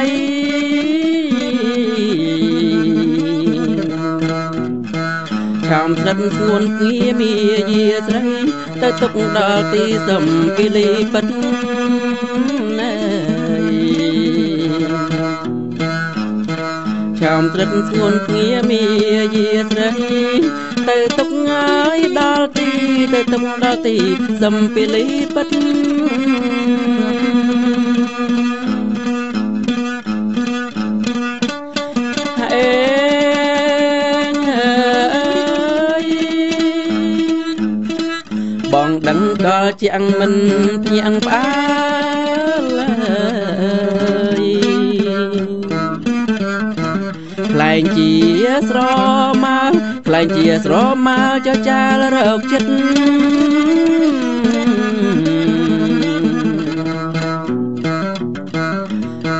[5.68, 7.34] ឆាំស្និទ្ធស្ងួនងារមា
[7.72, 8.26] យាស្រី
[8.82, 10.24] ទៅទុកដល់ទីសំ
[10.56, 11.26] ពីលីពិត
[17.20, 18.82] ឆាំស្និទ្ធស្ងួនងារមា
[19.34, 19.90] យាស្រី
[20.88, 22.70] ទៅទុកហើយដល់ទី
[23.12, 23.96] ទៅទុកដល់ទី
[24.42, 25.04] សំពីលី
[25.34, 25.48] ពិត
[32.52, 32.72] អេ
[34.32, 36.06] ងអើយ
[38.72, 40.32] បងដឹងដល់ជាងមិន
[40.84, 41.77] ភ្ញាំងផ្អើ
[48.70, 48.80] ស្រ
[49.44, 49.60] មើ
[50.06, 50.74] ខ្លែងជាស្រ
[51.06, 52.70] មើចចាលរកចិត្ត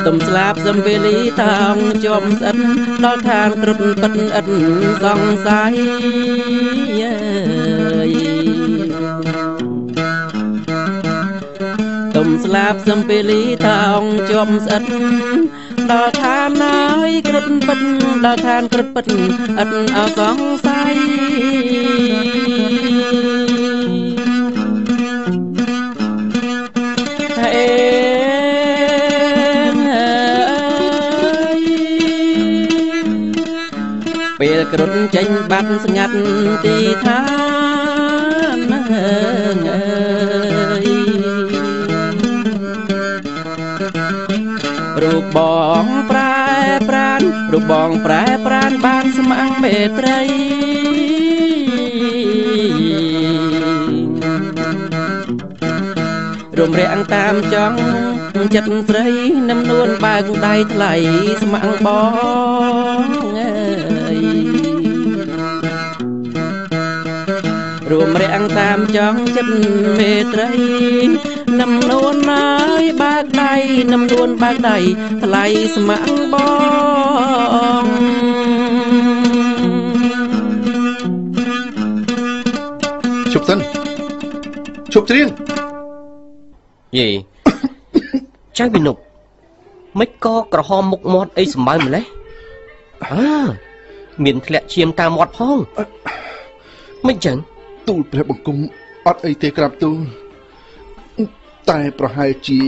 [0.07, 1.77] ទំស្លាប់សំវេលីតោង
[2.07, 2.57] ចំស្អិត
[3.05, 4.47] ដល់ខាងក្រឹតពិតឥត
[5.05, 5.73] សង្ស័យ
[7.03, 7.19] អើ
[8.09, 8.11] យ
[12.16, 14.85] ទំស្លាប់សំពេលីតោងចំស្អិត
[15.90, 17.81] ដល់ឋានហើយក្រឹតពិត
[18.24, 20.94] ដល់ឋានក្រឹតពិតឥតអសង្ស័យ
[27.44, 27.70] អេ
[29.73, 31.60] ងអើយ
[34.40, 36.15] ពេលក្រឹតចេញបាត់ស្ងាត់
[36.65, 37.38] ទីឋាន
[45.36, 45.38] បប
[45.82, 46.38] ងប្រែ
[46.88, 47.20] ប្រាន
[47.52, 50.20] រូបបងប្រែប្រានបានស្មាំងមេត្រី
[56.59, 57.78] រំរាំងតាមចង់
[58.55, 59.09] ចិត្តស្រី
[59.48, 60.94] នឹមនួនបើកដៃថ្លៃ
[61.42, 61.88] ស្មាំងប
[63.05, 64.18] ងអើយ
[67.90, 69.55] រួមរាំងតាមចង់ចិត្ត
[69.98, 70.50] មេត្រី
[71.69, 72.47] នឹមនួនហើ
[72.82, 73.55] យបើកដៃ
[73.93, 74.77] នឹមនួនបើកដៃ
[75.23, 76.35] ថ្លៃស្មាំងប
[77.82, 77.85] ង
[83.32, 83.59] ជប់សិន
[84.93, 85.28] ជប់ច្រៀង
[86.99, 87.09] យេ
[88.59, 88.97] ចៅវិនុប
[89.99, 92.05] មិនក៏ក្រហមមុខមាត់អីសម្បើមម្លេះ
[93.05, 93.31] អើ
[94.24, 95.59] មានធ្លាក់ឈាមតាមមាត់ផង
[97.07, 97.36] មិនចឹង
[97.89, 98.59] ទូលព្រះបង្គំ
[99.07, 99.99] អត់អីទេក្រាបទូល
[101.70, 102.59] តែប្រហែលជា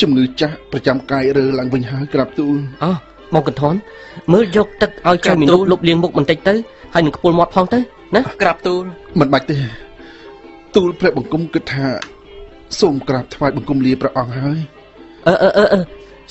[0.00, 2.96] ជំងឺចាស់ប្រចាំកាយរើឡើងវិញហើយក្រាបទូលអោះ
[3.34, 3.74] មកកន្ធន
[4.32, 6.54] មើលយកទឹកឲ្យចៅវិនុបលុបលាងមុខបន្តិចទៅ
[6.94, 7.78] ហើយនឹងខ្ពុលមាត់ផងទៅ
[8.14, 8.82] ណាក្រាបទូល
[9.20, 9.56] មិនបាច់ទេ
[10.76, 11.86] ទូលព្រះបង្គំគិតថា
[12.80, 14.58] សូមក្រាបថ្វាយបង្គំលាព្រះអង្គហើយ
[15.26, 15.80] អឺអឺអឺអឺ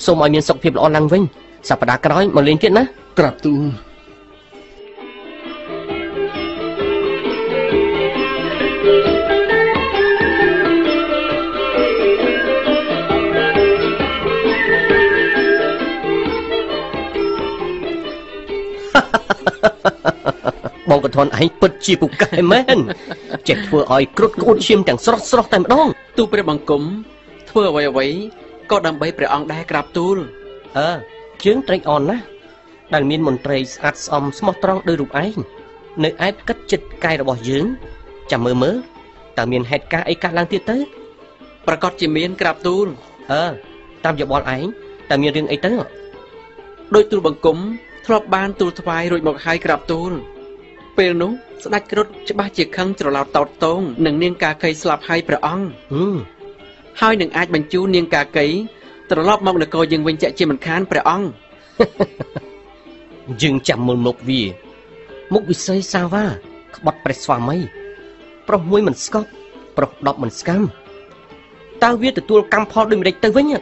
[0.04, 1.22] សូមឲ្យមានសុខភាពល្អឡើងវិញ
[1.68, 2.84] សប្តាហ៍ក្រោយមកលេងទៀតណា
[3.18, 3.62] ក្រាបទូល
[20.90, 22.78] បងកន្ធនឯងពិតជាពូកែមែន
[23.48, 25.86] ចេះធ្វើឲ្យគ្រុតក្អួតឈាមទាំងស្រស់ស្រស់តែម្ដង
[26.18, 26.82] ទូលព្រះបង្គំ
[27.50, 28.16] ធ្វើអ្វីអ្វីៗ
[28.70, 30.16] ក៏ដើម្បីព្រះអង្គដែរក្រាបទូល
[30.78, 30.90] អើ
[31.44, 32.24] ជើងត្រេកអរណាស់
[32.94, 35.36] ដែលមានមន្ត្រីស្អាតស្អំស្មោះត្រង់ដោយរូបឯង
[36.04, 37.66] នៅឯផ្កិតចិត្តកាយរបស់យើង
[38.30, 38.76] ចាំមើលមើល
[39.38, 40.78] តើមានហេតុការណ៍អីកើតឡើងទៀតទៅ
[41.66, 42.86] ប្រកាសជាមានក្រាបទូល
[43.32, 43.44] អើ
[44.04, 44.64] តាមយោបល់ឯង
[45.10, 45.72] តើមានរឿងអីទៅ
[46.94, 47.58] ដោយទូលបង្គំ
[48.06, 50.12] ធ្លាប់បានទូលថ្វាយរួចមកហើយក្រាបទូល
[50.98, 51.32] ពេលនោះ
[51.64, 56.14] ស្ដេចគ្រុឌច្បាស់ជាខឹងច្រឡោតតោតតងនឹងនាងកាកីស្លាប់ហើយព្រះអង្គហឹម
[57.00, 58.46] ហើយនឹងអាចបញ្ជូននាងកាកី
[59.10, 61.28] ត្រឡប់មកនគរយើងវិញជាក់ជាមិនខានព្រះអង្គ
[63.42, 64.42] យើងចាំមើលមុខវា
[65.32, 66.24] មុខវិស័យសាវ៉ា
[66.76, 67.58] ក្បត់ព្រះស្វាមី
[68.48, 69.28] ប្រុសមួយមិនស្កប់
[69.76, 70.62] ប្រុស10មិនស្កាំ
[71.84, 73.60] តើវាទទួលកម្មផលដូចម្ដេចទៅវិញហ៎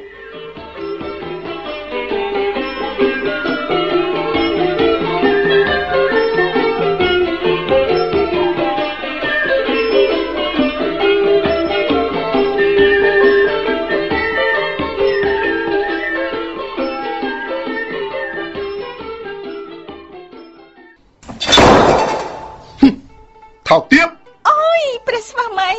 [23.73, 24.09] ថោកទៀត
[24.51, 25.71] អូយព្រះស្វាមី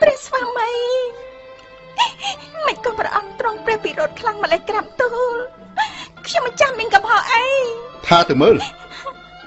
[0.00, 0.70] ព្រះស្វាមី
[2.66, 5.36] មិនក៏ព្រះអង្គទ្រង់ព្រះពិរោធខ្លាំងម្លេះក្រាបទូល
[6.26, 7.44] ខ្ញុំមិនចាំមានកំហុសអី
[8.06, 8.56] ថាទៅមើល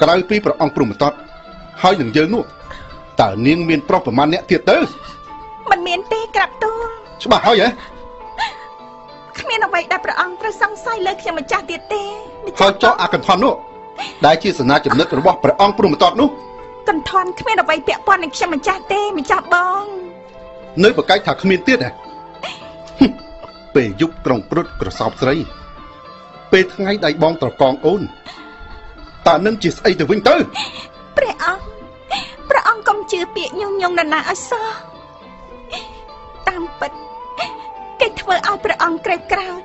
[0.02, 1.14] ក្រៅពីព្រះអង្គព្រមតត
[1.82, 2.44] ហើយនឹងយើងនោះ
[3.22, 4.78] តើនាងមានប្រុសប្រមាណអ្នកទៀតទៅ
[5.72, 6.86] មិនមានទេក្រាបទូល
[7.24, 7.70] ច្បាស់ហើយហ៎
[9.40, 13.54] គ្មានអ្វីដែលព្រះអង្គត្រូវសង្ស័យលើខ្ញុំម្ចាស់ទៀតទេម្ហើយចុះអាកន្ធន់នោះ
[14.26, 16.30] ដែលជាសនាចំណិតរបស់ព្រះអង្គព្រមតតនោះ
[16.88, 19.86] កន្ធន់គ្មានអ្វីពាក់ព័ន្ធនឹងខ្ញុំម្ចាស់ទេម្ចាស់បង
[20.84, 21.92] នៅប្រកែកថាគ្មានទៀតហ៎
[23.00, 23.12] ហឹម
[23.76, 25.36] ពេលយប់ក្រុងព្រុតក្រសោបស្រី
[26.52, 28.02] ពេលថ្ងៃដៃបងត្រកងអូន
[29.28, 30.36] តើនឹងជាស្អីទៅវិញទៅ
[31.18, 31.64] ព្រះអង្គ
[32.50, 34.68] ព្រះអង្គកុំជឿពាក្យញុងញងនរណាឲ្យសោះ
[36.48, 36.92] តាមពិត
[38.00, 39.62] គេធ្វើឲ្យព្រះអង្គក្រេបក្រោធ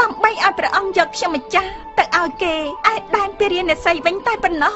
[0.00, 2.54] ដើម្បីឲ្យព្រះអង្គយកខ្ញុំម្ចាស់ទៅឲ្យគេ
[2.92, 4.74] ឯដែនពារាណសីវិញតែប៉ុណ្ណោះ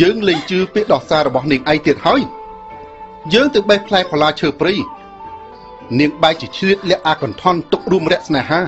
[0.00, 2.22] យើងលែងជឿពាក្យដោះសាររបស់នាងឯងទៀតហើយ
[3.34, 4.74] យើងទៅបេះផ្លែផល្លាឈើព្រៃ
[6.00, 8.60] នាងបែរជាឆ្លៀតលាក់អាកន្ធន់ទុករួមរយៈស្នេហា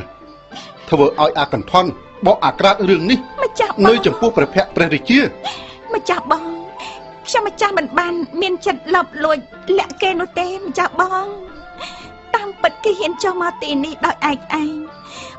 [0.89, 1.89] ធ្វើឲ្យអាកន្ធន់
[2.27, 5.21] បកអាក្រាតរឿងនេះម្ចាស់បងនៅចំពោះព្រះភ័ក្ត្រព្រះរាជា
[5.95, 6.45] ម្ចាស់បង
[7.27, 9.39] ខ្ញុំម្ចាស់មិនបាន មានចិត្តលបលួច
[9.79, 11.27] លាក់គេនោះទេម្ចាស់បង
[12.35, 14.75] តាមពិតគេហ៊ានចុះមកទីនេះដោយឯកឯង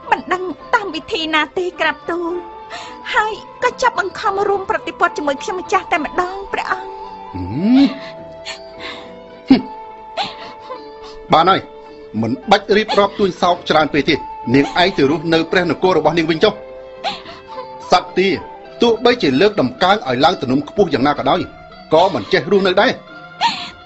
[0.10, 0.44] មិនដឹង
[0.74, 2.34] តាមវិធីណាទេក្រាបទូល
[3.14, 3.34] ហើយ
[3.64, 6.90] ក៏ចាប់បង្ខំរួមប្រតិបត្តិជាមួយខ្ញុំម្ចាស់តែម្ដងព្រះអង្គ
[9.50, 9.62] ហឹម
[10.66, 10.80] ហឹម
[11.34, 11.60] បានហើយ
[12.22, 14.16] មិនបាច់រៀបរាប់ទួញសោកច្រើនពេកទេ
[14.56, 16.54] នាងឯងទៅរស់នៅព្រះនគររបស់នាងវិញចុះ
[17.92, 18.30] សត្វទា
[18.82, 21.42] ទោះបីជាលើកដំកើងឲ្យឡើងទំនុំខ្ពស់យ៉ាងណាក៏ដោយ
[21.94, 22.92] ក៏មិនចេះរស់នៅដែរ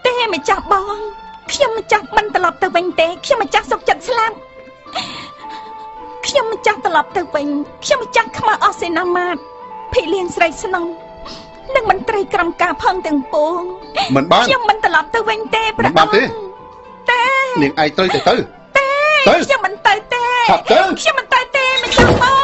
[0.05, 0.97] ទេម្ចាស់បង
[1.51, 4.35] ខ្ញុំម្ចាស់មិនត្រឡប់ទៅវិញទេខ្ញុំម្ចាស់សុខចិត្តស្លាប់
[6.29, 7.47] ខ្ញុំម្ចាស់ត្រឡប់ទៅវិញ
[7.83, 9.37] ខ្ញុំម្ចាស់ខ្មៅអស់សេនាមាត
[9.93, 10.87] ភីលៀងស្រីស្នំ
[11.75, 13.59] និងមន្ត្រីក្រុមការផងទាំងពួង
[14.15, 16.23] មិនបានខ្ញុំមិនត្រឡប់ទៅវិញទេព្រះមិនបានអង្គទេ
[17.09, 17.23] ទេ
[17.61, 18.33] នាងឯងត្រូវទៅទៅ
[18.77, 18.87] ទេ
[19.27, 22.38] ទៅខ្ញុំមិនទៅទេឆាប់ទៅខ្ញុំមិនទៅទេម្ចាស់បង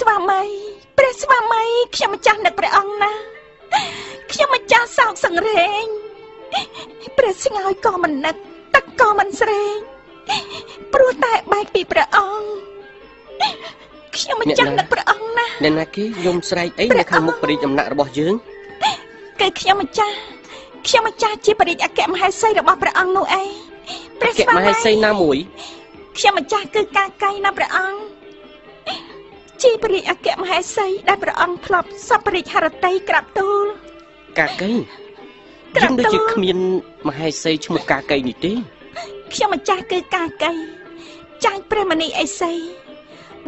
[0.00, 0.42] ស្វាមី
[0.98, 1.62] ព្រះស្វាមី
[1.96, 3.20] ខ្ញុំម្ចាស់នឹកព្រះអង្គណាស់
[4.32, 5.84] ខ្ញុំម្ចាស់សោកសង្រេង
[7.18, 8.36] ព្រះស្ងើយក៏មិននឹក
[8.74, 9.76] ទឹកក៏មិនស្រេង
[10.92, 12.48] ព្រោះតែបែកពីព្រះអង្គ
[14.16, 18.34] ខ្ញុំម្ចាស់នឹកព្រះអង្គណាស់អ្នកណាគេយំស្រែកអីនៅខាងមុខព្រះរាជដំណាក់របស់យើង
[19.40, 20.16] គឺខ្ញុំម្ចាស់
[20.86, 23.48] ខ្ញុំម្ចាស់ជាបរិយាអគ្គមហេសីរបស់ព្រះអង្គនោះឯង
[24.20, 25.36] ព្រះអគ្គស្វាមមីហេសីណាមួយ
[26.18, 28.19] ខ្ញុំម្ចាស់គឺកាកៃណាព្រះអង្គ
[29.62, 33.66] ជាព្រះរាជអគ្គមហេសីដែលព្រះអង្គធ្លាប់សពរិទ្ធហរតីក្រាបទូល
[34.38, 34.70] កាកៃ
[35.76, 36.58] ក្រាយើងបដូចទូជាលគ្មាន
[37.08, 38.52] មហេសីឈ្មោះកាកៃនេះទេ
[39.32, 40.52] ខ្ញុំម្ចាស់គឺកាកៃ
[41.44, 42.52] ចាញ់ព្រះមនីអេសី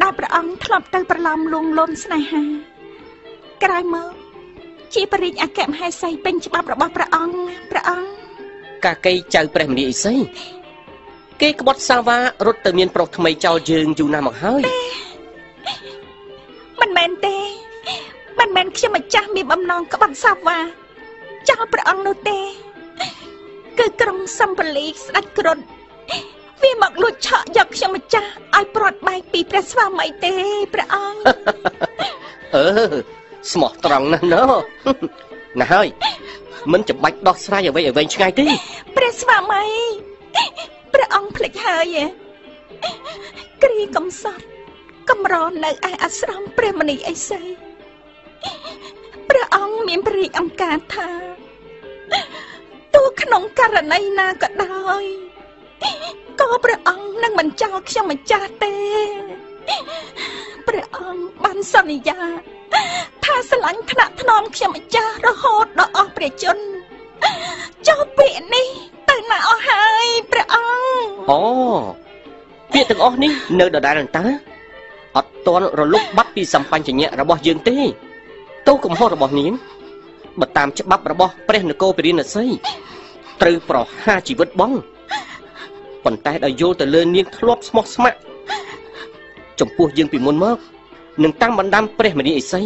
[0.01, 2.43] ដែលព្រះអង្គធ្លាប់ទៅប្រឡំលួងលន់ស្នេហា
[3.63, 4.11] ក្រោយមក
[4.93, 7.37] ជាព្រះរាជអគ្គមហេសីពេញច្បាប់របស់ព្រះអង្គ
[7.71, 8.09] ព្រះអង្គ
[8.85, 10.15] កាកៃចៅព្រះមនីអេសី
[11.41, 15.12] គេក្បត់សាវ៉ារត់ទៅមានប្រុសថ្មីចោលយើងយូរណាស់មកហើយមិន
[16.97, 17.37] មែនទេ
[18.39, 20.57] មិនមែនខ្ញុំម្ចាស់មានបំណងក្បត់សាវ៉ា
[21.49, 22.39] ចោលព្រះអង្គនោះទេ
[23.79, 25.59] គឺក្រុងសំពលីស្ដេចគ្រុន
[26.61, 30.33] វាមកលួចឆក់យកខ្ញុំម្ចាស់ឲ្យព្រាត់បែកពីព្រះស្វាមីទេ
[30.73, 31.21] ព្រះអង្គ
[32.55, 32.65] អឺ
[33.51, 34.51] ស្មោះត្រង់ណាស់ណោះ
[35.59, 35.87] ណាស់ហើយ
[36.71, 38.45] មិនចាំបាច់ដោះស្រាយអ្វីឲ្យវែងឆ្ងាយទេ
[38.95, 39.63] ព្រះស្វាមី
[40.93, 42.05] ព្រះអង្គភ្លេចហើយឯ
[43.63, 44.45] គ្រីកំសត់
[45.09, 47.41] កំរនៅឯអាស្រមព្រះមនីអេសី
[49.29, 51.09] ព្រះអង្គមានព្រះរាជអង្គការថា
[52.95, 55.03] ទោះក្នុងករណីណាក៏ដោយ
[56.41, 58.75] ក៏ព្រះអង្គនឹងមិនចោលខ្ញុំម្ចាស់ទេ
[60.67, 62.21] ព្រះអង្គបានសន្យា
[63.23, 66.73] ថាស្រឡាញ់ថ្នាក់ថ្នមខ្ញុំម្ចាស់រហូតដល់អស់ព្រះជន្ម
[67.87, 68.67] ចុះពាក្យនេះ
[69.09, 71.41] ទៅណាអស់ហើយព្រះអង្គអូ
[72.73, 74.25] ពាក្យទាំងអស់នេះនៅដដែលនឹងតើ
[75.17, 77.77] អត់ទាន់រលុបបាត់ពីសម្បញ្ញៈរបស់យើងទេ
[78.67, 79.51] ទោសកំហុសរបស់នាង
[80.39, 82.45] បើតាមច្បាប់របស់ព្រះនគរពរិណសី
[83.41, 84.71] ត្រូវប្រហារជីវិតបង
[86.03, 88.19] ប៉ុន្តែដោយយល់ទៅលើនាងធ្លាប់ស្មោះស្ម័គ្រ
[89.59, 90.57] ចំពោះយើងពីមុនមក
[91.23, 92.61] នឹងតាមបណ្ដាំព្រះមនីអេសី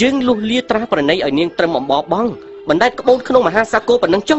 [0.00, 2.26] យើងលុះលាត្រាប្រណីឲ្យនាងត្រឹមអំបបបង
[2.68, 4.38] បណ្ដែតក្បូនក្នុងមហាសាគរប៉ុណ្ណឹងចុះ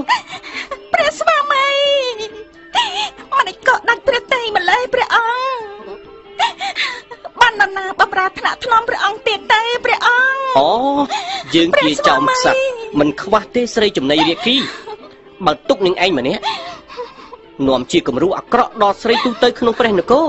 [0.94, 1.66] ព្រះស្វាមី
[2.20, 2.32] មិន
[3.34, 5.18] អាចកកដាច់ព្រះតេយ្យម្លេះព្រះអ
[5.54, 7.13] ង្គ
[7.44, 10.72] បាននរណាបម្រើថ្នាក់ថ្នមព្រះអង្គទៀតទេព្រះអង្គអូ
[11.56, 12.60] យើងជាចោមខ្សាត់
[13.00, 14.56] មិនខ្វះទេស្រីចំណៃរាគី
[15.46, 16.44] បើទុកនឹងឯងម្នាក់
[17.68, 20.28] នាំជាគំរូអាក្រក់ដល់ស្រីទូទៅក្នុងព្រះនគរ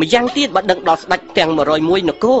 [0.00, 2.40] ម្យ៉ាងទៀតបើដឹងដល់ស្ដេចទាំង101នគរ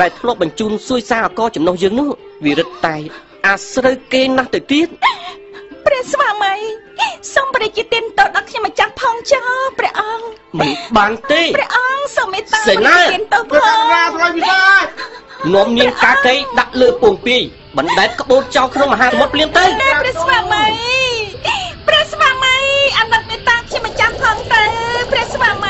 [0.00, 2.08] ដែលធ្លាប់បញ្ជូនសួយសារអកចំណុះយើងនោះ
[2.44, 2.96] វារឹតតែ
[3.48, 4.88] អាស្រូវគេណាស់ទៅទៀត
[5.86, 6.54] ព្រះស្វាមី
[7.34, 9.46] សូមព្រះជាទានទៅដល់ខ្ញុំម្ចាស់ផងចុះ
[9.78, 10.24] ព្រះអង្គ
[10.60, 13.78] មិនបានទេព្រះអង្គសូមមេត្តាសេនាព្រះទានទៅផង
[15.54, 17.42] នាំនាងកាកៃដាក់លើពងពាយ
[17.78, 20.64] បណ្ដែតក្បូតចោលក្នុងមហាសមុទ្រភ្លាមទៅតែព្រះស្វាមី
[21.88, 22.56] ព្រះស្វាមី
[22.98, 24.62] អាណិតមេត្តាខ្ញុំម្ចាស់ផងទៅ
[25.12, 25.66] ព្រះស្វាម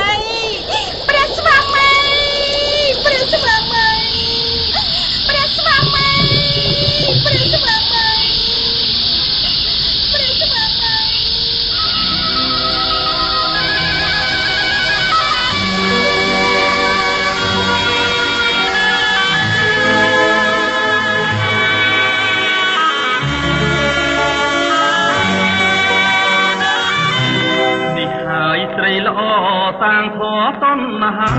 [29.83, 31.29] តាំងធေါ်តណ្ហា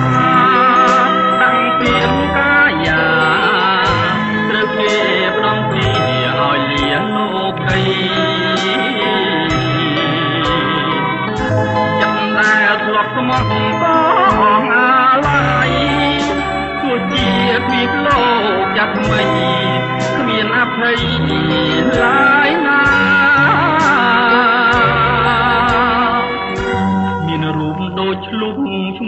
[1.43, 2.22] តាំងពី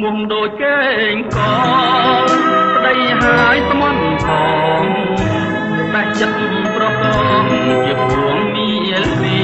[0.05, 0.81] ឈ្មោះដូចកេ
[1.13, 1.39] ងក
[2.27, 2.31] ល
[2.75, 4.27] ប្តីហើយស្មន់ផ
[4.83, 4.85] ង
[5.93, 6.43] តែចិត្ត
[6.75, 7.05] ប្រក
[7.43, 7.45] ង
[7.85, 9.39] ជាព្រួងមានពី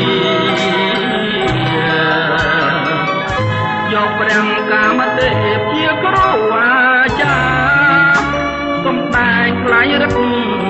[3.93, 6.78] យកព្រះកាមទេពជាគ្រូអា
[7.20, 8.20] ចារ្យ
[8.85, 10.16] សំដែងខ្លាញ់រឹក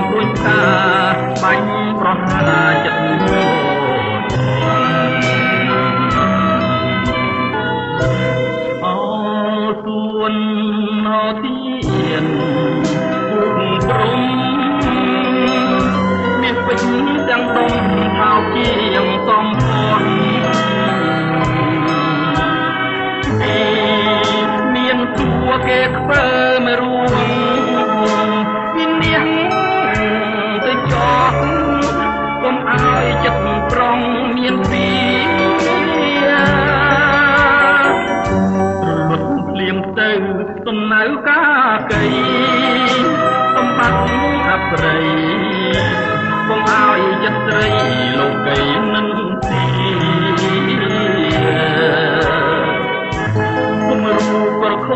[0.08, 0.99] ព្រួយតា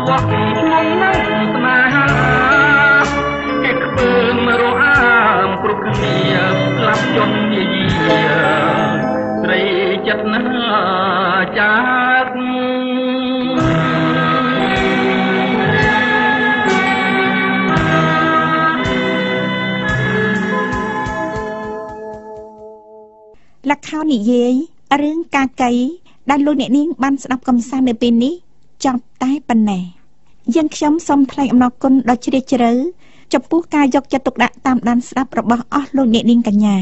[0.07, 1.17] បប្រខ្វក់ក្នុងនឹង
[1.55, 2.07] ស្នេហា
[3.63, 4.11] គេខ្ពើ
[4.45, 6.15] មរអាមគ្រប់គ្នា
[6.75, 8.23] ស្លាប់យំយាយា
[9.41, 9.61] ស្រី
[10.07, 10.43] ចិត្តណា
[11.57, 11.75] ចា
[12.25, 12.33] ត់
[23.69, 24.53] លក្ខោនិយាយ
[25.01, 25.71] រឿងកាកី
[26.29, 28.44] ដែលលោកអ្នកនាងបានស្ដាប់កំសាន្តនៅពេលនេះ
[28.85, 29.83] ចប់តែប៉ុណ្ណេះ
[30.55, 32.71] យើងខ្ញុំសូមថ្លែងអំណរគុណដ៏ជ្រាលជ្រៅ
[33.33, 36.77] ចំពោះការយកចិត្តទុកដាក់តាមដានស្ដាប់របស់អស់លោកអ្នកនាងកញ្ញា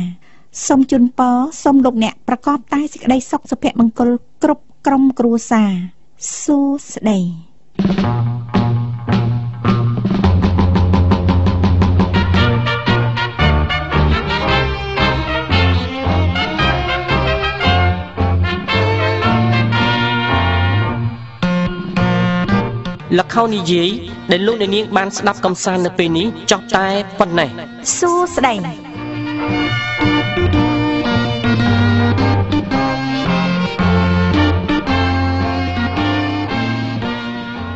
[0.68, 4.10] សូមជូនពរសូមលោកអ្នកប្រកបតែសេចក្តីសុខសុភមង្គល
[4.44, 5.72] គ្រប់ក្រុមគ្រួសារ
[6.44, 6.60] សួ
[6.90, 7.20] ស្តី
[23.20, 23.90] លខោនិយាយ
[24.32, 26.88] ដែលលោកអ្នកនាងបានស្ដាប់កំសាន្តនៅពេលនេះចោះតែ
[27.20, 27.50] ប៉ុណ្ណេះ
[27.98, 28.54] សួស្ដី
[30.36, 30.63] thank you